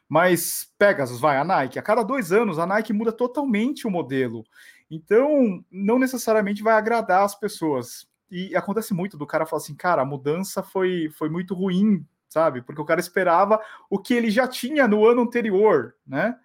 Mas 0.09 0.73
Pegasus, 0.79 1.21
vai, 1.21 1.37
a 1.37 1.45
Nike, 1.45 1.79
a 1.79 1.83
cada 1.83 2.03
dois 2.03 2.33
anos 2.33 2.59
a 2.59 2.67
Nike 2.67 2.93
muda 2.93 3.13
totalmente 3.13 3.87
o 3.87 3.91
modelo. 3.91 4.45
Então, 4.91 5.65
não 5.71 5.99
necessariamente 5.99 6.63
vai 6.63 6.75
agradar 6.75 7.25
as 7.25 7.35
pessoas. 7.35 8.07
E 8.31 8.55
acontece 8.55 8.95
muito 8.95 9.17
do 9.17 9.27
cara 9.27 9.47
falar 9.47 9.63
assim, 9.63 9.75
cara, 9.75 10.03
a 10.03 10.07
mudança 10.07 10.63
foi, 10.63 11.09
foi 11.11 11.29
muito 11.29 11.55
ruim, 11.55 12.05
sabe? 12.29 12.63
Porque 12.63 12.81
o 12.81 12.85
cara 12.85 13.01
esperava 13.01 13.61
o 13.91 13.99
que 13.99 14.15
ele 14.15 14.31
já 14.31 14.47
tinha 14.47 14.87
no 14.87 15.05
ano 15.07 15.23
anterior, 15.23 15.95
né? 16.07 16.37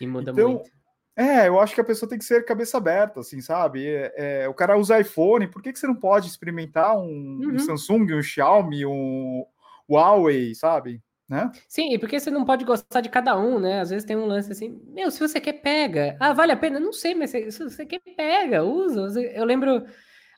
E 0.00 0.06
muda 0.06 0.30
então, 0.30 0.50
muito. 0.50 0.70
É, 1.16 1.48
eu 1.48 1.58
acho 1.58 1.74
que 1.74 1.80
a 1.80 1.84
pessoa 1.84 2.08
tem 2.08 2.18
que 2.18 2.24
ser 2.24 2.44
cabeça 2.44 2.76
aberta, 2.76 3.18
assim, 3.18 3.40
sabe? 3.40 3.84
É, 3.84 4.12
é, 4.16 4.48
o 4.48 4.54
cara 4.54 4.78
usa 4.78 5.00
iPhone, 5.00 5.48
por 5.48 5.60
que, 5.60 5.72
que 5.72 5.78
você 5.78 5.86
não 5.88 5.96
pode 5.96 6.28
experimentar 6.28 6.96
um, 6.96 7.40
uhum. 7.42 7.54
um 7.54 7.58
Samsung, 7.58 8.14
um 8.14 8.22
Xiaomi, 8.22 8.86
um 8.86 9.44
Huawei, 9.90 10.54
sabe? 10.54 11.02
Né? 11.28 11.52
Sim, 11.68 11.92
e 11.92 11.98
porque 11.98 12.18
você 12.18 12.30
não 12.30 12.44
pode 12.44 12.64
gostar 12.64 13.02
de 13.02 13.10
cada 13.10 13.38
um, 13.38 13.58
né? 13.60 13.80
Às 13.80 13.90
vezes 13.90 14.06
tem 14.06 14.16
um 14.16 14.24
lance 14.24 14.50
assim, 14.50 14.80
meu, 14.88 15.10
se 15.10 15.20
você 15.20 15.38
quer, 15.38 15.54
pega. 15.54 16.16
Ah, 16.18 16.32
vale 16.32 16.52
a 16.52 16.56
pena? 16.56 16.80
Não 16.80 16.92
sei, 16.92 17.14
mas 17.14 17.30
se, 17.30 17.50
você 17.50 17.84
quer, 17.84 18.00
pega, 18.16 18.64
usa. 18.64 19.20
Eu 19.20 19.44
lembro, 19.44 19.84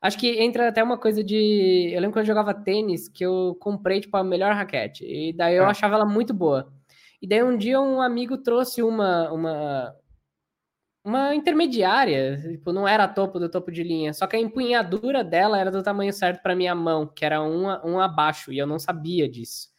acho 0.03 0.19
que 0.19 0.41
entra 0.41 0.69
até 0.69 0.83
uma 0.83 0.99
coisa 0.99 1.23
de. 1.23 1.93
Eu 1.93 2.01
lembro 2.01 2.15
quando 2.15 2.25
eu 2.25 2.35
jogava 2.35 2.53
tênis, 2.53 3.09
que 3.09 3.25
eu 3.25 3.57
comprei, 3.61 4.01
tipo, 4.01 4.17
a 4.17 4.25
melhor 4.25 4.53
raquete. 4.55 5.05
E 5.05 5.33
daí 5.33 5.55
eu 5.55 5.65
é. 5.65 5.67
achava 5.67 5.95
ela 5.95 6.07
muito 6.07 6.35
boa. 6.35 6.73
E 7.23 7.27
daí 7.27 7.43
um 7.43 7.57
dia 7.57 7.81
um 7.81 8.01
amigo 8.01 8.39
trouxe 8.39 8.83
uma, 8.83 9.31
uma, 9.31 9.95
uma 11.05 11.35
intermediária, 11.35 12.37
tipo, 12.41 12.73
não 12.73 12.89
era 12.89 13.07
topo 13.07 13.39
do 13.39 13.49
topo 13.49 13.71
de 13.71 13.83
linha, 13.85 14.13
só 14.13 14.27
que 14.27 14.37
a 14.37 14.41
empunhadura 14.41 15.23
dela 15.23 15.59
era 15.59 15.71
do 15.71 15.83
tamanho 15.83 16.13
certo 16.13 16.43
para 16.43 16.57
minha 16.57 16.75
mão, 16.75 17.07
que 17.07 17.25
era 17.25 17.43
um, 17.43 17.67
um 17.85 18.01
abaixo, 18.01 18.53
e 18.53 18.59
eu 18.59 18.67
não 18.67 18.79
sabia 18.79 19.29
disso. 19.29 19.70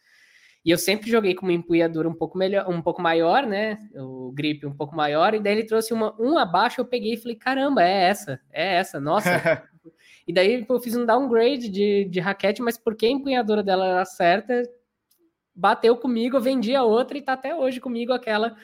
E 0.64 0.70
eu 0.70 0.78
sempre 0.78 1.10
joguei 1.10 1.34
com 1.34 1.44
uma 1.44 1.52
empunhadura 1.52 2.08
um 2.08 2.14
pouco 2.14 2.38
melhor, 2.38 2.68
um 2.68 2.80
pouco 2.80 3.02
maior, 3.02 3.44
né? 3.44 3.78
O 3.96 4.30
grip 4.32 4.64
um 4.64 4.74
pouco 4.74 4.94
maior, 4.94 5.34
e 5.34 5.40
daí 5.40 5.54
ele 5.54 5.66
trouxe 5.66 5.92
uma 5.92 6.14
um 6.20 6.38
abaixo, 6.38 6.80
eu 6.80 6.84
peguei 6.84 7.14
e 7.14 7.16
falei, 7.16 7.36
caramba, 7.36 7.82
é 7.82 8.04
essa, 8.04 8.40
é 8.52 8.76
essa, 8.76 9.00
nossa. 9.00 9.28
e 10.26 10.32
daí 10.32 10.64
eu 10.68 10.80
fiz 10.80 10.94
um 10.96 11.04
downgrade 11.04 11.68
de, 11.68 12.04
de 12.04 12.20
raquete, 12.20 12.62
mas 12.62 12.78
porque 12.78 13.06
a 13.06 13.10
empunhadura 13.10 13.62
dela 13.62 13.86
era 13.86 14.04
certa, 14.04 14.62
bateu 15.54 15.96
comigo, 15.96 16.36
eu 16.36 16.40
vendi 16.40 16.76
a 16.76 16.84
outra 16.84 17.18
e 17.18 17.22
tá 17.22 17.32
até 17.32 17.54
hoje 17.54 17.80
comigo 17.80 18.12
aquela. 18.12 18.54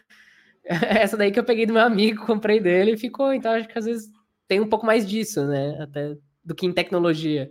Essa 0.65 1.17
daí 1.17 1.33
que 1.33 1.39
eu 1.41 1.45
peguei 1.45 1.67
do 1.67 1.73
meu 1.73 1.83
amigo, 1.83 2.25
comprei 2.25 2.61
dele 2.61 2.93
e 2.93 2.99
ficou. 2.99 3.33
Então 3.33 3.53
acho 3.53 3.67
que 3.67 3.79
às 3.79 3.87
vezes 3.87 4.09
tem 4.47 4.61
um 4.61 4.69
pouco 4.69 4.87
mais 4.87 5.09
disso, 5.09 5.45
né? 5.47 5.77
Até 5.81 6.17
do 6.45 6.55
que 6.55 6.65
em 6.65 6.73
tecnologia. 6.73 7.51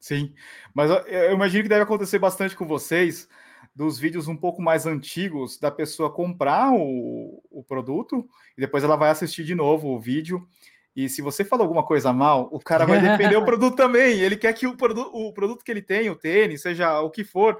Sim, 0.00 0.34
mas 0.74 0.90
eu 1.06 1.32
imagino 1.32 1.62
que 1.62 1.68
deve 1.68 1.82
acontecer 1.82 2.18
bastante 2.18 2.56
com 2.56 2.66
vocês 2.66 3.28
dos 3.74 3.98
vídeos 3.98 4.28
um 4.28 4.36
pouco 4.36 4.62
mais 4.62 4.86
antigos 4.86 5.58
da 5.58 5.70
pessoa 5.70 6.12
comprar 6.12 6.72
o, 6.72 7.42
o 7.50 7.64
produto 7.64 8.26
e 8.56 8.60
depois 8.60 8.84
ela 8.84 8.96
vai 8.96 9.10
assistir 9.10 9.44
de 9.44 9.54
novo 9.54 9.88
o 9.88 10.00
vídeo. 10.00 10.46
E 10.94 11.08
se 11.08 11.20
você 11.20 11.44
falou 11.44 11.64
alguma 11.64 11.84
coisa 11.84 12.12
mal, 12.12 12.48
o 12.52 12.60
cara 12.60 12.86
vai 12.86 13.00
defender 13.00 13.36
o 13.36 13.44
produto 13.46 13.74
também. 13.74 14.20
Ele 14.20 14.36
quer 14.36 14.52
que 14.52 14.66
o, 14.66 14.76
produ 14.76 15.10
o 15.12 15.32
produto 15.32 15.64
que 15.64 15.70
ele 15.72 15.82
tem, 15.82 16.08
o 16.08 16.14
tênis, 16.14 16.62
seja 16.62 17.00
o 17.00 17.10
que 17.10 17.24
for, 17.24 17.58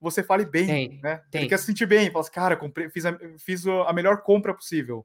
você 0.00 0.22
fale 0.22 0.44
bem, 0.44 0.66
tem, 0.66 1.00
né? 1.02 1.20
Tem. 1.28 1.40
Ele 1.40 1.48
quer 1.48 1.58
se 1.58 1.66
sentir 1.66 1.86
bem, 1.86 2.08
fala 2.08 2.20
assim, 2.20 2.30
cara, 2.30 2.56
comprei, 2.56 2.88
fiz, 2.88 3.04
a, 3.04 3.18
fiz 3.38 3.66
a 3.66 3.92
melhor 3.92 4.22
compra 4.22 4.54
possível. 4.54 5.04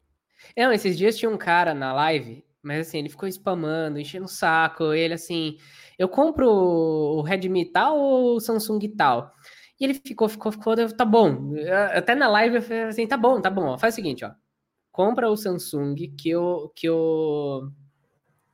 Não, 0.55 0.71
esses 0.71 0.95
dias 0.95 1.17
tinha 1.17 1.31
um 1.31 1.37
cara 1.37 1.73
na 1.73 1.93
live, 1.93 2.45
mas 2.61 2.87
assim, 2.87 2.99
ele 2.99 3.09
ficou 3.09 3.27
spamando, 3.27 3.99
enchendo 3.99 4.25
o 4.25 4.29
saco, 4.29 4.93
ele 4.93 5.15
assim, 5.15 5.57
eu 5.97 6.07
compro 6.07 6.47
o 6.47 7.21
Redmi 7.23 7.65
tal 7.65 7.97
ou 7.97 8.35
o 8.35 8.39
Samsung 8.39 8.87
tal? 8.95 9.33
Ele 9.83 9.93
ficou, 9.93 10.29
ficou, 10.29 10.51
ficou, 10.51 10.75
tá 10.95 11.03
bom. 11.03 11.53
Até 11.93 12.15
na 12.15 12.27
live 12.29 12.55
eu 12.55 12.61
falei 12.61 12.83
assim, 12.83 13.05
tá 13.05 13.17
bom, 13.17 13.41
tá 13.41 13.49
bom, 13.49 13.65
ó, 13.65 13.77
faz 13.77 13.93
o 13.93 13.95
seguinte, 13.95 14.23
ó. 14.23 14.31
Compra 14.91 15.29
o 15.29 15.35
Samsung 15.35 15.95
que 16.15 16.35
o 16.35 16.69
que 16.75 16.89
o 16.89 17.69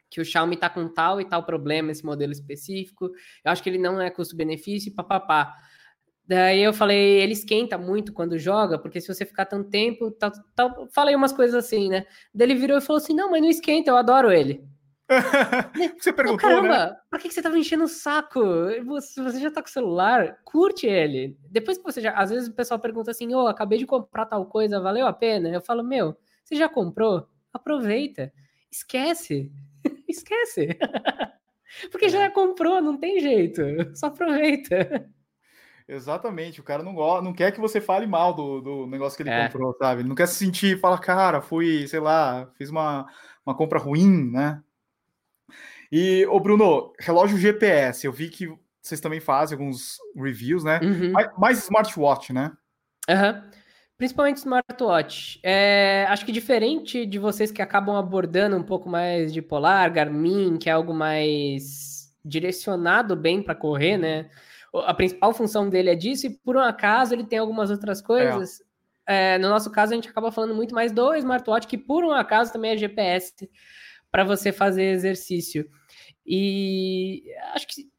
que 0.09 0.19
o 0.19 0.25
Xiaomi 0.25 0.57
tá 0.57 0.69
com 0.69 0.87
tal 0.87 1.21
e 1.21 1.25
tal 1.25 1.43
problema, 1.43 1.91
esse 1.91 2.03
modelo 2.03 2.31
específico. 2.31 3.11
Eu 3.45 3.51
acho 3.51 3.61
que 3.61 3.69
ele 3.69 3.77
não 3.77 4.01
é 4.01 4.09
custo-benefício, 4.09 4.95
papapá. 4.95 5.53
Daí 6.25 6.61
eu 6.63 6.73
falei, 6.73 7.21
ele 7.21 7.33
esquenta 7.33 7.77
muito 7.77 8.11
quando 8.13 8.37
joga, 8.37 8.79
porque 8.79 8.99
se 8.99 9.07
você 9.07 9.25
ficar 9.25 9.45
tanto 9.45 9.69
tempo, 9.69 10.15
falei 10.91 11.15
umas 11.15 11.31
coisas 11.31 11.55
assim, 11.63 11.89
né? 11.89 12.05
Daí 12.33 12.47
ele 12.47 12.59
virou 12.59 12.77
e 12.77 12.81
falou 12.81 13.01
assim: 13.01 13.13
não, 13.13 13.29
mas 13.29 13.41
não 13.41 13.49
esquenta, 13.49 13.91
eu 13.91 13.97
adoro 13.97 14.31
ele. 14.31 14.63
você 15.99 16.13
perguntou, 16.13 16.49
oh, 16.49 16.61
caramba, 16.61 16.85
né? 16.85 16.97
por 17.09 17.19
que 17.19 17.31
você 17.31 17.41
tava 17.41 17.57
enchendo 17.57 17.85
o 17.85 17.87
saco? 17.87 18.41
Você, 18.85 19.21
você 19.21 19.39
já 19.39 19.49
tá 19.49 19.61
com 19.61 19.67
o 19.67 19.71
celular, 19.71 20.37
curte 20.43 20.85
ele. 20.85 21.35
Depois 21.49 21.77
que 21.77 21.83
você 21.83 21.99
já. 21.99 22.11
Às 22.13 22.29
vezes 22.29 22.47
o 22.47 22.53
pessoal 22.53 22.79
pergunta 22.79 23.11
assim: 23.11 23.33
ô, 23.33 23.43
oh, 23.43 23.47
acabei 23.47 23.79
de 23.79 23.87
comprar 23.87 24.25
tal 24.25 24.45
coisa, 24.45 24.79
valeu 24.79 25.07
a 25.07 25.13
pena? 25.13 25.49
Eu 25.49 25.61
falo, 25.61 25.83
meu, 25.83 26.15
você 26.43 26.55
já 26.55 26.69
comprou? 26.69 27.27
Aproveita. 27.51 28.31
Esquece. 28.71 29.51
Esquece. 30.07 30.77
Porque 31.91 32.09
já 32.09 32.23
é. 32.23 32.29
comprou, 32.29 32.81
não 32.81 32.97
tem 32.97 33.19
jeito. 33.19 33.61
Só 33.95 34.07
aproveita. 34.07 35.09
Exatamente, 35.87 36.61
o 36.61 36.63
cara 36.63 36.83
não, 36.83 36.93
gosta, 36.93 37.23
não 37.23 37.33
quer 37.33 37.51
que 37.51 37.59
você 37.59 37.81
fale 37.81 38.05
mal 38.05 38.31
do, 38.31 38.61
do 38.61 38.85
negócio 38.85 39.17
que 39.17 39.23
ele 39.23 39.31
é. 39.31 39.47
comprou, 39.47 39.73
sabe? 39.73 40.01
Ele 40.01 40.07
não 40.07 40.15
quer 40.15 40.27
se 40.27 40.35
sentir, 40.35 40.79
fala, 40.79 40.99
cara, 40.99 41.41
fui, 41.41 41.87
sei 41.87 41.99
lá, 41.99 42.47
fiz 42.55 42.69
uma, 42.69 43.07
uma 43.43 43.55
compra 43.55 43.79
ruim, 43.79 44.29
né? 44.31 44.61
E, 45.91 46.25
ô 46.27 46.39
Bruno, 46.39 46.93
relógio 46.99 47.37
GPS, 47.37 48.05
eu 48.05 48.11
vi 48.11 48.29
que 48.29 48.47
vocês 48.81 49.01
também 49.01 49.19
fazem 49.19 49.57
alguns 49.57 49.97
reviews, 50.15 50.63
né? 50.63 50.79
Uhum. 50.81 51.11
Mais, 51.11 51.29
mais, 51.37 51.63
smartwatch, 51.63 52.33
né? 52.33 52.51
Aham. 53.09 53.33
Uhum. 53.33 53.59
Principalmente 53.97 54.37
smartwatch. 54.37 55.41
É, 55.43 56.05
acho 56.07 56.25
que 56.25 56.31
diferente 56.31 57.05
de 57.05 57.19
vocês 57.19 57.51
que 57.51 57.61
acabam 57.61 57.97
abordando 57.97 58.55
um 58.55 58.63
pouco 58.63 58.87
mais 58.87 59.33
de 59.33 59.41
Polar, 59.41 59.91
Garmin, 59.91 60.57
que 60.57 60.69
é 60.69 60.71
algo 60.71 60.93
mais 60.93 62.09
direcionado 62.23 63.13
bem 63.13 63.43
para 63.43 63.55
correr, 63.55 63.97
né? 63.97 64.29
a 64.73 64.93
principal 64.93 65.33
função 65.33 65.69
dele 65.69 65.89
é 65.89 65.95
disso, 65.95 66.27
e 66.27 66.29
por 66.29 66.55
um 66.55 66.61
acaso 66.61 67.13
ele 67.13 67.23
tem 67.23 67.39
algumas 67.39 67.71
outras 67.71 68.01
coisas. 68.01 68.61
É. 69.07 69.35
É, 69.35 69.37
no 69.39 69.49
nosso 69.49 69.71
caso, 69.71 69.91
a 69.91 69.95
gente 69.95 70.07
acaba 70.07 70.31
falando 70.31 70.53
muito 70.53 70.75
mais 70.75 70.91
do 70.91 71.15
smartwatch, 71.15 71.67
que 71.67 71.77
por 71.77 72.05
um 72.05 72.11
acaso 72.11 72.53
também 72.53 72.71
é 72.71 72.77
GPS 72.77 73.49
para 74.11 74.23
você 74.23 74.51
fazer 74.51 74.91
exercício. 74.91 75.69
E 76.25 77.23
acho 77.53 77.67
que 77.67 77.89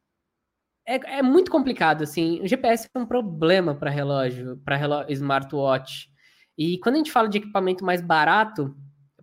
é, 0.86 1.18
é, 1.18 1.22
muito 1.22 1.50
complicado, 1.50 2.02
assim. 2.02 2.40
O 2.40 2.48
GPS 2.48 2.88
é 2.92 2.98
um 2.98 3.06
problema 3.06 3.74
para 3.74 3.90
relógio, 3.90 4.60
para 4.64 5.06
smartwatch. 5.10 6.10
E 6.58 6.78
quando 6.78 6.96
a 6.96 6.98
gente 6.98 7.12
fala 7.12 7.28
de 7.28 7.38
equipamento 7.38 7.84
mais 7.84 8.00
barato, 8.00 8.76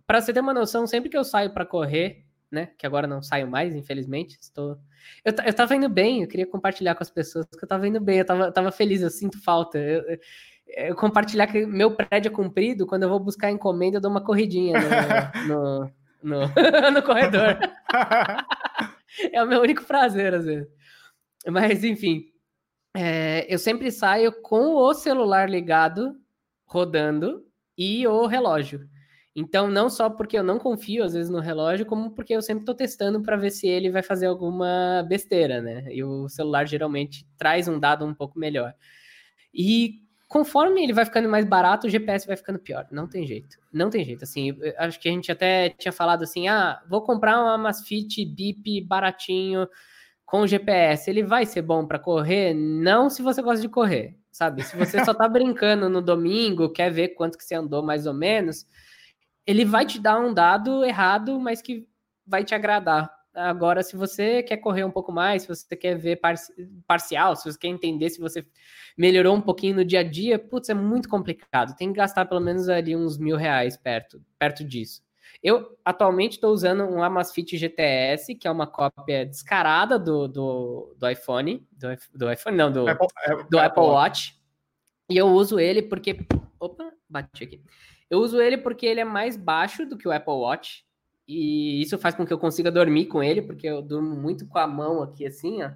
para 0.06 0.20
você 0.20 0.32
ter 0.32 0.40
uma 0.40 0.54
noção, 0.54 0.86
sempre 0.86 1.10
que 1.10 1.16
eu 1.16 1.24
saio 1.24 1.52
para 1.52 1.66
correr, 1.66 2.24
né? 2.50 2.70
Que 2.78 2.86
agora 2.86 3.06
não 3.06 3.22
saio 3.22 3.48
mais, 3.48 3.74
infelizmente. 3.74 4.38
Estou. 4.40 4.78
Eu, 5.24 5.34
eu 5.44 5.54
tava 5.54 5.76
indo 5.76 5.88
bem, 5.88 6.22
eu 6.22 6.28
queria 6.28 6.46
compartilhar 6.46 6.94
com 6.94 7.02
as 7.02 7.10
pessoas 7.10 7.46
que 7.46 7.62
eu 7.62 7.68
tava 7.68 7.86
indo 7.86 8.00
bem, 8.00 8.18
eu 8.18 8.24
tava, 8.24 8.50
tava 8.50 8.72
feliz, 8.72 9.02
eu 9.02 9.10
sinto 9.10 9.42
falta. 9.42 9.78
Eu, 9.78 10.02
eu, 10.02 10.18
eu 10.66 10.96
compartilhar 10.96 11.46
que 11.46 11.66
meu 11.66 11.94
prédio 11.94 12.30
é 12.30 12.32
comprido, 12.32 12.86
quando 12.86 13.02
eu 13.02 13.08
vou 13.08 13.20
buscar 13.20 13.50
encomenda, 13.50 13.98
eu 13.98 14.00
dou 14.00 14.10
uma 14.10 14.24
corridinha 14.24 14.74
no, 15.46 15.48
no, 15.48 15.92
no, 16.22 16.40
no 16.92 17.02
corredor. 17.02 17.58
é 19.32 19.42
o 19.42 19.46
meu 19.46 19.60
único 19.60 19.84
prazer, 19.84 20.34
às 20.34 20.44
vezes. 20.44 20.68
Mas, 21.46 21.84
enfim, 21.84 22.24
é, 22.94 23.46
eu 23.52 23.58
sempre 23.58 23.90
saio 23.90 24.32
com 24.42 24.74
o 24.74 24.94
celular 24.94 25.48
ligado, 25.48 26.16
rodando, 26.66 27.46
e 27.76 28.06
o 28.06 28.26
relógio. 28.26 28.88
Então, 29.36 29.68
não 29.68 29.88
só 29.88 30.10
porque 30.10 30.36
eu 30.36 30.42
não 30.42 30.58
confio, 30.58 31.04
às 31.04 31.12
vezes, 31.12 31.30
no 31.30 31.38
relógio, 31.38 31.86
como 31.86 32.10
porque 32.10 32.34
eu 32.34 32.42
sempre 32.42 32.62
estou 32.62 32.74
testando 32.74 33.22
para 33.22 33.36
ver 33.36 33.50
se 33.50 33.68
ele 33.68 33.88
vai 33.88 34.02
fazer 34.02 34.26
alguma 34.26 35.06
besteira, 35.08 35.62
né? 35.62 35.84
E 35.92 36.02
o 36.02 36.28
celular 36.28 36.66
geralmente 36.66 37.24
traz 37.36 37.68
um 37.68 37.78
dado 37.78 38.04
um 38.04 38.12
pouco 38.12 38.36
melhor. 38.36 38.74
E 39.54 40.07
conforme 40.28 40.84
ele 40.84 40.92
vai 40.92 41.04
ficando 41.04 41.28
mais 41.28 41.44
barato, 41.44 41.86
o 41.86 41.90
GPS 41.90 42.26
vai 42.26 42.36
ficando 42.36 42.58
pior. 42.58 42.86
Não 42.92 43.08
tem 43.08 43.26
jeito. 43.26 43.58
Não 43.72 43.90
tem 43.90 44.04
jeito. 44.04 44.22
Assim, 44.22 44.56
acho 44.78 45.00
que 45.00 45.08
a 45.08 45.12
gente 45.12 45.32
até 45.32 45.70
tinha 45.70 45.92
falado 45.92 46.22
assim: 46.22 46.46
ah, 46.48 46.80
vou 46.88 47.02
comprar 47.02 47.40
uma 47.40 47.58
Masfit 47.58 48.24
Bip 48.24 48.82
baratinho 48.82 49.66
com 50.24 50.46
GPS. 50.46 51.10
Ele 51.10 51.22
vai 51.22 51.46
ser 51.46 51.62
bom 51.62 51.86
para 51.86 51.98
correr? 51.98 52.54
Não 52.54 53.10
se 53.10 53.22
você 53.22 53.42
gosta 53.42 53.62
de 53.62 53.68
correr, 53.68 54.16
sabe? 54.30 54.62
Se 54.62 54.76
você 54.76 55.04
só 55.04 55.14
tá 55.14 55.26
brincando 55.28 55.88
no 55.88 56.02
domingo, 56.02 56.72
quer 56.72 56.90
ver 56.90 57.08
quanto 57.08 57.38
que 57.38 57.44
você 57.44 57.54
andou 57.54 57.82
mais 57.82 58.06
ou 58.06 58.14
menos 58.14 58.66
ele 59.48 59.64
vai 59.64 59.86
te 59.86 59.98
dar 59.98 60.20
um 60.20 60.34
dado 60.34 60.84
errado, 60.84 61.40
mas 61.40 61.62
que 61.62 61.88
vai 62.26 62.44
te 62.44 62.54
agradar. 62.54 63.10
Agora, 63.34 63.82
se 63.82 63.96
você 63.96 64.42
quer 64.42 64.56
correr 64.56 64.84
um 64.84 64.90
pouco 64.90 65.12
mais, 65.12 65.42
se 65.42 65.48
você 65.48 65.76
quer 65.76 65.96
ver 65.96 66.20
parcial, 66.86 67.36
se 67.36 67.50
você 67.50 67.58
quer 67.58 67.68
entender 67.68 68.10
se 68.10 68.20
você 68.20 68.44
melhorou 68.96 69.36
um 69.36 69.40
pouquinho 69.40 69.76
no 69.76 69.84
dia 69.84 70.00
a 70.00 70.02
dia, 70.02 70.38
putz, 70.38 70.68
é 70.68 70.74
muito 70.74 71.08
complicado. 71.08 71.76
Tem 71.76 71.92
que 71.92 71.98
gastar 71.98 72.24
pelo 72.24 72.40
menos 72.40 72.68
ali 72.68 72.96
uns 72.96 73.16
mil 73.16 73.36
reais 73.36 73.76
perto, 73.76 74.20
perto 74.38 74.64
disso. 74.64 75.02
Eu 75.42 75.78
atualmente 75.84 76.32
estou 76.32 76.52
usando 76.52 76.82
um 76.82 77.02
Amazfit 77.02 77.56
GTS, 77.56 78.34
que 78.34 78.48
é 78.48 78.50
uma 78.50 78.66
cópia 78.66 79.24
descarada 79.24 79.98
do, 79.98 80.26
do, 80.26 80.96
do 80.98 81.08
iPhone, 81.08 81.66
do, 81.70 81.88
do, 82.14 82.32
iPhone 82.32 82.56
não, 82.56 82.72
do 82.72 82.88
Apple, 82.88 83.08
do 83.48 83.58
Apple 83.58 83.82
Watch. 83.82 84.36
E 85.08 85.16
eu 85.16 85.28
uso 85.28 85.60
ele 85.60 85.82
porque, 85.82 86.26
opa, 86.58 86.92
bati 87.08 87.44
aqui. 87.44 87.62
Eu 88.10 88.18
uso 88.18 88.40
ele 88.40 88.58
porque 88.58 88.86
ele 88.86 89.00
é 89.00 89.04
mais 89.04 89.36
baixo 89.36 89.86
do 89.86 89.96
que 89.96 90.08
o 90.08 90.12
Apple 90.12 90.32
Watch. 90.32 90.84
E 91.28 91.82
isso 91.82 91.98
faz 91.98 92.14
com 92.14 92.24
que 92.24 92.32
eu 92.32 92.38
consiga 92.38 92.70
dormir 92.70 93.04
com 93.04 93.22
ele, 93.22 93.42
porque 93.42 93.66
eu 93.66 93.82
durmo 93.82 94.16
muito 94.16 94.48
com 94.48 94.58
a 94.58 94.66
mão 94.66 95.02
aqui 95.02 95.26
assim, 95.26 95.62
ó. 95.62 95.70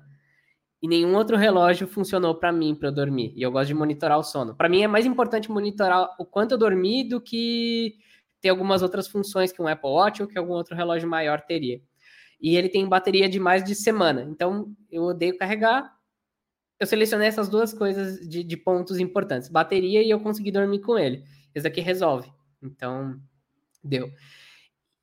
E 0.80 0.88
nenhum 0.88 1.14
outro 1.14 1.36
relógio 1.36 1.86
funcionou 1.86 2.34
para 2.34 2.50
mim 2.50 2.74
para 2.74 2.88
eu 2.88 2.92
dormir. 2.92 3.32
E 3.36 3.42
eu 3.42 3.52
gosto 3.52 3.68
de 3.68 3.74
monitorar 3.74 4.18
o 4.18 4.22
sono. 4.24 4.56
Para 4.56 4.68
mim 4.68 4.82
é 4.82 4.88
mais 4.88 5.06
importante 5.06 5.50
monitorar 5.50 6.08
o 6.18 6.24
quanto 6.24 6.52
eu 6.52 6.58
dormi 6.58 7.04
do 7.04 7.20
que 7.20 7.98
ter 8.40 8.48
algumas 8.48 8.82
outras 8.82 9.06
funções 9.06 9.52
que 9.52 9.62
um 9.62 9.68
Apple 9.68 9.90
Watch 9.90 10.22
ou 10.22 10.28
que 10.28 10.36
algum 10.36 10.54
outro 10.54 10.74
relógio 10.74 11.08
maior 11.08 11.42
teria. 11.42 11.80
E 12.40 12.56
ele 12.56 12.68
tem 12.68 12.88
bateria 12.88 13.28
de 13.28 13.38
mais 13.38 13.62
de 13.62 13.74
semana. 13.76 14.22
Então 14.22 14.74
eu 14.90 15.04
odeio 15.04 15.36
carregar. 15.38 15.94
Eu 16.80 16.86
selecionei 16.86 17.28
essas 17.28 17.48
duas 17.48 17.72
coisas 17.72 18.18
de, 18.28 18.42
de 18.42 18.56
pontos 18.56 18.98
importantes: 18.98 19.48
bateria 19.48 20.02
e 20.02 20.10
eu 20.10 20.18
consegui 20.18 20.50
dormir 20.50 20.80
com 20.80 20.98
ele. 20.98 21.22
Esse 21.54 21.66
aqui 21.68 21.80
resolve. 21.80 22.32
Então, 22.60 23.20
deu. 23.84 24.10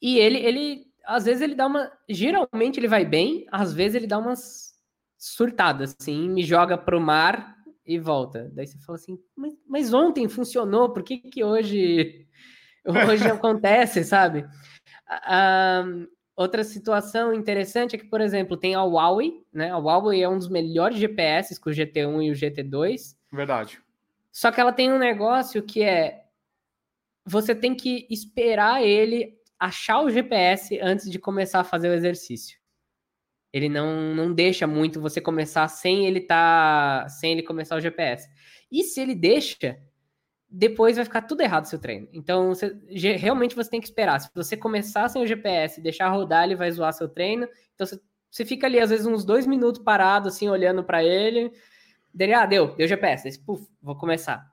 E 0.01 0.17
ele, 0.17 0.37
ele, 0.39 0.85
às 1.05 1.25
vezes 1.25 1.41
ele 1.41 1.55
dá 1.55 1.67
uma. 1.67 1.91
Geralmente 2.07 2.79
ele 2.79 2.87
vai 2.87 3.05
bem, 3.05 3.45
às 3.51 3.73
vezes 3.73 3.95
ele 3.95 4.07
dá 4.07 4.17
umas 4.17 4.73
surtadas, 5.17 5.95
assim, 5.99 6.29
me 6.29 6.43
joga 6.43 6.77
pro 6.77 7.01
mar 7.01 7.57
e 7.85 7.99
volta. 7.99 8.49
Daí 8.53 8.67
você 8.67 8.77
fala 8.79 8.97
assim, 8.97 9.19
mas, 9.35 9.53
mas 9.67 9.93
ontem 9.93 10.29
funcionou, 10.29 10.93
por 10.93 11.03
que 11.03 11.17
que 11.17 11.43
hoje, 11.43 12.25
hoje 12.85 13.27
acontece, 13.29 14.03
sabe? 14.03 14.45
outra 16.35 16.63
situação 16.63 17.33
interessante 17.33 17.95
é 17.95 17.99
que, 17.99 18.05
por 18.05 18.21
exemplo, 18.21 18.55
tem 18.55 18.75
a 18.75 18.83
Huawei, 18.83 19.43
né? 19.51 19.71
A 19.71 19.77
Huawei 19.77 20.21
é 20.21 20.29
um 20.29 20.37
dos 20.37 20.47
melhores 20.47 20.97
GPS 20.97 21.59
com 21.59 21.69
o 21.69 21.73
GT1 21.73 22.23
e 22.23 22.31
o 22.31 22.33
GT2. 22.33 23.15
Verdade. 23.33 23.81
Só 24.31 24.51
que 24.51 24.61
ela 24.61 24.71
tem 24.71 24.91
um 24.91 24.99
negócio 24.99 25.63
que 25.63 25.81
é 25.81 26.23
você 27.25 27.53
tem 27.53 27.75
que 27.75 28.07
esperar 28.09 28.83
ele 28.83 29.38
achar 29.59 30.01
o 30.01 30.09
GPS 30.09 30.79
antes 30.81 31.11
de 31.11 31.19
começar 31.19 31.59
a 31.59 31.63
fazer 31.63 31.89
o 31.89 31.93
exercício. 31.93 32.57
Ele 33.51 33.67
não, 33.67 34.15
não 34.15 34.33
deixa 34.33 34.65
muito 34.65 35.01
você 35.01 35.19
começar 35.19 35.67
sem 35.67 36.05
ele 36.05 36.21
tá 36.21 37.07
sem 37.09 37.33
ele 37.33 37.43
começar 37.43 37.75
o 37.75 37.81
GPS. 37.81 38.29
E 38.71 38.83
se 38.83 39.01
ele 39.01 39.15
deixa, 39.15 39.79
depois 40.49 40.95
vai 40.95 41.05
ficar 41.05 41.23
tudo 41.23 41.41
errado 41.41 41.65
o 41.65 41.67
seu 41.67 41.79
treino. 41.79 42.07
Então, 42.13 42.49
você, 42.49 42.75
realmente 43.17 43.55
você 43.55 43.69
tem 43.69 43.81
que 43.81 43.87
esperar. 43.87 44.19
Se 44.19 44.29
você 44.33 44.55
começar 44.55 45.09
sem 45.09 45.21
o 45.21 45.27
GPS 45.27 45.79
e 45.79 45.83
deixar 45.83 46.09
rodar, 46.09 46.43
ele 46.43 46.55
vai 46.55 46.71
zoar 46.71 46.93
seu 46.93 47.09
treino. 47.09 47.47
Então, 47.73 47.85
você, 47.85 47.99
você 48.29 48.45
fica 48.45 48.67
ali, 48.67 48.79
às 48.79 48.91
vezes, 48.91 49.07
uns 49.07 49.25
dois 49.25 49.47
minutos 49.47 49.81
parado, 49.81 50.27
assim, 50.27 50.47
olhando 50.47 50.83
para 50.83 51.03
ele. 51.03 51.51
Dele, 52.13 52.33
ah, 52.33 52.45
deu, 52.45 52.75
deu 52.75 52.87
GPS. 52.87 53.27
Aí, 53.27 53.37
puf, 53.39 53.67
vou 53.81 53.95
começar. 53.95 54.47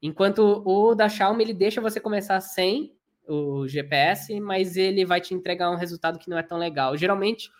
Enquanto 0.00 0.62
o 0.66 0.96
da 0.96 1.08
Xiaomi, 1.08 1.44
ele 1.44 1.54
deixa 1.54 1.80
você 1.80 2.00
começar 2.00 2.40
sem 2.40 2.96
o 3.26 3.66
GPS, 3.66 4.38
mas 4.40 4.76
ele 4.76 5.04
vai 5.04 5.20
te 5.20 5.34
entregar 5.34 5.70
um 5.70 5.76
resultado 5.76 6.18
que 6.18 6.28
não 6.28 6.38
é 6.38 6.42
tão 6.42 6.58
legal. 6.58 6.96
Geralmente, 6.96 7.50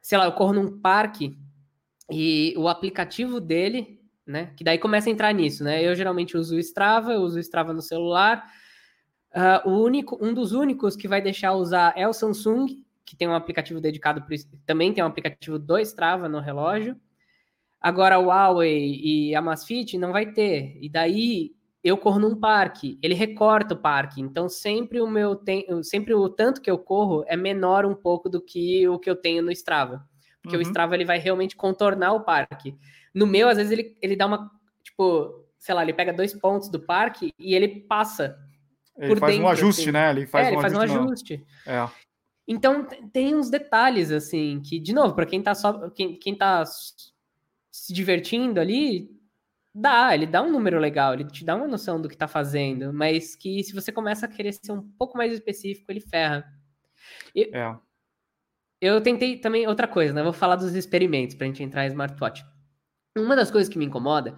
sei 0.00 0.18
lá, 0.18 0.26
eu 0.26 0.32
corro 0.32 0.52
num 0.52 0.80
parque 0.80 1.36
e 2.10 2.54
o 2.56 2.68
aplicativo 2.68 3.40
dele, 3.40 4.00
né, 4.26 4.52
que 4.56 4.64
daí 4.64 4.78
começa 4.78 5.08
a 5.08 5.12
entrar 5.12 5.32
nisso, 5.32 5.64
né? 5.64 5.82
Eu 5.82 5.94
geralmente 5.94 6.36
uso 6.36 6.56
o 6.56 6.58
Strava, 6.58 7.12
eu 7.12 7.20
uso 7.20 7.36
o 7.36 7.40
Strava 7.40 7.72
no 7.72 7.82
celular. 7.82 8.44
Uh, 9.34 9.68
o 9.68 9.82
único, 9.82 10.18
um 10.24 10.32
dos 10.32 10.52
únicos 10.52 10.96
que 10.96 11.08
vai 11.08 11.20
deixar 11.20 11.52
usar 11.54 11.92
é 11.96 12.06
o 12.06 12.12
Samsung, 12.12 12.84
que 13.04 13.16
tem 13.16 13.28
um 13.28 13.34
aplicativo 13.34 13.80
dedicado 13.80 14.22
para 14.22 14.36
também 14.64 14.92
tem 14.92 15.02
um 15.02 15.06
aplicativo 15.06 15.58
do 15.58 15.78
Strava 15.78 16.28
no 16.28 16.40
relógio. 16.40 16.96
Agora 17.80 18.18
o 18.18 18.26
Huawei 18.26 18.98
e 19.02 19.34
a 19.34 19.40
Amazfit 19.40 19.98
não 19.98 20.12
vai 20.12 20.32
ter. 20.32 20.78
E 20.80 20.88
daí 20.88 21.54
eu 21.84 21.98
corro 21.98 22.18
num 22.18 22.34
parque, 22.34 22.98
ele 23.02 23.12
recorta 23.12 23.74
o 23.74 23.78
parque, 23.78 24.22
então 24.22 24.48
sempre 24.48 25.02
o 25.02 25.06
meu 25.06 25.36
tem, 25.36 25.66
sempre 25.82 26.14
o 26.14 26.28
tanto 26.30 26.62
que 26.62 26.70
eu 26.70 26.78
corro 26.78 27.22
é 27.26 27.36
menor 27.36 27.84
um 27.84 27.94
pouco 27.94 28.28
do 28.30 28.40
que 28.40 28.88
o 28.88 28.98
que 28.98 29.10
eu 29.10 29.14
tenho 29.14 29.42
no 29.42 29.52
Strava. 29.52 30.02
Porque 30.42 30.56
uhum. 30.56 30.62
o 30.62 30.66
Strava 30.66 30.94
ele 30.94 31.04
vai 31.04 31.18
realmente 31.18 31.54
contornar 31.54 32.12
o 32.12 32.24
parque. 32.24 32.74
No 33.14 33.26
meu, 33.26 33.48
às 33.48 33.58
vezes 33.58 33.70
ele, 33.70 33.96
ele 34.00 34.16
dá 34.16 34.26
uma, 34.26 34.50
tipo, 34.82 35.46
sei 35.58 35.74
lá, 35.74 35.82
ele 35.82 35.92
pega 35.92 36.12
dois 36.12 36.32
pontos 36.32 36.70
do 36.70 36.80
parque 36.80 37.32
e 37.38 37.54
ele 37.54 37.68
passa 37.68 38.34
ele 38.96 39.16
faz 39.16 39.32
dentro, 39.32 39.46
um 39.46 39.50
ajuste, 39.50 39.82
assim. 39.82 39.90
né? 39.90 40.10
Ele 40.10 40.26
faz, 40.26 40.46
é, 40.46 40.48
um, 40.48 40.52
ele 40.52 40.62
faz 40.62 40.74
ajuste 40.74 40.98
um 40.98 41.04
ajuste. 41.04 41.46
É. 41.66 41.88
Então 42.46 42.86
tem 43.12 43.34
uns 43.34 43.50
detalhes 43.50 44.10
assim 44.10 44.60
que, 44.60 44.78
de 44.78 44.92
novo, 44.94 45.14
para 45.14 45.26
quem 45.26 45.42
tá 45.42 45.54
só 45.54 45.90
quem, 45.90 46.18
quem 46.18 46.34
tá 46.34 46.64
se 46.66 47.92
divertindo 47.92 48.60
ali, 48.60 49.10
Dá, 49.74 50.14
ele 50.14 50.26
dá 50.26 50.40
um 50.40 50.52
número 50.52 50.78
legal, 50.78 51.14
ele 51.14 51.24
te 51.24 51.44
dá 51.44 51.56
uma 51.56 51.66
noção 51.66 52.00
do 52.00 52.08
que 52.08 52.16
tá 52.16 52.28
fazendo, 52.28 52.92
mas 52.92 53.34
que 53.34 53.64
se 53.64 53.74
você 53.74 53.90
começa 53.90 54.26
a 54.26 54.28
querer 54.28 54.52
ser 54.52 54.70
um 54.70 54.82
pouco 54.96 55.18
mais 55.18 55.32
específico, 55.32 55.90
ele 55.90 56.00
ferra. 56.00 56.44
Eu, 57.34 57.50
é. 57.52 57.78
eu 58.80 59.00
tentei 59.00 59.36
também 59.36 59.66
outra 59.66 59.88
coisa, 59.88 60.12
né? 60.12 60.22
Vou 60.22 60.32
falar 60.32 60.54
dos 60.54 60.74
experimentos 60.74 61.34
pra 61.34 61.48
gente 61.48 61.62
entrar 61.62 61.84
em 61.84 61.88
smartwatch. 61.88 62.44
Uma 63.16 63.34
das 63.34 63.50
coisas 63.50 63.68
que 63.68 63.78
me 63.78 63.84
incomoda 63.84 64.36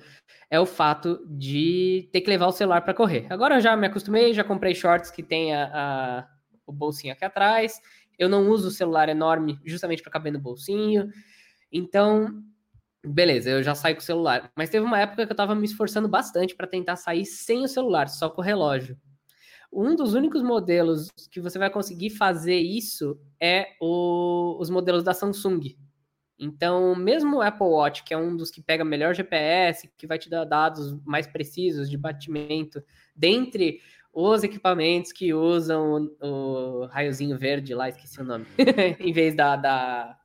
é 0.51 0.59
o 0.59 0.67
fato 0.67 1.23
de 1.29 2.09
ter 2.13 2.23
que 2.23 2.31
levar 2.31 2.47
o 2.47 2.53
celular 2.53 2.81
para 2.81 2.95
correr. 2.95 3.27
Agora 3.29 3.57
eu 3.57 3.61
já 3.61 3.77
me 3.77 3.87
acostumei, 3.87 4.33
já 4.33 4.45
comprei 4.45 4.75
shorts 4.75 5.11
que 5.11 5.23
tem 5.23 5.55
a, 5.55 5.71
a, 5.73 6.29
o 6.67 6.73
bolsinho 6.73 7.13
aqui 7.13 7.25
atrás. 7.25 7.81
Eu 8.19 8.29
não 8.29 8.49
uso 8.49 8.69
o 8.69 8.71
celular 8.71 9.09
enorme 9.11 9.59
justamente 9.65 10.03
para 10.03 10.13
caber 10.13 10.33
no 10.33 10.39
bolsinho. 10.39 11.11
Então, 11.71 12.43
Beleza, 13.07 13.51
eu 13.51 13.63
já 13.63 13.75
saio 13.75 13.95
com 13.95 14.01
o 14.03 14.05
celular. 14.05 14.51
Mas 14.57 14.69
teve 14.69 14.85
uma 14.85 14.99
época 14.99 15.25
que 15.25 15.33
eu 15.33 15.37
tava 15.37 15.55
me 15.55 15.65
esforçando 15.65 16.09
bastante 16.09 16.57
para 16.57 16.67
tentar 16.67 16.97
sair 16.97 17.25
sem 17.25 17.63
o 17.63 17.69
celular, 17.69 18.09
só 18.09 18.29
com 18.29 18.41
o 18.41 18.45
relógio. 18.45 18.99
Um 19.73 19.95
dos 19.95 20.15
únicos 20.15 20.43
modelos 20.43 21.09
que 21.31 21.41
você 21.41 21.59
vai 21.59 21.71
conseguir 21.71 22.11
fazer 22.11 22.59
isso 22.59 23.21
é 23.41 23.69
o, 23.81 24.57
os 24.61 24.71
modelos 24.71 25.05
da 25.05 25.15
Samsung. 25.15 25.77
Então, 26.39 26.95
mesmo 26.97 27.37
o 27.37 27.43
Apple 27.43 27.67
Watch, 27.67 28.03
que 28.03 28.13
é 28.13 28.19
um 28.19 28.37
dos 28.37 28.51
que 28.51 28.61
pega 28.61 28.85
melhor 28.85 29.15
GPS, 29.15 29.89
que 29.97 30.07
vai 30.07 30.19
te 30.19 30.29
dar 30.29 30.45
dados 30.45 30.93
mais 31.05 31.27
precisos 31.27 31.89
de 31.89 31.97
batimento, 31.97 32.83
dentre 33.15 33.81
os 34.13 34.43
equipamentos 34.43 35.13
que 35.13 35.33
usam 35.33 36.11
o, 36.21 36.83
o 36.83 36.87
raiozinho 36.87 37.39
verde 37.39 37.75
lá, 37.75 37.89
esqueci 37.89 38.21
o 38.21 38.25
nome, 38.25 38.47
em 38.99 39.13
vez 39.13 39.35
da, 39.35 39.57
da. 39.57 40.19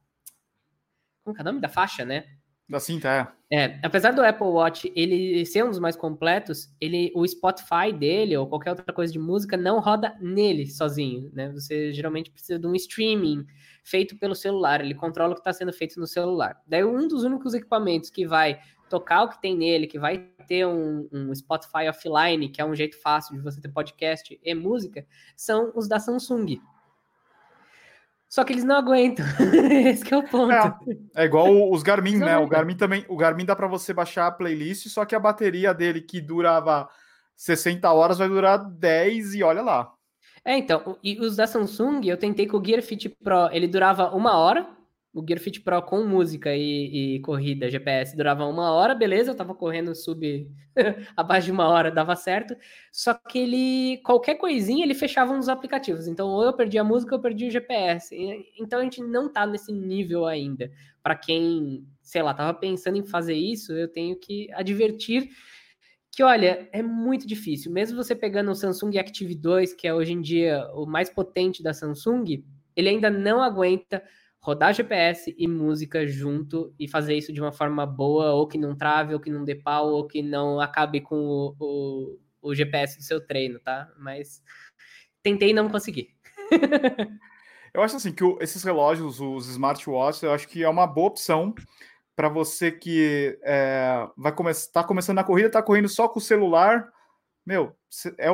Como 1.24 1.38
é 1.38 1.42
o 1.42 1.46
nome 1.46 1.62
da 1.62 1.70
faixa, 1.70 2.04
né? 2.04 2.41
Cinta, 2.80 3.10
é. 3.10 3.42
É, 3.54 3.80
apesar 3.84 4.12
do 4.12 4.24
Apple 4.24 4.48
Watch 4.48 4.92
ele 4.96 5.46
ser 5.46 5.66
um 5.66 5.70
dos 5.70 5.80
mais 5.80 5.98
completos, 5.98 6.74
ele, 6.80 7.12
o 7.14 7.28
Spotify 7.28 7.92
dele 7.92 8.38
ou 8.38 8.48
qualquer 8.48 8.70
outra 8.70 8.94
coisa 8.94 9.12
de 9.12 9.20
música 9.20 9.58
não 9.58 9.82
roda 9.82 10.16
nele 10.22 10.66
sozinho, 10.68 11.30
né? 11.34 11.52
Você 11.52 11.92
geralmente 11.92 12.32
precisa 12.32 12.58
de 12.58 12.66
um 12.66 12.74
streaming 12.76 13.46
feito 13.84 14.18
pelo 14.18 14.34
celular, 14.34 14.80
ele 14.80 14.96
controla 14.96 15.32
o 15.32 15.36
que 15.36 15.42
está 15.42 15.52
sendo 15.52 15.74
feito 15.74 16.00
no 16.00 16.08
celular. 16.08 16.62
Daí 16.66 16.86
um 16.86 17.08
dos 17.10 17.24
únicos 17.24 17.54
equipamentos 17.54 18.10
que 18.10 18.26
vai 18.26 18.58
tocar 18.90 19.24
o 19.24 19.30
que 19.30 19.42
tem 19.42 19.56
nele, 19.56 19.88
que 19.88 20.00
vai 20.00 20.30
ter 20.48 20.66
um, 20.66 21.10
um 21.12 21.36
Spotify 21.36 21.90
offline, 21.90 22.50
que 22.50 22.62
é 22.62 22.66
um 22.66 22.76
jeito 22.76 23.02
fácil 23.02 23.36
de 23.36 23.42
você 23.42 23.60
ter 23.60 23.70
podcast 23.70 24.40
e 24.42 24.56
música, 24.56 25.06
são 25.36 25.72
os 25.76 25.88
da 25.88 26.00
Samsung. 26.00 26.60
Só 28.32 28.46
que 28.46 28.54
eles 28.54 28.64
não 28.64 28.78
aguentam. 28.78 29.26
Esse 29.86 30.14
é 30.14 30.18
o 30.18 30.24
ponto. 30.24 30.54
É, 30.54 30.74
é 31.24 31.26
igual 31.26 31.70
os 31.70 31.84
Garmin, 31.84 32.16
né? 32.16 32.38
O 32.38 32.48
Garmin 32.48 32.78
também, 32.78 33.06
o 33.10 33.18
Garmin 33.18 33.44
dá 33.44 33.58
para 33.58 33.68
você 33.68 33.94
baixar 33.94 34.26
a 34.26 34.32
playlist, 34.32 34.88
só 34.88 35.04
que 35.04 35.14
a 35.14 35.20
bateria 35.20 35.74
dele 35.74 36.00
que 36.00 36.22
durava 36.22 36.88
60 37.36 37.92
horas 37.92 38.20
vai 38.20 38.30
durar 38.30 38.58
10 38.58 39.36
e 39.36 39.44
olha 39.44 39.62
lá. 39.62 39.92
É, 40.46 40.58
então, 40.58 40.98
e 41.04 41.20
os 41.20 41.36
da 41.36 41.46
Samsung, 41.46 42.08
eu 42.08 42.16
tentei 42.16 42.48
com 42.48 42.56
o 42.56 42.66
Gear 42.66 42.82
Fit 42.82 43.10
Pro, 43.22 43.50
ele 43.52 43.68
durava 43.68 44.16
uma 44.16 44.38
hora, 44.38 44.66
o 45.14 45.24
Gear 45.28 45.40
Fit 45.40 45.60
Pro 45.60 45.82
com 45.82 46.06
música 46.06 46.56
e, 46.56 47.16
e, 47.16 47.20
corrida 47.20 47.70
GPS 47.70 48.16
durava 48.16 48.46
uma 48.46 48.72
hora, 48.72 48.96
beleza, 48.96 49.32
eu 49.32 49.36
tava 49.36 49.54
correndo 49.54 49.94
sub 49.94 50.50
abaixo 51.18 51.48
de 51.48 51.52
uma 51.52 51.68
hora, 51.68 51.92
dava 51.92 52.16
certo. 52.16 52.56
Só 52.92 53.14
que 53.14 53.40
ele, 53.40 54.02
qualquer 54.04 54.36
coisinha, 54.36 54.86
ele 54.86 54.94
fechava 54.94 55.34
uns 55.34 55.50
aplicativos. 55.50 56.08
Então, 56.08 56.30
ou 56.30 56.46
eu 56.46 56.54
perdi 56.54 56.78
a 56.78 56.84
música, 56.84 57.14
ou 57.14 57.20
eu 57.20 57.22
perdi 57.22 57.48
o 57.48 57.52
GPS. 57.52 58.16
Então, 58.58 58.80
a 58.80 58.84
gente 58.84 59.02
não 59.02 59.32
tá 59.32 59.46
nesse 59.46 59.74
nível 59.74 60.26
ainda. 60.26 60.72
Para 61.04 61.16
quem, 61.16 61.86
sei 62.02 62.22
lá, 62.22 62.34
tava 62.34 62.54
pensando 62.54 62.98
em 62.98 63.06
fazer 63.06 63.36
isso, 63.36 63.74
eu 63.74 63.90
tenho 63.90 64.16
que 64.16 64.50
advertir 64.54 65.30
que, 66.10 66.24
olha, 66.24 66.70
é 66.72 66.82
muito 66.82 67.28
difícil. 67.28 67.72
Mesmo 67.72 68.02
você 68.02 68.16
pegando 68.16 68.52
o 68.52 68.56
Samsung 68.56 68.98
Active 68.98 69.36
2, 69.36 69.74
que 69.74 69.88
é 69.88 69.94
hoje 69.94 70.14
em 70.14 70.22
dia 70.22 70.70
o 70.74 70.86
mais 70.86 71.10
potente 71.10 71.62
da 71.64 71.74
Samsung, 71.74 72.44
ele 72.76 72.90
ainda 72.90 73.10
não 73.10 73.42
aguenta 73.42 74.02
rodar 74.42 74.74
GPS 74.74 75.34
e 75.38 75.48
música 75.48 76.06
junto 76.08 76.74
e 76.80 76.88
fazer 76.88 77.16
isso 77.16 77.32
de 77.32 77.40
uma 77.40 77.52
forma 77.52 77.86
boa, 77.86 78.32
ou 78.32 78.48
que 78.48 78.58
não 78.58 78.76
trave, 78.76 79.14
ou 79.14 79.20
que 79.20 79.30
não 79.30 79.46
dê 79.46 79.54
pau, 79.56 79.90
ou 79.90 80.08
que 80.08 80.22
não 80.24 80.60
acabe 80.60 81.00
com 81.00 81.16
o, 81.16 81.56
o, 81.60 82.20
o 82.42 82.56
GPS 82.56 82.98
do 82.98 83.04
seu 83.04 83.26
treino, 83.26 83.60
tá? 83.60 83.88
Mas 83.98 84.42
tentei 85.22 85.52
e 85.52 85.54
não 85.54 85.70
consegui. 85.70 86.10
eu 87.74 87.84
acho 87.84 87.98
assim 87.98 88.12
que 88.12 88.24
o, 88.24 88.40
esses 88.42 88.64
relógios, 88.64 89.20
os 89.20 89.48
smartwatches, 89.48 90.24
eu 90.24 90.34
acho 90.34 90.48
que 90.48 90.64
é 90.64 90.70
uma 90.70 90.88
boa 90.88 91.10
opção 91.10 91.54
para 92.16 92.28
você 92.28 92.72
que 92.72 93.40
é, 93.44 94.08
vai 94.18 94.32
começar, 94.32 94.72
tá 94.72 94.84
começando 94.84 95.18
na 95.18 95.24
corrida, 95.24 95.52
tá 95.52 95.62
correndo 95.62 95.88
só 95.88 96.08
com 96.08 96.18
o 96.18 96.22
celular. 96.22 96.92
Meu, 97.46 97.76
é, 98.18 98.28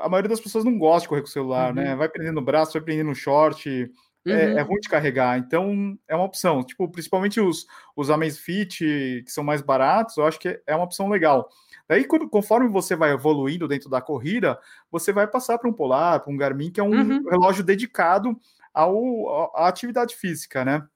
a 0.00 0.08
maioria 0.08 0.28
das 0.28 0.40
pessoas 0.40 0.64
não 0.64 0.76
gosta 0.76 1.02
de 1.02 1.08
correr 1.08 1.22
com 1.22 1.28
o 1.28 1.30
celular, 1.30 1.72
né? 1.72 1.82
uhum. 1.82 1.88
né? 1.90 1.96
Vai 1.96 2.08
prendendo 2.08 2.38
o 2.38 2.44
braço, 2.44 2.72
vai 2.72 2.82
prendendo 2.82 3.10
o 3.10 3.14
short, 3.14 3.90
Uhum. 4.24 4.32
É, 4.32 4.52
é, 4.54 4.60
ruim 4.60 4.78
de 4.78 4.88
carregar, 4.88 5.36
então 5.36 5.98
é 6.06 6.14
uma 6.14 6.24
opção. 6.24 6.62
Tipo, 6.62 6.88
principalmente 6.88 7.40
os, 7.40 7.66
os 7.96 8.08
Amazfit, 8.08 8.78
que 9.24 9.32
são 9.32 9.42
mais 9.42 9.60
baratos, 9.60 10.16
eu 10.16 10.24
acho 10.24 10.38
que 10.38 10.62
é 10.64 10.74
uma 10.76 10.84
opção 10.84 11.08
legal. 11.08 11.48
Daí, 11.88 12.04
quando, 12.04 12.28
conforme 12.28 12.68
você 12.68 12.94
vai 12.94 13.12
evoluindo 13.12 13.66
dentro 13.66 13.90
da 13.90 14.00
corrida, 14.00 14.58
você 14.90 15.12
vai 15.12 15.26
passar 15.26 15.58
para 15.58 15.68
um 15.68 15.72
Polar, 15.72 16.20
para 16.20 16.32
um 16.32 16.36
Garmin, 16.36 16.70
que 16.70 16.80
é 16.80 16.84
um 16.84 16.90
uhum. 16.90 17.28
relógio 17.28 17.64
dedicado 17.64 18.38
ao, 18.72 19.56
à 19.56 19.66
atividade 19.66 20.14
física, 20.14 20.64
né? 20.64 20.86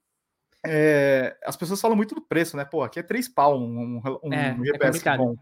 É, 0.64 1.36
as 1.44 1.56
pessoas 1.56 1.80
falam 1.80 1.96
muito 1.96 2.14
do 2.14 2.20
preço, 2.20 2.56
né? 2.56 2.64
Pô, 2.64 2.82
aqui 2.82 2.98
é 2.98 3.02
três 3.02 3.28
pau 3.28 3.58
um, 3.58 4.00
um, 4.22 4.32
é, 4.32 4.54
um 4.54 4.64
GPS 4.64 5.08
é 5.08 5.16
bom. 5.16 5.36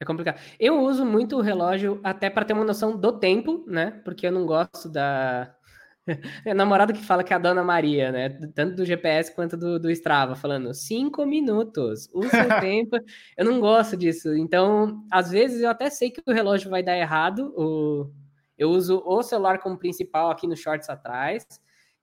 É 0.00 0.04
complicado. 0.04 0.40
Eu 0.58 0.80
uso 0.80 1.04
muito 1.04 1.36
o 1.36 1.40
relógio 1.40 2.00
até 2.02 2.28
para 2.28 2.44
ter 2.44 2.52
uma 2.52 2.64
noção 2.64 2.96
do 2.96 3.18
tempo, 3.18 3.64
né? 3.66 4.02
Porque 4.04 4.26
eu 4.26 4.32
não 4.32 4.44
gosto 4.44 4.88
da, 4.88 5.54
é 6.44 6.52
namorado 6.52 6.92
que 6.92 7.02
fala 7.02 7.24
que 7.24 7.32
é 7.32 7.36
a 7.36 7.38
Dona 7.38 7.62
Maria, 7.62 8.12
né? 8.12 8.28
Tanto 8.54 8.76
do 8.76 8.84
GPS 8.84 9.34
quanto 9.34 9.56
do, 9.56 9.78
do 9.78 9.90
Strava, 9.90 10.34
falando 10.34 10.72
cinco 10.74 11.24
minutos, 11.24 12.08
o 12.12 12.22
seu 12.28 12.48
tempo. 12.60 12.96
Eu 13.36 13.44
não 13.44 13.60
gosto 13.60 13.96
disso. 13.96 14.34
Então, 14.36 15.04
às 15.10 15.30
vezes, 15.30 15.62
eu 15.62 15.70
até 15.70 15.88
sei 15.88 16.10
que 16.10 16.22
o 16.26 16.32
relógio 16.32 16.70
vai 16.70 16.82
dar 16.82 16.96
errado. 16.96 17.54
O... 17.56 18.10
Eu 18.56 18.70
uso 18.70 19.02
o 19.04 19.22
celular 19.22 19.58
como 19.58 19.78
principal 19.78 20.30
aqui 20.30 20.46
no 20.46 20.56
shorts 20.56 20.88
atrás. 20.88 21.46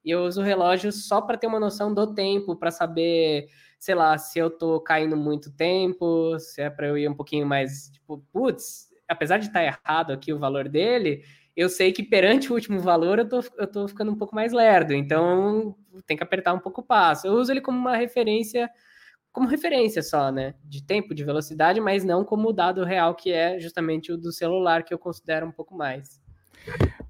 E 0.04 0.10
eu 0.10 0.24
uso 0.24 0.42
o 0.42 0.44
relógio 0.44 0.92
só 0.92 1.22
para 1.22 1.38
ter 1.38 1.48
uma 1.48 1.60
noção 1.60 1.94
do 1.94 2.14
tempo, 2.14 2.56
para 2.56 2.72
saber, 2.72 3.48
sei 3.80 3.94
lá, 3.94 4.18
se 4.18 4.40
eu 4.40 4.50
tô 4.50 4.80
caindo 4.80 5.16
muito 5.16 5.52
tempo, 5.52 6.38
se 6.40 6.62
é 6.62 6.70
para 6.70 6.88
eu 6.88 6.98
ir 6.98 7.08
um 7.08 7.14
pouquinho 7.14 7.46
mais, 7.46 7.92
tipo, 7.92 8.18
putz, 8.34 8.90
apesar 9.08 9.38
de 9.38 9.48
estar 9.48 9.60
tá 9.60 9.66
errado 9.66 10.12
aqui 10.12 10.34
o 10.34 10.40
valor 10.40 10.68
dele, 10.68 11.24
eu 11.56 11.70
sei 11.70 11.92
que 11.92 12.04
perante 12.04 12.52
o 12.52 12.56
último 12.56 12.80
valor 12.80 13.20
eu 13.20 13.28
tô, 13.28 13.44
eu 13.58 13.68
tô 13.68 13.88
ficando 13.88 14.12
um 14.12 14.16
pouco 14.16 14.34
mais 14.34 14.54
lerdo, 14.54 14.94
então 14.94 15.76
tem 16.06 16.16
que 16.16 16.24
apertar 16.24 16.54
um 16.54 16.60
pouco 16.60 16.82
o 16.82 16.84
passo. 16.84 17.28
Eu 17.28 17.34
uso 17.34 17.52
ele 17.52 17.62
como 17.62 17.78
uma 17.78 17.96
referência, 17.96 18.70
como 19.32 19.48
referência 19.48 20.02
só, 20.02 20.32
né? 20.32 20.56
De 20.64 20.84
tempo, 20.84 21.14
de 21.14 21.24
velocidade, 21.24 21.82
mas 21.82 22.04
não 22.04 22.24
como 22.24 22.50
o 22.50 22.54
dado 22.54 22.84
real, 22.84 23.16
que 23.16 23.32
é 23.32 23.60
justamente 23.60 24.12
o 24.12 24.18
do 24.18 24.32
celular, 24.32 24.84
que 24.84 24.94
eu 24.94 25.00
considero 25.00 25.46
um 25.46 25.52
pouco 25.52 25.76
mais. 25.76 26.22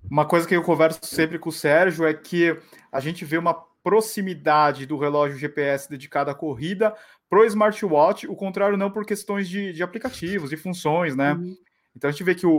Uma 0.10 0.26
coisa 0.26 0.48
que 0.48 0.56
eu 0.56 0.64
converso 0.64 1.00
sempre 1.04 1.38
com 1.38 1.50
o 1.50 1.54
Sérgio 1.54 2.06
é 2.06 2.14
que 2.14 2.58
a 2.92 3.00
gente 3.00 3.24
vê 3.24 3.38
uma 3.38 3.54
proximidade 3.84 4.86
do 4.86 4.98
relógio 4.98 5.38
GPS 5.38 5.89
dedicado 5.89 6.30
à 6.30 6.36
corrida 6.36 6.94
pro 7.30 7.46
smartwatch, 7.46 8.28
o 8.28 8.36
contrário 8.36 8.78
não 8.78 8.92
por 8.92 9.06
questões 9.06 9.48
de, 9.48 9.72
de 9.72 9.82
aplicativos, 9.82 10.50
de 10.50 10.58
funções, 10.58 11.16
né? 11.16 11.34
Uhum. 11.34 11.56
Então 11.96 12.10
a 12.10 12.12
gente 12.12 12.24
vê 12.24 12.36
que 12.36 12.46
o, 12.46 12.52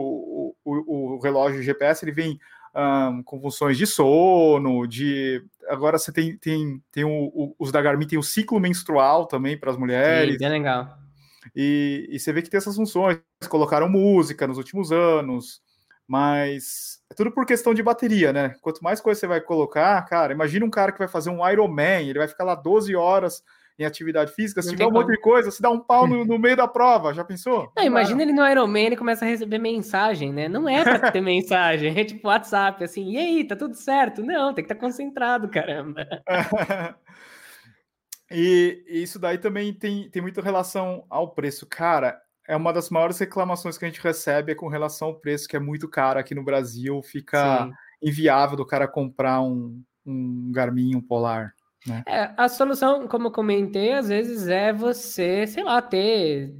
o, 0.65 1.15
o 1.15 1.21
relógio 1.21 1.63
GPS 1.63 2.05
ele 2.05 2.13
vem 2.13 2.39
um, 2.75 3.23
com 3.23 3.41
funções 3.41 3.77
de 3.77 3.87
sono, 3.87 4.87
de 4.87 5.45
agora 5.69 5.99
você 5.99 6.13
tem 6.13 6.37
tem, 6.37 6.83
tem 6.91 7.05
o, 7.05 7.11
o, 7.11 7.55
os 7.59 7.71
da 7.71 7.83
Garmin 7.83 8.07
tem 8.07 8.19
o 8.19 8.23
ciclo 8.23 8.59
menstrual 8.59 9.27
também 9.27 9.59
para 9.59 9.71
as 9.71 9.77
mulheres. 9.77 10.35
Sim, 10.35 10.39
bem 10.39 10.49
legal. 10.49 10.99
E, 11.55 12.09
e 12.11 12.19
você 12.19 12.33
vê 12.33 12.41
que 12.41 12.49
tem 12.49 12.59
essas 12.59 12.77
funções, 12.77 13.19
colocaram 13.49 13.89
música 13.89 14.47
nos 14.47 14.59
últimos 14.59 14.93
anos, 14.93 15.61
mas 16.07 17.03
é 17.11 17.15
tudo 17.15 17.33
por 17.33 17.45
questão 17.45 17.75
de 17.75 17.83
bateria, 17.83 18.33
né? 18.33 18.55
Quanto 18.61 18.83
mais 18.83 19.01
coisa 19.01 19.19
você 19.21 19.27
vai 19.27 19.41
colocar, 19.41 20.01
cara, 20.03 20.33
imagina 20.33 20.65
um 20.65 20.71
cara 20.71 20.93
que 20.93 20.99
vai 20.99 21.09
fazer 21.09 21.31
um 21.31 21.47
Ironman, 21.49 22.09
ele 22.09 22.19
vai 22.19 22.29
ficar 22.29 22.45
lá 22.45 22.55
12 22.55 22.95
horas 22.95 23.43
em 23.79 23.85
atividade 23.85 24.33
física, 24.33 24.62
se 24.62 24.68
não 24.68 24.75
tiver 24.75 24.87
um 24.87 24.93
monte 24.93 25.11
de 25.11 25.20
coisa, 25.20 25.51
se 25.51 25.62
dá 25.62 25.70
um 25.70 25.81
pau 25.81 26.07
no, 26.07 26.25
no 26.27 26.39
meio 26.39 26.57
da 26.57 26.68
prova, 26.68 27.14
já 27.14 27.25
pensou? 27.25 27.73
Não, 27.77 27.85
imagina 27.85 28.23
ele 28.23 28.33
no 28.33 28.47
Ironman, 28.47 28.87
ele 28.87 28.97
começa 28.97 29.25
a 29.25 29.29
receber 29.29 29.59
mensagem, 29.59 30.33
né? 30.33 30.49
Não 30.49 30.68
é 30.68 30.83
pra 30.83 31.11
ter 31.11 31.20
mensagem, 31.23 31.99
é 31.99 32.05
tipo 32.05 32.29
WhatsApp, 32.29 32.83
assim, 32.85 33.12
e 33.12 33.18
aí, 33.18 33.45
tá 33.45 33.57
tudo 33.57 33.75
certo? 33.75 34.23
Não, 34.23 34.55
tem 34.55 34.64
que 34.64 34.73
estar 34.73 34.81
tá 34.81 34.81
concentrado, 34.81 35.49
caramba. 35.49 36.07
e, 38.31 38.85
e 38.89 39.03
isso 39.03 39.18
daí 39.18 39.39
também 39.39 39.73
tem, 39.73 40.11
tem 40.11 40.23
muita 40.23 40.43
relação 40.43 41.05
ao 41.09 41.35
preço. 41.35 41.66
Cara, 41.66 42.20
é 42.47 42.57
uma 42.57 42.73
das 42.73 42.91
maiores 42.91 43.18
reclamações 43.18 43.79
que 43.79 43.85
a 43.85 43.89
gente 43.89 44.03
recebe 44.03 44.53
é 44.53 44.55
com 44.55 44.68
relação 44.68 45.09
ao 45.09 45.14
preço, 45.14 45.49
que 45.49 45.57
é 45.57 45.61
muito 45.61 45.89
caro 45.89 46.18
aqui 46.18 46.35
no 46.35 46.45
Brasil, 46.45 47.01
fica 47.03 47.66
Sim. 47.66 47.73
inviável 48.03 48.57
do 48.57 48.66
cara 48.66 48.89
comprar 48.89 49.41
um, 49.41 49.83
um 50.05 50.51
Garmin, 50.53 50.97
um 50.97 51.01
Polar. 51.01 51.55
Né? 51.87 52.03
É, 52.07 52.30
a 52.37 52.49
solução, 52.49 53.09
como 53.09 53.28
eu 53.28 53.33
comentei, 53.33 53.93
às 53.93 54.09
vezes 54.09 54.49
é 54.49 54.72
você, 54.72 55.47
sei 55.47 55.64
lá, 55.64 55.83
ter 55.83 56.55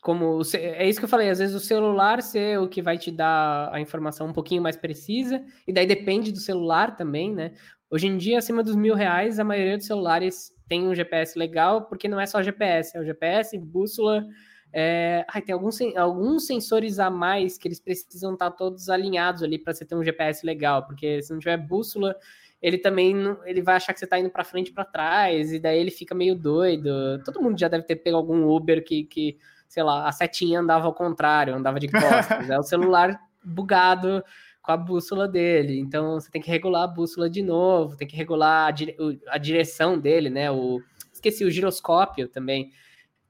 como 0.00 0.40
é 0.54 0.88
isso 0.88 1.00
que 1.00 1.04
eu 1.04 1.08
falei, 1.08 1.28
às 1.28 1.38
vezes 1.38 1.54
o 1.54 1.60
celular 1.60 2.22
ser 2.22 2.58
o 2.58 2.68
que 2.68 2.80
vai 2.80 2.96
te 2.96 3.10
dar 3.10 3.68
a 3.72 3.80
informação 3.80 4.28
um 4.28 4.32
pouquinho 4.32 4.62
mais 4.62 4.76
precisa, 4.76 5.44
e 5.66 5.72
daí 5.72 5.86
depende 5.86 6.32
do 6.32 6.38
celular 6.38 6.96
também, 6.96 7.34
né? 7.34 7.52
Hoje 7.90 8.06
em 8.06 8.16
dia, 8.16 8.38
acima 8.38 8.62
dos 8.62 8.76
mil 8.76 8.94
reais, 8.94 9.38
a 9.38 9.44
maioria 9.44 9.76
dos 9.76 9.86
celulares 9.86 10.52
tem 10.68 10.86
um 10.86 10.94
GPS 10.94 11.38
legal, 11.38 11.86
porque 11.86 12.06
não 12.06 12.20
é 12.20 12.26
só 12.26 12.42
GPS, 12.42 12.96
é 12.96 13.00
o 13.00 13.04
GPS, 13.04 13.58
bússola. 13.58 14.24
É... 14.72 15.24
Ai, 15.28 15.40
tem 15.40 15.54
alguns, 15.54 15.80
alguns 15.96 16.46
sensores 16.46 16.98
a 16.98 17.10
mais 17.10 17.56
que 17.56 17.66
eles 17.66 17.80
precisam 17.80 18.34
estar 18.34 18.50
todos 18.50 18.90
alinhados 18.90 19.42
ali 19.42 19.58
para 19.58 19.72
você 19.72 19.86
ter 19.86 19.94
um 19.94 20.04
GPS 20.04 20.44
legal, 20.44 20.86
porque 20.86 21.22
se 21.22 21.32
não 21.32 21.38
tiver 21.38 21.56
bússola 21.56 22.14
ele 22.60 22.78
também 22.78 23.14
ele 23.44 23.62
vai 23.62 23.76
achar 23.76 23.92
que 23.92 24.00
você 24.00 24.06
tá 24.06 24.18
indo 24.18 24.30
para 24.30 24.44
frente 24.44 24.68
e 24.68 24.72
para 24.72 24.84
trás, 24.84 25.52
e 25.52 25.58
daí 25.58 25.78
ele 25.78 25.90
fica 25.90 26.14
meio 26.14 26.34
doido. 26.34 27.22
Todo 27.24 27.40
mundo 27.40 27.58
já 27.58 27.68
deve 27.68 27.84
ter 27.84 27.96
pego 27.96 28.16
algum 28.16 28.48
Uber 28.48 28.84
que, 28.84 29.04
que 29.04 29.38
sei 29.68 29.82
lá, 29.82 30.08
a 30.08 30.12
setinha 30.12 30.60
andava 30.60 30.86
ao 30.86 30.94
contrário, 30.94 31.54
andava 31.54 31.78
de 31.78 31.88
costas. 31.88 32.48
é 32.50 32.58
o 32.58 32.62
celular 32.62 33.20
bugado 33.44 34.24
com 34.60 34.72
a 34.72 34.76
bússola 34.76 35.28
dele. 35.28 35.78
Então 35.78 36.20
você 36.20 36.30
tem 36.30 36.42
que 36.42 36.50
regular 36.50 36.84
a 36.84 36.88
bússola 36.88 37.30
de 37.30 37.42
novo, 37.42 37.96
tem 37.96 38.08
que 38.08 38.16
regular 38.16 38.68
a, 38.68 38.70
dire 38.70 38.96
a 39.28 39.38
direção 39.38 39.98
dele, 39.98 40.28
né? 40.28 40.50
O, 40.50 40.82
esqueci 41.12 41.44
o 41.44 41.50
giroscópio 41.50 42.28
também. 42.28 42.72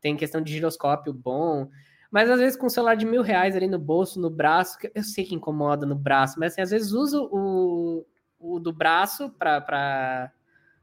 Tem 0.01 0.17
questão 0.17 0.41
de 0.41 0.53
giroscópio 0.53 1.13
bom. 1.13 1.69
Mas 2.11 2.31
às 2.31 2.41
vezes 2.41 2.59
com 2.59 2.67
um 2.67 2.71
celular 2.71 2.95
de 2.95 3.05
mil 3.05 3.21
reais 3.21 3.55
ali 3.55 3.67
no 3.67 3.79
bolso, 3.79 4.19
no 4.19 4.31
braço, 4.31 4.79
eu 4.95 5.03
sei 5.03 5.25
que 5.25 5.35
incomoda 5.35 5.85
no 5.85 5.95
braço, 5.95 6.41
mas 6.41 6.53
assim, 6.53 6.63
às 6.63 6.71
vezes 6.71 6.93
uso 6.93 7.29
o, 7.31 8.07
o 8.39 8.59
do 8.59 8.73
braço 8.73 9.31
para 9.31 10.33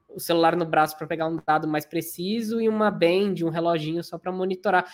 o 0.10 0.20
celular 0.20 0.56
no 0.56 0.66
braço 0.66 0.98
para 0.98 1.08
pegar 1.08 1.28
um 1.28 1.40
dado 1.46 1.68
mais 1.68 1.86
preciso 1.86 2.62
e 2.62 2.70
uma 2.70 2.90
band, 2.90 3.36
um 3.44 3.50
reloginho 3.50 4.04
só 4.04 4.18
para 4.18 4.32
monitorar, 4.32 4.86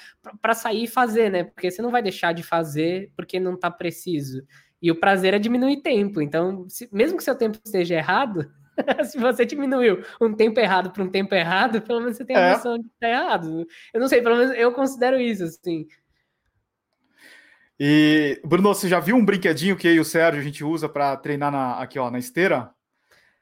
para 0.42 0.54
sair 0.54 0.86
e 0.86 0.88
fazer, 0.88 1.30
né? 1.30 1.44
Porque 1.44 1.70
você 1.70 1.82
não 1.82 1.92
vai 1.92 2.02
deixar 2.02 2.34
de 2.34 2.44
fazer 2.44 3.12
porque 3.16 3.40
não 3.40 3.54
está 3.54 3.70
preciso. 3.70 4.44
E 4.82 4.90
o 4.90 5.00
prazer 5.00 5.34
é 5.34 5.40
diminuir 5.40 5.82
tempo. 5.82 6.22
Então, 6.22 6.68
se, 6.68 6.90
mesmo 6.92 7.18
que 7.18 7.24
seu 7.24 7.36
tempo 7.36 7.60
esteja 7.64 7.96
errado, 7.96 8.52
se 9.06 9.20
você 9.20 9.46
diminuiu 9.46 10.04
um 10.20 10.34
tempo 10.34 10.60
errado 10.60 10.92
para 10.92 11.04
um 11.04 11.10
tempo 11.10 11.36
errado, 11.36 11.82
pelo 11.82 12.00
menos 12.00 12.18
você 12.18 12.26
tem 12.26 12.36
a 12.36 12.40
é. 12.40 12.52
noção 12.54 12.78
de 12.78 12.86
que 12.86 12.94
está 12.96 13.10
errado. 13.10 13.68
Eu 13.94 14.00
não 14.00 14.08
sei, 14.08 14.22
pelo 14.22 14.38
menos 14.38 14.56
eu 14.58 14.72
considero 14.72 15.20
isso, 15.20 15.44
assim. 15.44 15.86
E, 17.84 18.40
Bruno, 18.46 18.76
você 18.76 18.88
já 18.88 19.00
viu 19.00 19.16
um 19.16 19.26
brinquedinho 19.26 19.76
que 19.76 19.88
eu 19.88 19.96
e 19.96 20.00
o 20.00 20.06
Sérgio 20.06 20.40
a 20.40 20.44
gente 20.44 20.64
usa 20.64 20.88
para 20.88 21.18
treinar 21.18 21.52
na, 21.52 21.80
aqui, 21.80 21.98
ó, 21.98 22.12
na 22.12 22.20
esteira? 22.20 22.70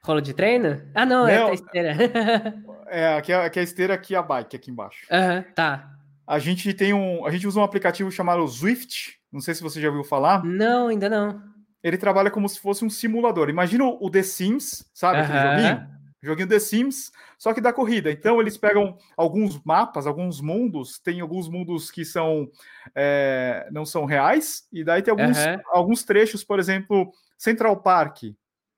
Rolo 0.02 0.22
de 0.22 0.32
treino? 0.32 0.80
Ah, 0.94 1.04
não, 1.04 1.28
é 1.28 1.38
não 1.38 1.48
é 1.48 1.50
a 1.50 1.52
esteira. 1.52 1.96
é, 2.88 3.14
aqui, 3.18 3.34
aqui 3.34 3.58
é 3.58 3.60
a 3.60 3.62
esteira, 3.62 3.92
aqui 3.92 4.14
é 4.14 4.18
a 4.18 4.22
bike, 4.22 4.56
aqui 4.56 4.70
embaixo. 4.70 5.06
Aham, 5.10 5.36
uhum, 5.36 5.54
tá. 5.54 5.90
A 6.26 6.38
gente 6.38 6.72
tem 6.72 6.94
um. 6.94 7.26
A 7.26 7.30
gente 7.30 7.46
usa 7.46 7.60
um 7.60 7.62
aplicativo 7.62 8.10
chamado 8.10 8.46
Zwift. 8.48 9.18
Não 9.30 9.42
sei 9.42 9.52
se 9.52 9.62
você 9.62 9.78
já 9.78 9.88
ouviu 9.88 10.04
falar. 10.04 10.42
Não, 10.42 10.88
ainda 10.88 11.10
não. 11.10 11.42
Ele 11.84 11.98
trabalha 11.98 12.30
como 12.30 12.48
se 12.48 12.58
fosse 12.58 12.82
um 12.82 12.88
simulador. 12.88 13.50
Imagina 13.50 13.84
o 13.84 14.08
The 14.10 14.22
Sims, 14.22 14.90
sabe? 14.94 15.18
Uhum. 15.18 15.24
Aquele 15.24 15.38
joguinho? 15.42 15.99
Joguinho 16.22 16.48
The 16.48 16.58
Sims, 16.58 17.10
só 17.38 17.54
que 17.54 17.60
da 17.60 17.72
corrida. 17.72 18.10
Então 18.10 18.40
eles 18.40 18.56
pegam 18.56 18.98
alguns 19.16 19.62
mapas, 19.64 20.06
alguns 20.06 20.40
mundos, 20.40 20.98
tem 20.98 21.20
alguns 21.20 21.48
mundos 21.48 21.90
que 21.90 22.04
são 22.04 22.50
é, 22.94 23.68
não 23.72 23.84
são 23.84 24.04
reais, 24.04 24.68
e 24.72 24.84
daí 24.84 25.02
tem 25.02 25.12
alguns, 25.12 25.38
uhum. 25.38 25.60
alguns 25.68 26.04
trechos, 26.04 26.44
por 26.44 26.58
exemplo, 26.58 27.12
Central 27.38 27.80
Park, 27.82 28.24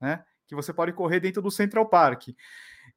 né? 0.00 0.24
Que 0.46 0.54
você 0.54 0.72
pode 0.72 0.92
correr 0.92 1.20
dentro 1.20 1.42
do 1.42 1.50
Central 1.50 1.88
Park. 1.88 2.28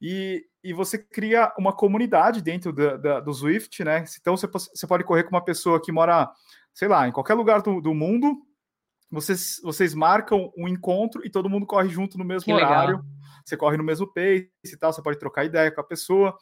E, 0.02 0.46
e 0.64 0.74
você 0.74 0.98
cria 0.98 1.54
uma 1.58 1.74
comunidade 1.74 2.41
dentro 2.41 2.74
da, 2.74 2.98
da, 2.98 3.20
do 3.20 3.34
Swift, 3.34 3.84
né? 3.84 4.04
Então 4.20 4.36
você, 4.36 4.48
você 4.48 4.86
pode 4.86 5.04
correr 5.04 5.24
com 5.24 5.30
uma 5.30 5.43
pessoa 5.43 5.82
que 5.82 5.91
mora, 5.91 6.30
sei 6.74 6.88
lá, 6.88 7.08
em 7.08 7.12
qualquer 7.12 7.34
lugar 7.34 7.62
do, 7.62 7.80
do 7.80 7.93
mundo, 7.93 8.46
vocês, 9.10 9.60
vocês 9.64 9.93
marcam 9.93 10.51
um 10.58 10.68
encontro 10.68 11.26
e 11.26 11.30
todo 11.30 11.49
mundo 11.49 11.66
corre 11.66 11.89
junto 11.89 12.18
no 12.18 12.26
mesmo 12.26 12.45
que 12.45 12.53
horário. 12.53 12.97
Legal. 12.97 13.06
Você 13.43 13.56
corre 13.56 13.78
no 13.78 13.84
mesmo 13.84 14.08
pace 14.08 14.49
e 14.66 14.78
tal, 14.78 14.91
você 14.91 15.01
pode 15.01 15.20
trocar 15.20 15.45
ideia 15.45 15.72
com 15.72 15.82
a 15.82 15.84
pessoa. 15.84 16.36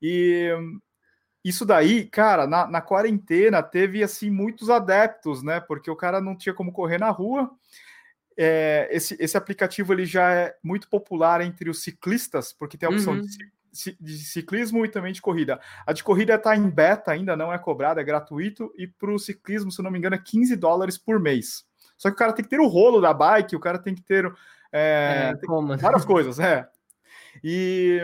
E 0.00 0.50
isso 1.44 1.64
daí, 1.64 2.06
cara, 2.06 2.46
na, 2.46 2.66
na 2.66 2.80
quarentena 2.80 3.62
teve 3.62 4.02
assim 4.02 4.30
muitos 4.30 4.68
adeptos, 4.68 5.42
né? 5.42 5.60
Porque 5.60 5.90
o 5.90 5.96
cara 5.96 6.20
não 6.20 6.36
tinha 6.36 6.54
como 6.54 6.72
correr 6.72 6.98
na 6.98 7.10
rua. 7.10 7.50
É, 8.36 8.88
esse, 8.90 9.16
esse 9.18 9.36
aplicativo 9.36 9.92
ele 9.92 10.04
já 10.04 10.32
é 10.32 10.56
muito 10.62 10.88
popular 10.88 11.40
entre 11.40 11.70
os 11.70 11.82
ciclistas, 11.82 12.52
porque 12.52 12.76
tem 12.76 12.88
a 12.88 12.92
opção 12.92 13.14
uhum. 13.14 13.22
de, 13.22 13.96
de, 13.98 14.18
ciclismo 14.18 14.84
e 14.84 14.88
também 14.88 15.12
de 15.12 15.22
corrida. 15.22 15.60
A 15.86 15.92
de 15.92 16.04
corrida 16.04 16.34
está 16.34 16.54
em 16.56 16.68
beta, 16.68 17.12
ainda 17.12 17.36
não 17.36 17.52
é 17.52 17.58
cobrada, 17.58 18.00
é 18.00 18.04
gratuito, 18.04 18.72
e 18.76 18.86
para 18.86 19.14
o 19.14 19.18
ciclismo, 19.18 19.70
se 19.70 19.80
não 19.82 19.90
me 19.90 19.98
engano, 19.98 20.16
é 20.16 20.22
15 20.22 20.54
dólares 20.56 20.98
por 20.98 21.18
mês. 21.18 21.64
Só 21.96 22.10
que 22.10 22.14
o 22.14 22.18
cara 22.18 22.32
tem 22.32 22.44
que 22.44 22.50
ter 22.50 22.60
o 22.60 22.66
rolo 22.66 23.00
da 23.00 23.12
bike, 23.14 23.56
o 23.56 23.60
cara 23.60 23.78
tem 23.78 23.94
que 23.94 24.02
ter 24.02 24.30
é, 24.72 25.32
é, 25.32 25.36
tem 25.36 25.76
várias 25.78 26.04
coisas, 26.06 26.38
é. 26.38 26.68
E 27.42 28.00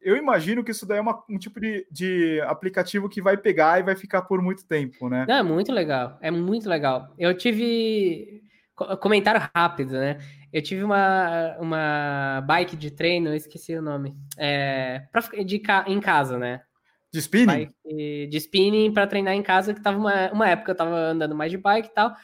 eu 0.00 0.16
imagino 0.16 0.64
que 0.64 0.70
isso 0.70 0.86
daí 0.86 0.98
é 0.98 1.00
uma, 1.00 1.22
um 1.28 1.38
tipo 1.38 1.60
de, 1.60 1.86
de, 1.90 2.40
aplicativo 2.42 3.08
que 3.08 3.20
vai 3.20 3.36
pegar 3.36 3.78
e 3.78 3.82
vai 3.82 3.96
ficar 3.96 4.22
por 4.22 4.40
muito 4.40 4.66
tempo, 4.66 5.08
né? 5.08 5.26
Não, 5.28 5.36
é 5.36 5.42
muito 5.42 5.72
legal, 5.72 6.18
é 6.20 6.30
muito 6.30 6.68
legal. 6.68 7.12
Eu 7.18 7.36
tive 7.36 8.42
comentário 9.00 9.48
rápido, 9.54 9.92
né? 9.92 10.18
Eu 10.52 10.62
tive 10.62 10.82
uma, 10.82 11.56
uma 11.58 12.40
bike 12.46 12.76
de 12.76 12.90
treino, 12.90 13.28
eu 13.28 13.34
esqueci 13.34 13.74
o 13.74 13.82
nome, 13.82 14.16
é, 14.36 15.02
pra, 15.12 15.20
de, 15.20 15.62
em 15.86 16.00
casa, 16.00 16.38
né? 16.38 16.62
De 17.12 17.18
spinning? 17.20 17.46
Bike, 17.46 18.26
de 18.28 18.36
spinning 18.36 18.92
para 18.92 19.06
treinar 19.06 19.34
em 19.34 19.42
casa, 19.42 19.74
que 19.74 19.82
tava 19.82 19.98
uma, 19.98 20.30
uma 20.30 20.48
época 20.48 20.72
eu 20.72 20.76
tava 20.76 20.94
andando 20.94 21.34
mais 21.34 21.50
de 21.50 21.58
bike 21.58 21.88
e 21.88 21.92
tal. 21.92 22.14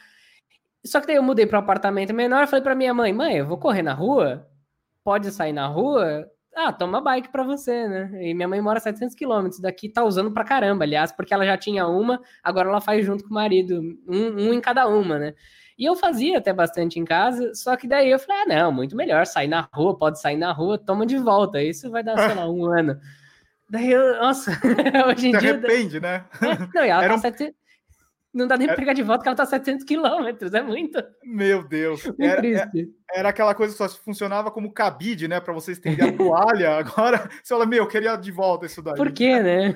Só 0.85 1.01
que 1.01 1.07
daí 1.07 1.15
eu 1.15 1.23
mudei 1.23 1.45
para 1.45 1.59
um 1.59 1.63
apartamento 1.63 2.13
menor 2.13 2.43
e 2.43 2.47
falei 2.47 2.63
para 2.63 2.75
minha 2.75 2.93
mãe: 2.93 3.11
mãe, 3.11 3.37
eu 3.37 3.45
vou 3.45 3.57
correr 3.57 3.81
na 3.81 3.93
rua? 3.93 4.47
Pode 5.03 5.31
sair 5.31 5.53
na 5.53 5.67
rua? 5.67 6.25
Ah, 6.55 6.71
toma 6.71 7.01
bike 7.01 7.29
para 7.29 7.43
você, 7.43 7.87
né? 7.87 8.09
E 8.21 8.33
minha 8.33 8.47
mãe 8.47 8.61
mora 8.61 8.79
700 8.79 9.13
quilômetros 9.13 9.59
daqui, 9.59 9.89
tá 9.89 10.03
usando 10.05 10.31
pra 10.31 10.45
caramba, 10.45 10.85
aliás, 10.85 11.11
porque 11.11 11.33
ela 11.33 11.45
já 11.45 11.57
tinha 11.57 11.85
uma, 11.85 12.21
agora 12.41 12.69
ela 12.69 12.79
faz 12.79 13.05
junto 13.05 13.25
com 13.25 13.29
o 13.31 13.33
marido, 13.33 13.81
um, 14.07 14.49
um 14.49 14.53
em 14.53 14.61
cada 14.61 14.87
uma, 14.87 15.19
né? 15.19 15.33
E 15.77 15.83
eu 15.83 15.95
fazia 15.97 16.37
até 16.37 16.53
bastante 16.53 16.97
em 16.97 17.03
casa, 17.03 17.53
só 17.53 17.75
que 17.75 17.85
daí 17.85 18.09
eu 18.09 18.17
falei, 18.17 18.43
ah, 18.43 18.45
não, 18.47 18.71
muito 18.71 18.95
melhor 18.95 19.25
sair 19.25 19.49
na 19.49 19.67
rua, 19.73 19.97
pode 19.97 20.21
sair 20.21 20.37
na 20.37 20.53
rua, 20.53 20.77
toma 20.77 21.05
de 21.05 21.17
volta. 21.17 21.61
Isso 21.61 21.91
vai 21.91 22.01
dar, 22.01 22.17
sei 22.17 22.33
lá, 22.33 22.49
um 22.49 22.63
ano. 22.71 22.97
Daí 23.69 23.91
eu, 23.91 24.15
nossa, 24.21 24.51
hoje 25.09 25.27
em 25.27 25.33
Se 25.33 25.39
dia. 25.39 25.51
arrepende, 25.51 25.99
né? 25.99 26.23
É, 26.41 26.57
não, 26.73 26.85
e 26.85 26.89
ela 26.89 27.03
Era 27.03 27.13
tá 27.13 27.15
um... 27.15 27.21
700 27.21 27.64
não 28.35 28.47
dá 28.47 28.57
nem 28.57 28.67
pra 28.67 28.75
pegar 28.75 28.91
de 28.91 29.01
volta, 29.01 29.23
que 29.23 29.29
ela 29.29 29.35
tá 29.35 29.45
700 29.45 29.85
quilômetros, 29.85 30.53
é 30.53 30.61
muito. 30.61 31.01
Meu 31.23 31.65
Deus. 31.65 32.03
Era, 32.19 32.45
era, 32.45 32.71
era, 33.13 33.29
aquela 33.29 33.55
coisa 33.55 33.71
que 33.71 33.77
só 33.77 33.87
funcionava 33.87 34.51
como 34.51 34.73
cabide, 34.73 35.27
né, 35.27 35.39
para 35.39 35.53
você 35.53 35.71
estender 35.71 36.09
a 36.09 36.11
toalha. 36.17 36.75
Agora, 36.77 37.29
você 37.41 37.53
fala, 37.53 37.65
meu, 37.65 37.83
eu 37.83 37.87
queria 37.87 38.15
de 38.17 38.31
volta 38.31 38.65
isso 38.65 38.81
daí. 38.81 38.95
Por 38.95 39.11
quê, 39.11 39.39
né? 39.39 39.73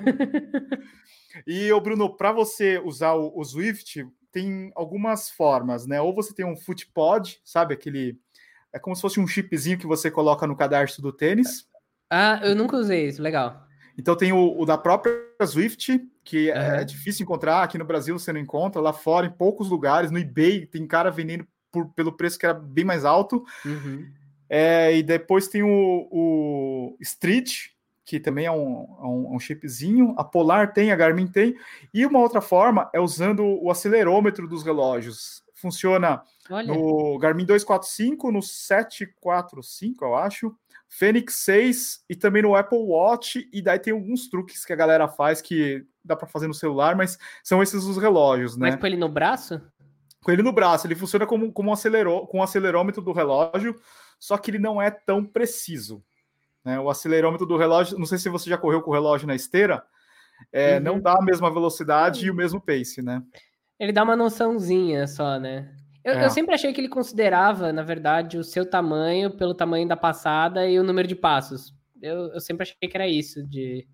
e, 1.46 1.72
o 1.72 1.80
Bruno, 1.80 2.14
para 2.16 2.32
você 2.32 2.78
usar 2.84 3.14
o, 3.14 3.32
o 3.34 3.42
Swift, 3.42 4.06
tem 4.30 4.70
algumas 4.74 5.30
formas, 5.30 5.86
né? 5.86 6.00
Ou 6.00 6.14
você 6.14 6.34
tem 6.34 6.44
um 6.44 6.56
footpod, 6.56 7.40
sabe, 7.42 7.74
aquele... 7.74 8.18
É 8.72 8.78
como 8.78 8.94
se 8.94 9.02
fosse 9.02 9.18
um 9.18 9.26
chipzinho 9.26 9.78
que 9.78 9.86
você 9.86 10.10
coloca 10.10 10.46
no 10.46 10.56
cadarço 10.56 11.00
do 11.00 11.12
tênis. 11.12 11.66
Ah, 12.10 12.40
eu 12.44 12.54
nunca 12.54 12.76
usei 12.76 13.08
isso, 13.08 13.22
legal. 13.22 13.66
Então 13.98 14.16
tem 14.16 14.32
o, 14.32 14.58
o 14.58 14.64
da 14.64 14.78
própria 14.78 15.14
Swift, 15.46 16.00
que 16.30 16.48
uhum. 16.48 16.56
é 16.56 16.84
difícil 16.84 17.24
encontrar, 17.24 17.64
aqui 17.64 17.76
no 17.76 17.84
Brasil 17.84 18.16
você 18.16 18.32
não 18.32 18.38
encontra, 18.38 18.80
lá 18.80 18.92
fora, 18.92 19.26
em 19.26 19.32
poucos 19.32 19.68
lugares, 19.68 20.12
no 20.12 20.18
eBay, 20.18 20.64
tem 20.64 20.86
cara 20.86 21.10
vendendo 21.10 21.44
por, 21.72 21.88
pelo 21.92 22.12
preço 22.12 22.38
que 22.38 22.46
era 22.46 22.54
bem 22.54 22.84
mais 22.84 23.04
alto. 23.04 23.44
Uhum. 23.64 24.08
É, 24.48 24.96
e 24.96 25.02
depois 25.02 25.48
tem 25.48 25.64
o, 25.64 26.08
o, 26.08 26.96
Street, 27.00 27.70
que 28.04 28.20
também 28.20 28.46
é 28.46 28.52
um, 28.52 28.96
é 29.00 29.06
um, 29.06 29.34
um, 29.34 29.40
chipzinho. 29.40 30.14
A 30.16 30.22
Polar 30.22 30.72
tem, 30.72 30.92
a 30.92 30.96
Garmin 30.96 31.26
tem. 31.26 31.56
E 31.92 32.06
uma 32.06 32.20
outra 32.20 32.40
forma 32.40 32.88
é 32.94 33.00
usando 33.00 33.44
o 33.44 33.68
acelerômetro 33.68 34.46
dos 34.46 34.62
relógios. 34.62 35.42
Funciona 35.52 36.22
Olha. 36.48 36.72
no 36.72 37.18
Garmin 37.18 37.44
245, 37.44 38.30
no 38.30 38.40
745, 38.40 40.04
eu 40.04 40.14
acho. 40.14 40.54
Fênix 40.88 41.34
6 41.34 42.04
e 42.08 42.14
também 42.14 42.42
no 42.42 42.54
Apple 42.54 42.78
Watch, 42.78 43.48
e 43.52 43.62
daí 43.62 43.78
tem 43.78 43.92
alguns 43.92 44.28
truques 44.28 44.64
que 44.64 44.72
a 44.72 44.76
galera 44.76 45.08
faz 45.08 45.40
que 45.40 45.84
dá 46.04 46.16
para 46.16 46.28
fazer 46.28 46.46
no 46.46 46.54
celular, 46.54 46.96
mas 46.96 47.18
são 47.42 47.62
esses 47.62 47.84
os 47.84 47.96
relógios, 47.98 48.56
né? 48.56 48.70
Mas 48.70 48.80
com 48.80 48.86
ele 48.86 48.96
no 48.96 49.08
braço? 49.08 49.60
Com 50.22 50.30
ele 50.30 50.42
no 50.42 50.52
braço, 50.52 50.86
ele 50.86 50.94
funciona 50.94 51.26
como, 51.26 51.52
como 51.52 51.70
um 51.70 51.72
acelerô, 51.72 52.26
com 52.26 52.40
o 52.40 52.42
acelerômetro 52.42 53.00
do 53.00 53.12
relógio, 53.12 53.74
só 54.18 54.36
que 54.36 54.50
ele 54.50 54.58
não 54.58 54.80
é 54.80 54.90
tão 54.90 55.24
preciso. 55.24 56.02
Né? 56.64 56.78
O 56.78 56.90
acelerômetro 56.90 57.46
do 57.46 57.56
relógio, 57.56 57.98
não 57.98 58.06
sei 58.06 58.18
se 58.18 58.28
você 58.28 58.50
já 58.50 58.58
correu 58.58 58.82
com 58.82 58.90
o 58.90 58.94
relógio 58.94 59.26
na 59.26 59.34
esteira, 59.34 59.82
é, 60.52 60.76
uhum. 60.76 60.82
não 60.82 61.00
dá 61.00 61.14
a 61.18 61.22
mesma 61.22 61.50
velocidade 61.50 62.26
e 62.26 62.30
o 62.30 62.34
mesmo 62.34 62.60
pace, 62.60 63.02
né? 63.02 63.22
Ele 63.78 63.92
dá 63.92 64.02
uma 64.02 64.16
noçãozinha 64.16 65.06
só, 65.06 65.38
né? 65.38 65.74
Eu, 66.04 66.14
é. 66.14 66.24
eu, 66.24 66.30
sempre 66.30 66.54
achei 66.54 66.72
que 66.72 66.80
ele 66.80 66.88
considerava, 66.88 67.72
na 67.72 67.82
verdade, 67.82 68.38
o 68.38 68.44
seu 68.44 68.68
tamanho 68.68 69.30
pelo 69.30 69.54
tamanho 69.54 69.86
da 69.86 69.96
passada 69.96 70.66
e 70.66 70.78
o 70.78 70.82
número 70.82 71.06
de 71.06 71.14
passos. 71.14 71.74
Eu, 72.00 72.32
eu 72.32 72.40
sempre 72.40 72.62
achei 72.62 72.88
que 72.88 72.96
era 72.96 73.06
isso, 73.06 73.46
de 73.46 73.86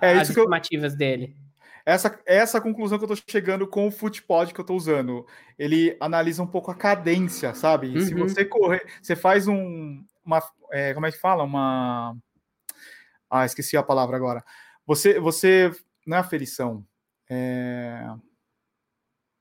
é 0.00 0.12
as 0.14 0.28
isso 0.28 0.38
estimativas 0.38 0.92
eu... 0.92 0.98
dele. 0.98 1.36
Essa, 1.84 2.20
essa 2.26 2.60
conclusão 2.60 2.98
que 2.98 3.04
eu 3.04 3.08
tô 3.08 3.16
chegando 3.28 3.66
com 3.66 3.86
o 3.86 3.90
Footpod 3.90 4.52
que 4.52 4.60
eu 4.60 4.64
tô 4.64 4.74
usando. 4.74 5.26
Ele 5.58 5.96
analisa 5.98 6.42
um 6.42 6.46
pouco 6.46 6.70
a 6.70 6.74
cadência, 6.74 7.54
sabe? 7.54 7.88
Uhum. 7.88 8.00
Se 8.00 8.14
você 8.14 8.44
correr, 8.44 8.86
você 9.00 9.16
faz 9.16 9.48
um. 9.48 10.04
Uma, 10.24 10.42
é, 10.70 10.92
como 10.92 11.06
é 11.06 11.12
que 11.12 11.18
fala? 11.18 11.44
Uma. 11.44 12.14
Ah, 13.30 13.46
esqueci 13.46 13.76
a 13.76 13.82
palavra 13.82 14.16
agora. 14.16 14.44
Você, 14.86 15.18
você 15.18 15.72
não 16.06 16.18
é 16.18 16.20
aferição. 16.20 16.84
É 17.30 18.06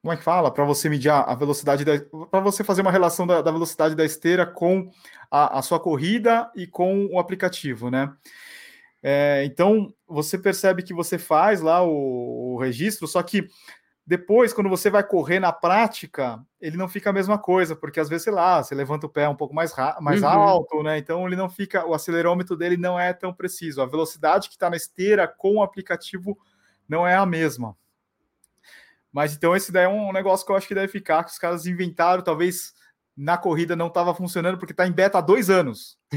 como 0.07 0.13
é 0.13 0.17
que 0.17 0.23
fala? 0.23 0.49
Para 0.49 0.63
você 0.63 0.87
medir 0.87 1.09
a 1.09 1.35
velocidade 1.35 1.83
para 2.31 2.39
você 2.39 2.63
fazer 2.63 2.81
uma 2.81 2.91
relação 2.91 3.27
da, 3.27 3.41
da 3.41 3.51
velocidade 3.51 3.93
da 3.93 4.05
esteira 4.05 4.45
com 4.45 4.89
a, 5.29 5.59
a, 5.59 5.61
sua 5.61 5.81
corrida 5.81 6.49
e 6.55 6.65
com 6.65 7.07
o 7.07 7.19
aplicativo, 7.19 7.91
né? 7.91 8.13
É, 9.01 9.43
então 9.45 9.93
você 10.07 10.37
percebe 10.37 10.83
que 10.83 10.93
você 10.93 11.17
faz 11.17 11.61
lá 11.61 11.83
o, 11.83 12.53
o, 12.53 12.57
registro, 12.57 13.07
só 13.07 13.21
que 13.21 13.47
depois, 14.05 14.53
quando 14.53 14.69
você 14.69 14.89
vai 14.89 15.03
correr 15.03 15.37
na 15.37 15.51
prática, 15.51 16.41
ele 16.61 16.77
não 16.77 16.87
fica 16.87 17.09
a 17.09 17.13
mesma 17.13 17.37
coisa, 17.37 17.75
porque 17.75 17.99
às 17.99 18.07
vezes, 18.07 18.23
sei 18.23 18.31
lá, 18.31 18.63
você 18.63 18.73
levanta 18.73 19.05
o 19.05 19.09
pé 19.09 19.27
um 19.27 19.35
pouco 19.35 19.53
mais, 19.53 19.73
mais 19.99 20.21
uhum. 20.21 20.29
alto, 20.29 20.81
né? 20.81 20.97
Então 20.97 21.27
ele 21.27 21.35
não 21.35 21.49
fica, 21.49 21.85
o 21.85 21.93
acelerômetro 21.93 22.55
dele 22.55 22.77
não 22.77 22.97
é 22.97 23.11
tão 23.11 23.33
preciso. 23.33 23.81
A 23.81 23.85
velocidade 23.85 24.47
que 24.47 24.55
está 24.55 24.69
na 24.69 24.77
esteira 24.77 25.27
com 25.27 25.55
o 25.55 25.61
aplicativo 25.61 26.37
não 26.87 27.05
é 27.05 27.15
a 27.15 27.25
mesma. 27.25 27.75
Mas 29.11 29.35
então 29.35 29.53
esse 29.53 29.73
daí 29.73 29.83
é 29.83 29.89
um 29.89 30.13
negócio 30.13 30.45
que 30.45 30.51
eu 30.53 30.55
acho 30.55 30.67
que 30.69 30.75
deve 30.75 30.87
ficar, 30.87 31.25
que 31.25 31.31
os 31.31 31.37
caras 31.39 31.65
inventaram, 31.65 32.23
talvez 32.23 32.73
na 33.15 33.37
corrida 33.37 33.75
não 33.75 33.87
estava 33.87 34.15
funcionando, 34.15 34.57
porque 34.57 34.71
está 34.71 34.87
em 34.87 34.91
beta 34.91 35.17
há 35.17 35.21
dois 35.21 35.49
anos. 35.49 35.97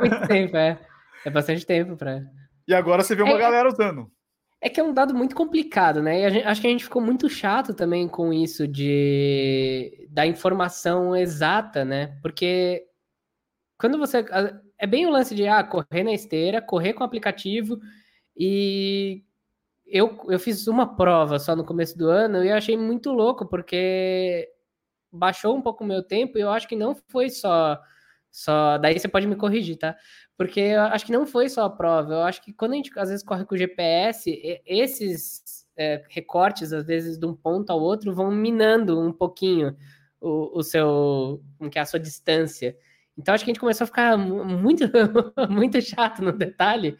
Muito 0.00 0.26
tempo, 0.26 0.56
é. 0.56 0.80
É 1.24 1.30
bastante 1.30 1.66
tempo 1.66 1.96
para. 1.96 2.22
E 2.66 2.74
agora 2.74 3.02
você 3.02 3.14
vê 3.14 3.22
uma 3.22 3.36
é, 3.36 3.38
galera 3.38 3.68
usando. 3.68 4.10
É 4.60 4.68
que 4.68 4.80
é 4.80 4.82
um 4.82 4.92
dado 4.92 5.14
muito 5.14 5.34
complicado, 5.34 6.02
né? 6.02 6.20
E 6.20 6.30
gente, 6.30 6.46
acho 6.46 6.60
que 6.60 6.66
a 6.66 6.70
gente 6.70 6.84
ficou 6.84 7.00
muito 7.00 7.28
chato 7.28 7.74
também 7.74 8.06
com 8.08 8.32
isso 8.32 8.68
de 8.68 10.08
da 10.10 10.26
informação 10.26 11.16
exata, 11.16 11.84
né? 11.84 12.18
Porque 12.22 12.86
quando 13.78 13.98
você. 13.98 14.24
É 14.78 14.86
bem 14.86 15.06
o 15.06 15.10
lance 15.10 15.34
de 15.34 15.46
ah, 15.46 15.62
correr 15.62 16.04
na 16.04 16.12
esteira, 16.12 16.62
correr 16.62 16.94
com 16.94 17.02
o 17.02 17.06
aplicativo 17.06 17.78
e 18.34 19.22
eu, 19.86 20.18
eu 20.28 20.38
fiz 20.38 20.66
uma 20.66 20.96
prova 20.96 21.38
só 21.38 21.54
no 21.56 21.64
começo 21.64 21.98
do 21.98 22.08
ano 22.08 22.44
e 22.44 22.48
eu 22.48 22.54
achei 22.54 22.76
muito 22.76 23.10
louco, 23.12 23.46
porque 23.46 24.48
baixou 25.12 25.56
um 25.56 25.60
pouco 25.60 25.82
o 25.82 25.86
meu 25.86 26.02
tempo 26.02 26.38
e 26.38 26.40
eu 26.40 26.50
acho 26.50 26.68
que 26.68 26.76
não 26.76 26.94
foi 27.08 27.28
só. 27.28 27.78
Só 28.30 28.78
Daí 28.78 28.98
você 28.98 29.08
pode 29.08 29.26
me 29.26 29.36
corrigir, 29.36 29.76
tá? 29.76 29.96
Porque 30.36 30.60
eu 30.60 30.82
acho 30.82 31.06
que 31.06 31.12
não 31.12 31.26
foi 31.26 31.48
só 31.48 31.64
a 31.64 31.70
prova. 31.70 32.14
Eu 32.14 32.22
acho 32.22 32.42
que 32.42 32.52
quando 32.52 32.72
a 32.72 32.76
gente 32.76 32.90
às 32.98 33.08
vezes 33.08 33.24
corre 33.24 33.44
com 33.44 33.54
o 33.54 33.58
GPS, 33.58 34.62
esses 34.64 35.66
é, 35.76 36.04
recortes, 36.08 36.72
às 36.72 36.86
vezes, 36.86 37.18
de 37.18 37.26
um 37.26 37.34
ponto 37.34 37.70
ao 37.70 37.80
outro, 37.80 38.14
vão 38.14 38.30
minando 38.30 39.00
um 39.00 39.12
pouquinho 39.12 39.76
o, 40.20 40.58
o 40.58 40.62
seu. 40.62 41.42
que 41.70 41.78
é 41.78 41.82
a 41.82 41.86
sua 41.86 42.00
distância. 42.00 42.76
Então 43.18 43.34
acho 43.34 43.44
que 43.44 43.50
a 43.50 43.52
gente 43.52 43.60
começou 43.60 43.84
a 43.84 43.88
ficar 43.88 44.16
muito, 44.16 44.84
muito 45.50 45.80
chato 45.82 46.22
no 46.22 46.32
detalhe 46.32 46.96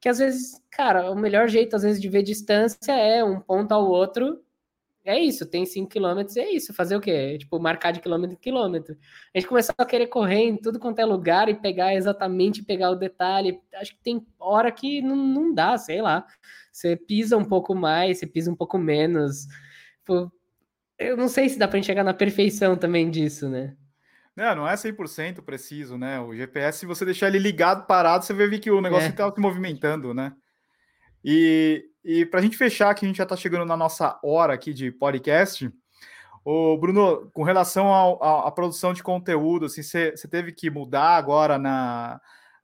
que 0.00 0.08
às 0.08 0.18
vezes, 0.18 0.60
cara, 0.70 1.10
o 1.10 1.14
melhor 1.14 1.46
jeito, 1.48 1.76
às 1.76 1.82
vezes, 1.82 2.00
de 2.00 2.08
ver 2.08 2.22
distância 2.22 2.92
é 2.92 3.22
um 3.22 3.38
ponto 3.38 3.72
ao 3.72 3.86
outro. 3.86 4.42
É 5.10 5.18
isso, 5.18 5.44
tem 5.44 5.66
5 5.66 5.88
quilômetros, 5.88 6.36
é 6.36 6.48
isso. 6.48 6.72
Fazer 6.72 6.94
o 6.94 7.00
quê? 7.00 7.36
Tipo, 7.36 7.58
marcar 7.58 7.90
de 7.90 8.00
quilômetro 8.00 8.36
em 8.36 8.40
quilômetro. 8.40 8.96
A 9.34 9.38
gente 9.38 9.48
começou 9.48 9.74
a 9.76 9.84
querer 9.84 10.06
correr 10.06 10.44
em 10.44 10.56
tudo 10.56 10.78
quanto 10.78 11.00
é 11.00 11.04
lugar 11.04 11.48
e 11.48 11.54
pegar 11.54 11.94
exatamente, 11.94 12.62
pegar 12.62 12.90
o 12.90 12.94
detalhe. 12.94 13.60
Acho 13.74 13.92
que 13.92 14.02
tem 14.02 14.24
hora 14.38 14.70
que 14.70 15.02
não, 15.02 15.16
não 15.16 15.52
dá, 15.52 15.76
sei 15.76 16.00
lá. 16.00 16.24
Você 16.70 16.96
pisa 16.96 17.36
um 17.36 17.44
pouco 17.44 17.74
mais, 17.74 18.18
você 18.18 18.26
pisa 18.26 18.52
um 18.52 18.54
pouco 18.54 18.78
menos. 18.78 19.48
Tipo, 19.98 20.32
eu 20.96 21.16
não 21.16 21.26
sei 21.26 21.48
se 21.48 21.58
dá 21.58 21.66
para 21.66 21.80
enxergar 21.80 22.04
na 22.04 22.14
perfeição 22.14 22.76
também 22.76 23.10
disso, 23.10 23.48
né? 23.48 23.76
Não, 24.36 24.54
não 24.54 24.68
é 24.68 24.74
100% 24.74 25.42
preciso, 25.42 25.98
né? 25.98 26.20
O 26.20 26.32
GPS, 26.32 26.78
se 26.78 26.86
você 26.86 27.04
deixar 27.04 27.26
ele 27.26 27.40
ligado, 27.40 27.84
parado, 27.84 28.24
você 28.24 28.32
vai 28.32 28.46
ver 28.46 28.60
que 28.60 28.70
o 28.70 28.80
negócio 28.80 29.08
está 29.08 29.26
é. 29.26 29.32
se 29.32 29.40
movimentando, 29.40 30.14
né? 30.14 30.32
E, 31.24 31.89
e 32.04 32.24
para 32.24 32.40
a 32.40 32.42
gente 32.42 32.56
fechar, 32.56 32.94
que 32.94 33.04
a 33.04 33.08
gente 33.08 33.18
já 33.18 33.24
está 33.24 33.36
chegando 33.36 33.64
na 33.64 33.76
nossa 33.76 34.18
hora 34.22 34.54
aqui 34.54 34.72
de 34.72 34.90
podcast, 34.90 35.70
o 36.44 36.76
Bruno, 36.78 37.30
com 37.32 37.42
relação 37.42 37.92
à 38.22 38.50
produção 38.50 38.94
de 38.94 39.02
conteúdo, 39.02 39.66
assim, 39.66 39.82
você 39.82 40.28
teve 40.30 40.52
que 40.52 40.70
mudar 40.70 41.16
agora 41.16 41.58
na, 41.58 42.18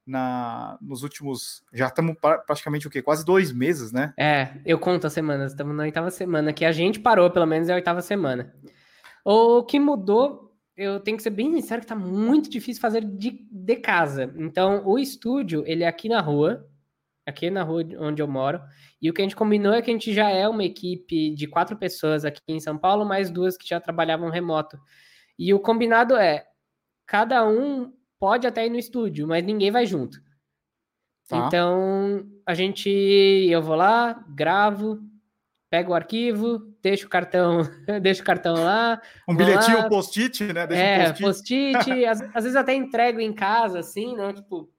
na, 0.06 0.78
nos 0.80 1.02
últimos. 1.02 1.62
Já 1.72 1.88
estamos 1.88 2.16
praticamente 2.46 2.86
o 2.86 2.90
quê? 2.90 3.02
Quase 3.02 3.24
dois 3.24 3.52
meses, 3.52 3.92
né? 3.92 4.14
É, 4.18 4.48
eu 4.64 4.78
conto 4.78 5.06
as 5.06 5.12
semanas, 5.12 5.52
estamos 5.52 5.76
na 5.76 5.82
oitava 5.82 6.10
semana, 6.10 6.52
que 6.52 6.64
a 6.64 6.72
gente 6.72 7.00
parou, 7.00 7.30
pelo 7.30 7.46
menos, 7.46 7.68
é 7.68 7.72
a 7.72 7.76
oitava 7.76 8.00
semana. 8.00 8.54
O 9.22 9.62
que 9.62 9.78
mudou, 9.78 10.56
eu 10.74 10.98
tenho 11.00 11.18
que 11.18 11.22
ser 11.22 11.30
bem 11.30 11.52
sincero, 11.52 11.80
que 11.80 11.84
está 11.84 11.96
muito 11.96 12.48
difícil 12.48 12.80
fazer 12.80 13.04
de, 13.04 13.46
de 13.50 13.76
casa. 13.76 14.32
Então, 14.36 14.86
o 14.86 14.98
estúdio, 14.98 15.64
ele 15.66 15.84
é 15.84 15.88
aqui 15.88 16.08
na 16.08 16.20
rua, 16.20 16.66
aqui 17.26 17.50
na 17.50 17.62
rua 17.62 17.82
onde 17.98 18.22
eu 18.22 18.28
moro. 18.28 18.60
E 19.02 19.10
o 19.10 19.12
que 19.12 19.20
a 19.20 19.24
gente 19.24 19.36
combinou 19.36 19.74
é 19.74 19.82
que 19.82 19.90
a 19.90 19.92
gente 19.92 20.14
já 20.14 20.30
é 20.30 20.48
uma 20.48 20.64
equipe 20.64 21.34
de 21.34 21.46
quatro 21.46 21.76
pessoas 21.76 22.24
aqui 22.24 22.40
em 22.48 22.60
São 22.60 22.78
Paulo, 22.78 23.04
mais 23.04 23.30
duas 23.30 23.56
que 23.56 23.68
já 23.68 23.80
trabalhavam 23.80 24.30
remoto. 24.30 24.78
E 25.38 25.52
o 25.52 25.60
combinado 25.60 26.16
é 26.16 26.46
cada 27.04 27.46
um 27.46 27.92
pode 28.18 28.46
até 28.46 28.64
ir 28.66 28.70
no 28.70 28.78
estúdio, 28.78 29.26
mas 29.26 29.44
ninguém 29.44 29.70
vai 29.70 29.84
junto. 29.84 30.18
Tá. 31.28 31.46
Então 31.46 32.24
a 32.46 32.54
gente, 32.54 32.88
eu 32.88 33.60
vou 33.60 33.74
lá, 33.74 34.24
gravo, 34.28 35.00
pego 35.68 35.92
o 35.92 35.94
arquivo, 35.94 36.60
deixo 36.80 37.06
o 37.06 37.10
cartão, 37.10 37.62
deixo 38.00 38.22
o 38.22 38.24
cartão 38.24 38.54
lá. 38.54 39.00
Um 39.28 39.36
bilhetinho 39.36 39.88
post-it, 39.88 40.52
né? 40.52 40.66
Deixa 40.66 40.82
é, 40.82 41.12
post-it. 41.12 41.72
Post 41.72 42.04
às, 42.06 42.20
às, 42.22 42.44
vezes 42.44 42.56
até 42.56 42.74
entrego 42.74 43.20
em 43.20 43.32
casa, 43.32 43.80
assim, 43.80 44.14
né? 44.16 44.32
Tipo. 44.32 44.72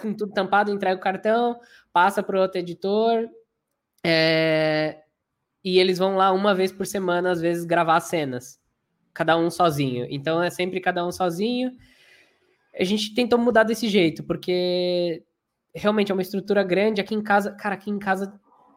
Com 0.00 0.14
tudo 0.14 0.32
tampado, 0.32 0.70
entrega 0.70 0.96
o 0.96 1.02
cartão, 1.02 1.58
passa 1.92 2.22
para 2.22 2.40
outro 2.40 2.58
editor, 2.58 3.28
é, 4.04 5.02
e 5.64 5.78
eles 5.78 5.98
vão 5.98 6.16
lá 6.16 6.32
uma 6.32 6.54
vez 6.54 6.72
por 6.72 6.86
semana, 6.86 7.30
às 7.30 7.40
vezes, 7.40 7.64
gravar 7.64 8.00
cenas, 8.00 8.60
cada 9.14 9.36
um 9.36 9.50
sozinho. 9.50 10.06
Então 10.10 10.42
é 10.42 10.50
sempre 10.50 10.80
cada 10.80 11.06
um 11.06 11.12
sozinho. 11.12 11.72
A 12.78 12.84
gente 12.84 13.14
tentou 13.14 13.38
mudar 13.38 13.62
desse 13.62 13.88
jeito, 13.88 14.24
porque 14.24 15.22
realmente 15.74 16.10
é 16.10 16.14
uma 16.14 16.22
estrutura 16.22 16.62
grande. 16.62 17.00
Aqui 17.00 17.14
em 17.14 17.22
casa, 17.22 17.52
cara, 17.52 17.74
aqui 17.74 17.90
em 17.90 17.98
casa 17.98 18.32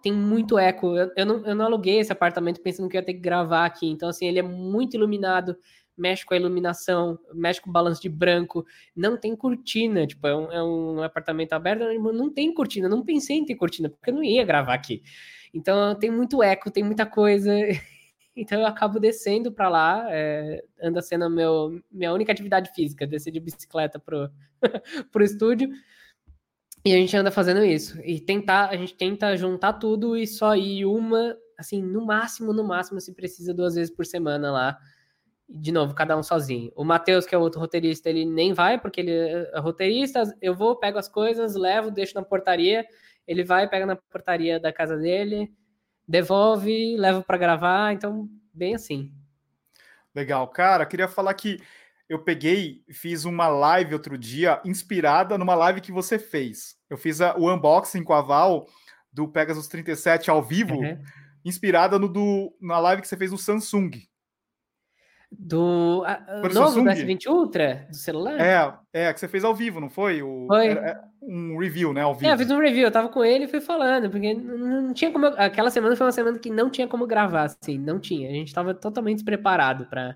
tem 0.06 0.14
muito 0.14 0.60
eco. 0.60 0.96
Eu, 0.96 1.12
eu, 1.18 1.26
não, 1.26 1.46
eu 1.48 1.56
não 1.56 1.66
aluguei 1.66 2.00
esse 2.00 2.12
apartamento 2.12 2.62
pensando 2.62 2.88
que 2.88 2.96
ia 2.96 3.02
ter 3.02 3.16
que 3.16 3.20
gravar 3.20 3.66
aqui. 3.66 3.90
Então, 3.90 4.08
assim, 4.08 4.28
ele 4.28 4.38
é 4.38 4.44
muito 4.44 4.94
iluminado 4.96 5.58
mexe 5.98 6.26
com 6.26 6.34
a 6.34 6.38
iluminação, 6.38 7.18
mexe 7.34 7.62
com 7.62 7.70
o 7.70 7.74
balanço 7.74 8.02
de 8.02 8.10
branco, 8.10 8.66
não 8.94 9.18
tem 9.18 9.34
cortina, 9.34 10.06
tipo, 10.06 10.28
é 10.28 10.36
um, 10.36 10.52
é 10.52 10.62
um 10.62 11.02
apartamento 11.02 11.54
aberto, 11.54 11.86
não 12.12 12.30
tem 12.30 12.54
cortina, 12.54 12.90
não 12.90 13.02
pensei 13.02 13.38
em 13.38 13.46
ter 13.46 13.56
cortina, 13.56 13.90
porque 13.90 14.10
eu 14.10 14.14
não 14.14 14.22
ia 14.22 14.44
gravar 14.44 14.74
aqui. 14.74 15.02
Então 15.54 15.96
tem 15.96 16.12
muito 16.12 16.44
eco, 16.44 16.70
tem 16.70 16.84
muita 16.84 17.06
coisa, 17.06 17.50
então 18.36 18.60
eu 18.60 18.68
acabo 18.68 19.00
descendo 19.00 19.54
para 19.54 19.70
lá, 19.70 20.06
é, 20.10 20.62
anda 20.84 21.02
sendo 21.02 21.30
meu, 21.30 21.82
minha 21.90 22.12
única 22.12 22.34
atividade 22.34 22.70
física, 22.76 23.08
descer 23.08 23.32
de 23.32 23.40
bicicleta 23.40 23.98
pro, 23.98 24.30
pro 25.14 25.24
estúdio, 25.24 25.70
e 26.86 26.94
a 26.94 26.98
gente 26.98 27.18
anda 27.18 27.32
fazendo 27.32 27.66
isso, 27.66 28.00
e 28.04 28.20
tentar, 28.20 28.70
a 28.70 28.78
gente 28.78 28.96
tenta 28.96 29.36
juntar 29.36 29.74
tudo 29.74 30.16
e 30.16 30.28
só 30.28 30.56
ir 30.56 30.86
uma, 30.86 31.36
assim, 31.58 31.82
no 31.82 32.06
máximo, 32.06 32.54
no 32.54 32.64
máximo, 32.64 33.02
se 33.02 33.14
precisa 33.14 33.54
duas 33.54 33.76
vezes 33.76 33.94
por 33.94 34.06
semana 34.06 34.52
lá, 34.52 34.78
de 35.48 35.72
novo, 35.72 35.94
cada 35.94 36.18
um 36.18 36.24
sozinho. 36.24 36.72
O 36.76 36.84
Matheus, 36.84 37.26
que 37.26 37.36
é 37.36 37.38
outro 37.38 37.60
roteirista, 37.60 38.10
ele 38.10 38.26
nem 38.26 38.54
vai, 38.54 38.80
porque 38.80 39.02
ele 39.02 39.12
é 39.12 39.60
roteirista. 39.60 40.24
Eu 40.42 40.56
vou, 40.56 40.76
pego 40.76 40.98
as 40.98 41.08
coisas, 41.08 41.56
levo, 41.56 41.92
deixo 41.92 42.16
na 42.16 42.24
portaria. 42.24 42.86
Ele 43.28 43.44
vai, 43.44 43.70
pega 43.70 43.86
na 43.86 43.96
portaria 43.96 44.60
da 44.60 44.74
casa 44.74 44.98
dele, 44.98 45.54
devolve, 46.08 46.98
leva 46.98 47.22
para 47.22 47.38
gravar. 47.38 47.94
Então, 47.94 48.28
bem 48.54 48.76
assim. 48.76 49.12
Legal. 50.16 50.48
Cara, 50.48 50.86
queria 50.86 51.08
falar 51.08 51.34
que 51.34 51.60
eu 52.08 52.20
peguei, 52.20 52.84
fiz 52.92 53.26
uma 53.26 53.48
live 53.48 53.94
outro 53.94 54.18
dia, 54.18 54.62
inspirada 54.64 55.38
numa 55.38 55.56
live 55.56 55.82
que 55.82 55.92
você 55.92 56.20
fez. 56.20 56.76
Eu 56.90 56.98
fiz 56.98 57.20
a, 57.20 57.36
o 57.36 57.52
unboxing 57.52 58.04
com 58.04 58.14
a 58.14 58.22
Val 58.22 58.68
do 59.12 59.28
Pegasus 59.28 59.68
37 59.68 60.30
ao 60.30 60.44
vivo, 60.44 60.76
uhum. 60.76 61.02
inspirada 61.44 61.98
no 61.98 62.08
do, 62.08 62.56
na 62.62 62.78
live 62.80 63.02
que 63.02 63.08
você 63.08 63.18
fez 63.18 63.32
do 63.32 63.38
Samsung. 63.38 63.92
Do 65.32 66.04
a, 66.06 66.48
novo 66.54 66.84
do 66.84 66.90
S20 66.90 67.26
Ultra, 67.28 67.88
do 67.90 67.96
celular? 67.96 68.40
É, 68.40 69.08
é, 69.08 69.14
que 69.14 69.20
você 69.20 69.28
fez 69.28 69.44
ao 69.44 69.56
vivo, 69.56 69.82
não 69.82 69.90
foi? 69.90 70.22
O, 70.22 70.46
foi. 70.48 70.68
É, 70.68 70.98
um 71.22 71.58
review, 71.58 71.92
né, 71.92 72.02
ao 72.02 72.14
vivo. 72.14 72.28
É, 72.28 72.34
eu 72.34 72.38
fiz 72.38 72.52
um 72.52 72.60
review, 72.60 72.84
eu 72.84 72.92
tava 72.92 73.10
com 73.10 73.26
ele 73.26 73.46
e 73.46 73.48
fui 73.48 73.60
falando, 73.60 74.10
porque 74.12 74.34
não 74.34 74.94
tinha 74.94 75.12
como... 75.12 75.26
Aquela 75.26 75.72
semana 75.72 75.96
foi 75.96 76.06
uma 76.06 76.12
semana 76.12 76.38
que 76.38 76.52
não 76.52 76.70
tinha 76.70 76.88
como 76.88 77.08
gravar, 77.08 77.46
assim, 77.46 77.80
não 77.80 78.00
tinha. 78.00 78.30
A 78.30 78.34
gente 78.34 78.54
tava 78.54 78.76
totalmente 78.76 79.18
despreparado 79.18 79.88
para 79.88 80.16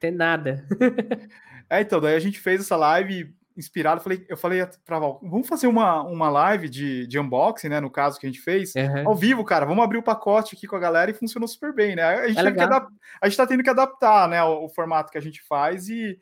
ter 0.00 0.10
nada. 0.10 0.66
é, 1.68 1.80
então, 1.80 2.00
daí 2.00 2.14
a 2.14 2.20
gente 2.20 2.40
fez 2.40 2.62
essa 2.62 2.76
live 2.76 3.32
inspirado, 3.56 4.00
falei, 4.00 4.24
eu 4.28 4.36
falei 4.36 4.66
pra 4.86 4.98
Val, 4.98 5.20
vamos 5.22 5.46
fazer 5.46 5.66
uma, 5.66 6.02
uma 6.02 6.30
live 6.30 6.68
de, 6.68 7.06
de 7.06 7.18
unboxing, 7.18 7.68
né? 7.68 7.78
No 7.78 7.90
caso 7.90 8.18
que 8.18 8.26
a 8.26 8.30
gente 8.30 8.40
fez, 8.40 8.74
uhum. 8.74 9.08
ao 9.08 9.14
vivo, 9.14 9.44
cara, 9.44 9.66
vamos 9.66 9.84
abrir 9.84 9.98
o 9.98 10.02
pacote 10.02 10.56
aqui 10.56 10.66
com 10.66 10.76
a 10.76 10.80
galera 10.80 11.10
e 11.10 11.14
funcionou 11.14 11.46
super 11.46 11.74
bem, 11.74 11.94
né? 11.94 12.02
A 12.02 12.28
gente, 12.28 12.38
é 12.38 12.52
que 12.52 12.60
a 12.60 13.28
gente 13.28 13.36
tá 13.36 13.46
tendo 13.46 13.62
que 13.62 13.70
adaptar, 13.70 14.28
né, 14.28 14.42
o, 14.42 14.64
o 14.64 14.68
formato 14.68 15.12
que 15.12 15.18
a 15.18 15.20
gente 15.20 15.42
faz 15.42 15.88
e 15.88 16.18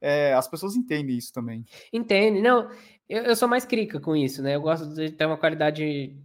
é, 0.00 0.34
as 0.34 0.48
pessoas 0.48 0.74
entendem 0.74 1.16
isso 1.16 1.32
também. 1.32 1.64
Entendem, 1.92 2.42
não, 2.42 2.68
eu, 3.08 3.22
eu 3.22 3.36
sou 3.36 3.48
mais 3.48 3.64
crica 3.64 4.00
com 4.00 4.16
isso, 4.16 4.42
né? 4.42 4.56
Eu 4.56 4.60
gosto 4.60 4.92
de 4.92 5.12
ter 5.12 5.26
uma 5.26 5.38
qualidade 5.38 6.16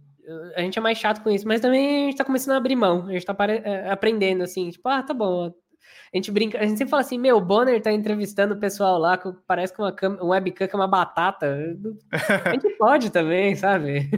a 0.56 0.60
gente 0.60 0.78
é 0.78 0.82
mais 0.82 0.98
chato 0.98 1.22
com 1.22 1.30
isso, 1.30 1.46
mas 1.46 1.60
também 1.60 2.04
a 2.04 2.06
gente 2.06 2.16
tá 2.16 2.24
começando 2.24 2.54
a 2.54 2.58
abrir 2.58 2.76
mão, 2.76 3.06
a 3.06 3.12
gente 3.12 3.24
tá 3.24 3.34
é, 3.46 3.90
aprendendo 3.90 4.42
assim, 4.42 4.68
tipo, 4.70 4.86
ah, 4.88 5.02
tá 5.02 5.14
bom, 5.14 5.52
a 6.12 6.16
gente 6.16 6.30
brinca, 6.30 6.58
a 6.58 6.66
gente 6.66 6.78
sempre 6.78 6.90
fala 6.90 7.02
assim, 7.02 7.18
meu, 7.18 7.36
o 7.36 7.40
Bonner 7.40 7.80
tá 7.82 7.92
entrevistando 7.92 8.54
o 8.54 8.60
pessoal 8.60 8.98
lá, 8.98 9.18
que 9.18 9.30
parece 9.46 9.72
que 9.74 9.80
uma 9.80 9.94
um 10.22 10.28
webcam 10.28 10.66
que 10.66 10.74
é 10.74 10.78
uma 10.78 10.88
batata. 10.88 11.76
A 12.44 12.50
gente 12.52 12.70
pode 12.78 13.10
também, 13.10 13.54
sabe? 13.54 14.10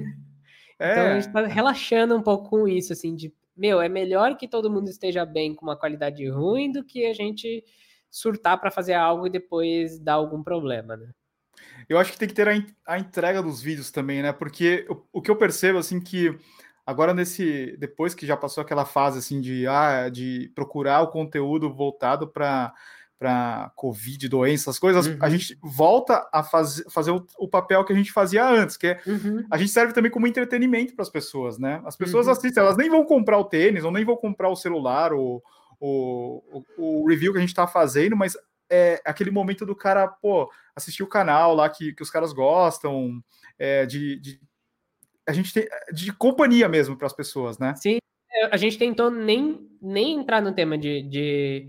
É. 0.79 0.93
Então 0.93 1.07
a 1.07 1.21
gente 1.21 1.33
tá 1.33 1.47
relaxando 1.47 2.17
um 2.17 2.23
pouco 2.23 2.51
com 2.51 2.69
isso, 2.69 2.93
assim, 2.93 3.15
de, 3.15 3.33
meu, 3.57 3.81
é 3.81 3.89
melhor 3.89 4.37
que 4.37 4.49
todo 4.49 4.71
mundo 4.71 4.89
esteja 4.89 5.25
bem 5.25 5.55
com 5.55 5.67
uma 5.67 5.77
qualidade 5.77 6.29
ruim 6.29 6.73
do 6.73 6.85
que 6.85 7.07
a 7.07 7.13
gente 7.13 7.65
surtar 8.11 8.61
para 8.61 8.71
fazer 8.71 8.95
algo 8.95 9.27
e 9.27 9.31
depois 9.31 9.99
dar 9.99 10.15
algum 10.15 10.43
problema, 10.43 10.97
né? 10.97 11.11
Eu 11.89 11.99
acho 11.99 12.13
que 12.13 12.19
tem 12.19 12.29
que 12.29 12.35
ter 12.35 12.49
a, 12.49 12.53
a 12.87 12.99
entrega 12.99 13.43
dos 13.43 13.61
vídeos 13.61 13.91
também, 13.91 14.23
né? 14.23 14.33
Porque 14.33 14.87
o, 14.89 15.19
o 15.19 15.23
que 15.23 15.31
eu 15.31 15.37
percebo, 15.37 15.79
assim, 15.79 16.01
que 16.01 16.39
Agora, 16.91 17.15
nesse. 17.15 17.77
Depois 17.79 18.15
que 18.15 18.27
já 18.27 18.37
passou 18.37 18.63
aquela 18.63 18.85
fase 18.85 19.21
assim 19.21 19.41
de, 19.41 19.65
ah, 19.69 20.09
de 20.09 20.51
procurar 20.57 21.03
o 21.03 21.09
conteúdo 21.09 21.73
voltado 21.73 22.27
para 22.27 22.75
para 23.17 23.71
Covid, 23.77 24.31
doenças, 24.31 24.79
coisas, 24.79 25.07
uhum. 25.07 25.19
a 25.21 25.29
gente 25.29 25.55
volta 25.63 26.27
a 26.33 26.43
faz, 26.43 26.83
fazer 26.89 27.11
o, 27.11 27.27
o, 27.39 27.47
papel 27.47 27.85
que 27.85 27.93
a 27.93 27.97
gente 27.97 28.11
fazia 28.11 28.49
antes, 28.49 28.79
que 28.79 28.87
é 28.87 29.01
uhum. 29.07 29.45
a 29.51 29.59
gente 29.59 29.71
serve 29.71 29.93
também 29.93 30.11
como 30.11 30.27
entretenimento 30.27 30.95
para 30.95 31.03
as 31.03 31.11
pessoas, 31.11 31.59
né? 31.59 31.83
As 31.85 31.95
pessoas 31.95 32.25
uhum. 32.25 32.33
assistem, 32.33 32.63
elas 32.63 32.79
nem 32.79 32.89
vão 32.89 33.05
comprar 33.05 33.37
o 33.37 33.45
tênis, 33.45 33.85
ou 33.85 33.93
nem 33.93 34.07
vão 34.07 34.17
comprar 34.17 34.49
o 34.49 34.57
celular, 34.57 35.13
ou, 35.13 35.45
o, 35.81 37.07
review 37.07 37.33
que 37.33 37.39
a 37.39 37.43
gente 37.43 37.51
está 37.51 37.67
fazendo, 37.67 38.17
mas 38.17 38.39
é 38.71 39.03
aquele 39.05 39.31
momento 39.31 39.67
do 39.67 39.77
cara, 39.77 40.09
pô, 40.09 40.51
assistir 40.75 41.03
o 41.03 41.09
canal 41.09 41.55
lá 41.55 41.69
que, 41.69 41.93
que 41.93 42.03
os 42.03 42.11
caras 42.11 42.33
gostam, 42.33 43.23
é, 43.59 43.85
de, 43.85 44.19
de 44.19 44.41
a 45.31 45.33
gente 45.33 45.53
tem 45.53 45.69
de 45.93 46.13
companhia 46.13 46.69
mesmo 46.69 46.97
para 46.97 47.07
as 47.07 47.13
pessoas, 47.13 47.59
né? 47.59 47.75
Sim, 47.77 47.99
é, 48.33 48.47
a 48.47 48.57
gente 48.57 48.77
tentou 48.77 49.11
nem, 49.11 49.69
nem 49.81 50.19
entrar 50.19 50.43
no 50.43 50.53
tema 50.53 50.77
de, 50.77 51.03
de, 51.03 51.69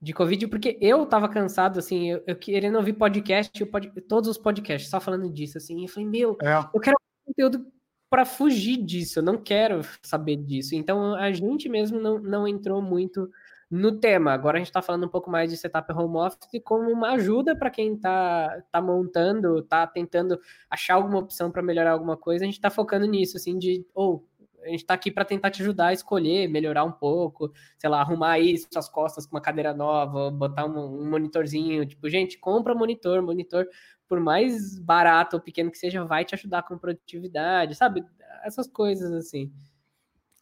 de 0.00 0.12
Covid, 0.12 0.46
porque 0.48 0.78
eu 0.80 1.06
tava 1.06 1.28
cansado, 1.28 1.78
assim, 1.78 2.10
eu, 2.10 2.22
eu 2.26 2.36
querendo 2.36 2.76
ouvir 2.76 2.92
podcast, 2.92 3.64
pod, 3.66 3.90
todos 4.08 4.28
os 4.28 4.38
podcasts, 4.38 4.90
só 4.90 5.00
falando 5.00 5.32
disso, 5.32 5.58
assim, 5.58 5.80
e 5.80 5.84
eu 5.84 5.88
falei, 5.88 6.08
meu, 6.08 6.36
é. 6.42 6.58
eu 6.74 6.80
quero 6.80 6.96
conteúdo 7.24 7.66
para 8.10 8.24
fugir 8.24 8.78
disso, 8.78 9.18
eu 9.18 9.22
não 9.22 9.36
quero 9.36 9.80
saber 10.02 10.36
disso. 10.36 10.74
Então 10.74 11.14
a 11.14 11.30
gente 11.32 11.68
mesmo 11.68 12.00
não, 12.00 12.18
não 12.18 12.48
entrou 12.48 12.80
muito 12.80 13.30
no 13.70 13.92
tema. 13.98 14.32
Agora 14.32 14.56
a 14.56 14.60
gente 14.60 14.68
está 14.68 14.80
falando 14.80 15.06
um 15.06 15.10
pouco 15.10 15.30
mais 15.30 15.50
de 15.50 15.56
setup 15.56 15.92
home 15.92 16.16
office 16.16 16.62
como 16.64 16.90
uma 16.90 17.12
ajuda 17.12 17.56
para 17.56 17.70
quem 17.70 17.94
está 17.94 18.62
tá 18.72 18.80
montando, 18.80 19.58
está 19.58 19.86
tentando 19.86 20.40
achar 20.70 20.94
alguma 20.94 21.18
opção 21.18 21.50
para 21.50 21.62
melhorar 21.62 21.92
alguma 21.92 22.16
coisa. 22.16 22.44
A 22.44 22.46
gente 22.46 22.56
está 22.56 22.70
focando 22.70 23.06
nisso, 23.06 23.36
assim, 23.36 23.58
de 23.58 23.86
ou 23.94 24.24
oh, 24.24 24.38
a 24.64 24.68
gente 24.68 24.80
está 24.80 24.94
aqui 24.94 25.10
para 25.10 25.24
tentar 25.24 25.50
te 25.50 25.62
ajudar 25.62 25.88
a 25.88 25.92
escolher, 25.92 26.48
melhorar 26.48 26.84
um 26.84 26.92
pouco, 26.92 27.52
sei 27.78 27.88
lá, 27.88 28.00
arrumar 28.00 28.32
aí 28.32 28.56
suas 28.58 28.88
costas 28.88 29.26
com 29.26 29.36
uma 29.36 29.40
cadeira 29.40 29.72
nova, 29.72 30.30
botar 30.30 30.66
um, 30.66 31.02
um 31.02 31.08
monitorzinho. 31.08 31.86
Tipo, 31.86 32.08
gente, 32.08 32.38
compra 32.38 32.74
monitor, 32.74 33.22
monitor, 33.22 33.66
por 34.06 34.20
mais 34.20 34.78
barato 34.78 35.36
ou 35.36 35.42
pequeno 35.42 35.70
que 35.70 35.78
seja, 35.78 36.04
vai 36.04 36.24
te 36.24 36.34
ajudar 36.34 36.62
com 36.62 36.78
produtividade, 36.78 37.74
sabe? 37.74 38.04
Essas 38.44 38.66
coisas 38.66 39.12
assim. 39.12 39.52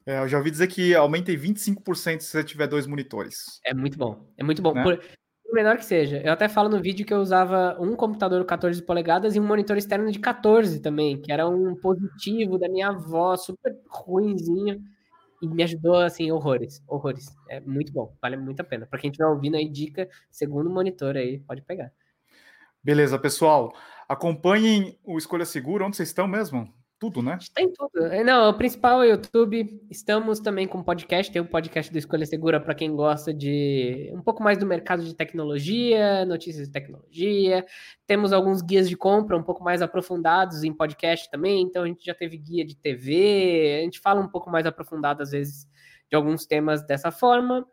É, 0.06 0.20
eu 0.20 0.28
já 0.28 0.38
ouvi 0.38 0.52
dizer 0.52 0.68
que 0.68 0.94
aumenta 0.94 1.32
em 1.32 1.36
25% 1.36 2.20
se 2.20 2.30
você 2.30 2.44
tiver 2.44 2.68
dois 2.68 2.86
monitores. 2.86 3.60
É 3.64 3.74
muito 3.74 3.98
bom. 3.98 4.24
É 4.38 4.44
muito 4.44 4.62
bom. 4.62 4.72
Né? 4.72 4.82
Por, 4.84 4.98
por, 4.98 5.52
menor 5.52 5.76
que 5.76 5.84
seja. 5.84 6.22
Eu 6.24 6.32
até 6.32 6.48
falo 6.48 6.68
no 6.68 6.80
vídeo 6.80 7.04
que 7.04 7.12
eu 7.12 7.18
usava 7.18 7.76
um 7.80 7.96
computador 7.96 8.44
14 8.44 8.80
polegadas 8.82 9.34
e 9.34 9.40
um 9.40 9.46
monitor 9.46 9.76
externo 9.76 10.10
de 10.12 10.20
14 10.20 10.80
também, 10.80 11.20
que 11.20 11.32
era 11.32 11.48
um 11.48 11.74
positivo 11.74 12.56
da 12.56 12.68
minha 12.68 12.88
avó, 12.88 13.36
super 13.36 13.76
ruimzinho. 13.88 14.80
E 15.42 15.48
me 15.48 15.62
ajudou, 15.64 15.96
assim, 15.96 16.30
horrores. 16.30 16.82
Horrores. 16.86 17.26
É 17.50 17.60
muito 17.60 17.92
bom. 17.92 18.16
Vale 18.22 18.36
muito 18.36 18.60
a 18.60 18.64
pena. 18.64 18.86
Para 18.86 19.00
quem 19.00 19.10
estiver 19.10 19.28
ouvindo 19.28 19.56
aí, 19.56 19.68
dica, 19.68 20.08
segundo 20.30 20.70
monitor 20.70 21.16
aí, 21.16 21.40
pode 21.40 21.62
pegar. 21.62 21.92
Beleza, 22.82 23.18
pessoal. 23.18 23.74
Acompanhem 24.08 24.98
o 25.04 25.18
Escolha 25.18 25.44
Segura. 25.44 25.84
Onde 25.84 25.96
vocês 25.96 26.08
estão 26.08 26.28
mesmo? 26.28 26.72
Tudo, 26.98 27.20
né? 27.20 27.38
Tem 27.54 27.70
tudo. 27.70 28.06
É, 28.06 28.24
não, 28.24 28.48
o 28.48 28.54
principal 28.54 29.02
é 29.02 29.06
o 29.06 29.10
YouTube. 29.10 29.82
Estamos 29.90 30.40
também 30.40 30.66
com 30.66 30.82
podcast. 30.82 31.30
Tem 31.30 31.42
o 31.42 31.44
um 31.44 31.48
podcast 31.48 31.92
do 31.92 31.98
Escolha 31.98 32.24
Segura 32.24 32.58
para 32.58 32.74
quem 32.74 32.96
gosta 32.96 33.34
de 33.34 34.10
um 34.14 34.22
pouco 34.22 34.42
mais 34.42 34.56
do 34.56 34.64
mercado 34.64 35.04
de 35.04 35.14
tecnologia, 35.14 36.24
notícias 36.24 36.66
de 36.66 36.72
tecnologia. 36.72 37.66
Temos 38.06 38.32
alguns 38.32 38.62
guias 38.62 38.88
de 38.88 38.96
compra 38.96 39.36
um 39.36 39.42
pouco 39.42 39.62
mais 39.62 39.82
aprofundados 39.82 40.64
em 40.64 40.72
podcast 40.72 41.30
também. 41.30 41.62
Então 41.62 41.82
a 41.82 41.86
gente 41.86 42.02
já 42.02 42.14
teve 42.14 42.38
guia 42.38 42.64
de 42.64 42.74
TV. 42.74 43.80
A 43.80 43.84
gente 43.84 44.00
fala 44.00 44.22
um 44.22 44.28
pouco 44.28 44.48
mais 44.50 44.64
aprofundado 44.64 45.22
às 45.22 45.32
vezes 45.32 45.68
de 46.08 46.16
alguns 46.16 46.46
temas 46.46 46.82
dessa 46.86 47.10
forma. 47.10 47.66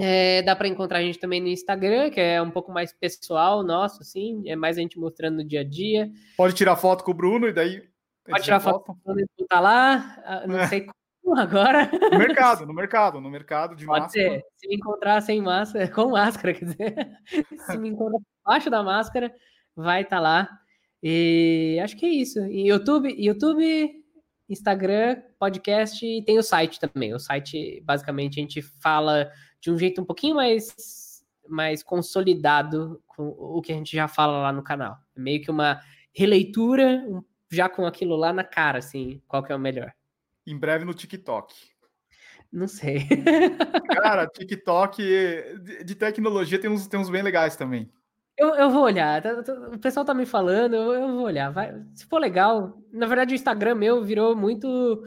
É, 0.00 0.42
dá 0.42 0.54
para 0.54 0.68
encontrar 0.68 0.98
a 0.98 1.02
gente 1.02 1.18
também 1.18 1.40
no 1.40 1.48
Instagram, 1.48 2.10
que 2.10 2.20
é 2.20 2.40
um 2.40 2.50
pouco 2.50 2.70
mais 2.72 2.92
pessoal 2.92 3.64
nosso, 3.64 4.02
assim, 4.02 4.48
é 4.48 4.54
mais 4.54 4.78
a 4.78 4.80
gente 4.80 4.96
mostrando 4.96 5.38
no 5.38 5.44
dia 5.44 5.60
a 5.60 5.64
dia. 5.64 6.08
Pode 6.36 6.54
tirar 6.54 6.76
foto 6.76 7.02
com 7.02 7.10
o 7.10 7.14
Bruno 7.14 7.48
e 7.48 7.52
daí 7.52 7.82
Pode 8.28 8.44
tirar 8.44 8.60
foto 8.60 8.96
quando 9.02 9.24
tá 9.48 9.60
lá, 9.60 10.22
ah, 10.24 10.46
não 10.46 10.58
é. 10.58 10.66
sei 10.66 10.86
como 11.22 11.38
agora. 11.38 11.90
No 12.10 12.18
mercado, 12.18 12.66
no 12.66 12.74
mercado, 12.74 13.20
no 13.20 13.30
mercado 13.30 13.76
de 13.76 13.86
Pode 13.86 14.02
máscara. 14.02 14.28
Ser. 14.28 14.44
Se 14.56 14.68
me 14.68 14.76
encontrar 14.76 15.20
sem 15.20 15.42
máscara, 15.42 15.88
com 15.92 16.10
máscara, 16.10 16.54
quer 16.54 16.64
dizer, 16.64 17.18
se 17.66 17.78
me 17.78 17.88
encontrar 17.88 18.20
abaixo 18.44 18.70
da 18.70 18.82
máscara, 18.82 19.34
vai 19.74 20.02
estar 20.02 20.16
tá 20.16 20.22
lá. 20.22 20.48
E 21.02 21.78
acho 21.82 21.96
que 21.96 22.06
é 22.06 22.08
isso. 22.08 22.44
E 22.46 22.68
YouTube, 22.68 23.14
YouTube, 23.18 24.04
Instagram, 24.48 25.22
podcast 25.38 26.04
e 26.04 26.22
tem 26.24 26.38
o 26.38 26.42
site 26.42 26.80
também. 26.80 27.14
O 27.14 27.18
site, 27.18 27.80
basicamente, 27.84 28.40
a 28.40 28.42
gente 28.42 28.62
fala 28.62 29.30
de 29.60 29.70
um 29.70 29.78
jeito 29.78 30.00
um 30.00 30.04
pouquinho 30.04 30.36
mais, 30.36 31.22
mais 31.48 31.82
consolidado 31.82 33.02
com 33.06 33.28
o 33.28 33.60
que 33.60 33.72
a 33.72 33.76
gente 33.76 33.94
já 33.94 34.08
fala 34.08 34.38
lá 34.42 34.52
no 34.52 34.62
canal. 34.62 34.96
É 35.16 35.20
meio 35.20 35.42
que 35.42 35.50
uma 35.50 35.80
releitura, 36.12 37.04
um 37.06 37.22
já 37.50 37.68
com 37.68 37.86
aquilo 37.86 38.16
lá 38.16 38.32
na 38.32 38.44
cara, 38.44 38.78
assim, 38.78 39.22
qual 39.26 39.42
que 39.42 39.52
é 39.52 39.56
o 39.56 39.58
melhor? 39.58 39.92
Em 40.46 40.56
breve 40.58 40.84
no 40.84 40.94
TikTok. 40.94 41.54
Não 42.50 42.66
sei. 42.66 43.06
Cara, 44.02 44.26
TikTok 44.26 45.02
de, 45.84 45.94
tecnologia 45.94 46.58
tem 46.58 46.70
uns, 46.70 46.86
tem 46.86 46.98
uns 46.98 47.10
bem 47.10 47.22
legais 47.22 47.56
também. 47.56 47.90
Eu, 48.36 48.54
eu 48.54 48.70
vou 48.70 48.84
olhar. 48.84 49.22
Tá, 49.22 49.42
tá, 49.42 49.52
o 49.52 49.78
pessoal 49.78 50.06
tá 50.06 50.14
me 50.14 50.24
falando, 50.24 50.74
eu, 50.74 50.94
eu 50.94 51.08
vou 51.08 51.24
olhar. 51.24 51.50
Vai, 51.50 51.74
se 51.94 52.06
for 52.06 52.18
legal. 52.18 52.80
Na 52.90 53.06
verdade, 53.06 53.34
o 53.34 53.36
Instagram 53.36 53.74
meu 53.74 54.02
virou 54.02 54.34
muito. 54.34 55.04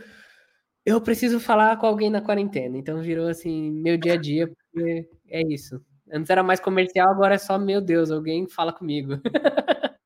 Eu 0.85 1.01
preciso 1.01 1.39
falar 1.39 1.77
com 1.77 1.87
alguém 1.87 2.09
na 2.09 2.21
quarentena. 2.21 2.77
Então 2.77 3.01
virou 3.01 3.27
assim, 3.27 3.71
meu 3.71 3.97
dia 3.97 4.13
a 4.13 4.17
dia, 4.17 4.47
porque 4.47 5.09
é 5.27 5.41
isso. 5.41 5.81
Antes 6.11 6.29
era 6.29 6.43
mais 6.43 6.59
comercial, 6.59 7.09
agora 7.09 7.35
é 7.35 7.37
só, 7.37 7.57
meu 7.57 7.81
Deus, 7.81 8.11
alguém 8.11 8.47
fala 8.47 8.73
comigo. 8.73 9.13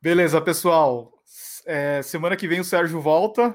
Beleza, 0.00 0.40
pessoal. 0.40 1.17
É, 1.70 2.00
semana 2.00 2.34
que 2.34 2.48
vem 2.48 2.60
o 2.60 2.64
Sérgio 2.64 2.98
volta. 2.98 3.54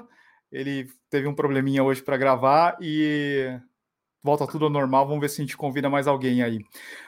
Ele 0.52 0.88
teve 1.10 1.26
um 1.26 1.34
probleminha 1.34 1.82
hoje 1.82 2.00
para 2.00 2.16
gravar 2.16 2.76
e 2.80 3.58
volta 4.22 4.46
tudo 4.46 4.66
ao 4.66 4.70
normal. 4.70 5.04
Vamos 5.04 5.20
ver 5.20 5.28
se 5.28 5.42
a 5.42 5.44
gente 5.44 5.56
convida 5.56 5.90
mais 5.90 6.06
alguém 6.06 6.40
aí. 6.40 6.60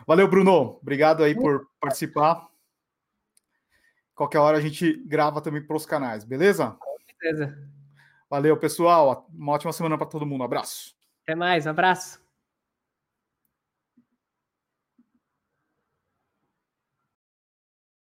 Valeu, 0.05 0.27
Bruno. 0.27 0.81
Obrigado 0.83 1.23
aí 1.23 1.33
por 1.33 1.69
participar. 1.81 2.49
Qualquer 4.17 4.41
hora 4.41 4.59
a 4.59 4.61
gente 4.61 5.01
grava 5.07 5.41
também 5.41 5.65
para 5.65 5.77
os 5.77 5.87
canais, 5.87 6.25
beleza? 6.25 6.77
Com 6.81 6.97
certeza. 7.07 7.57
Valeu, 8.29 8.57
pessoal. 8.57 9.29
Uma 9.33 9.53
ótima 9.53 9.73
semana 9.73 9.97
para 9.97 10.09
todo 10.09 10.27
mundo. 10.27 10.41
Um 10.41 10.45
abraço. 10.45 10.93
Até 11.23 11.37
mais, 11.37 11.67
um 11.67 11.71
abraço. 11.71 12.26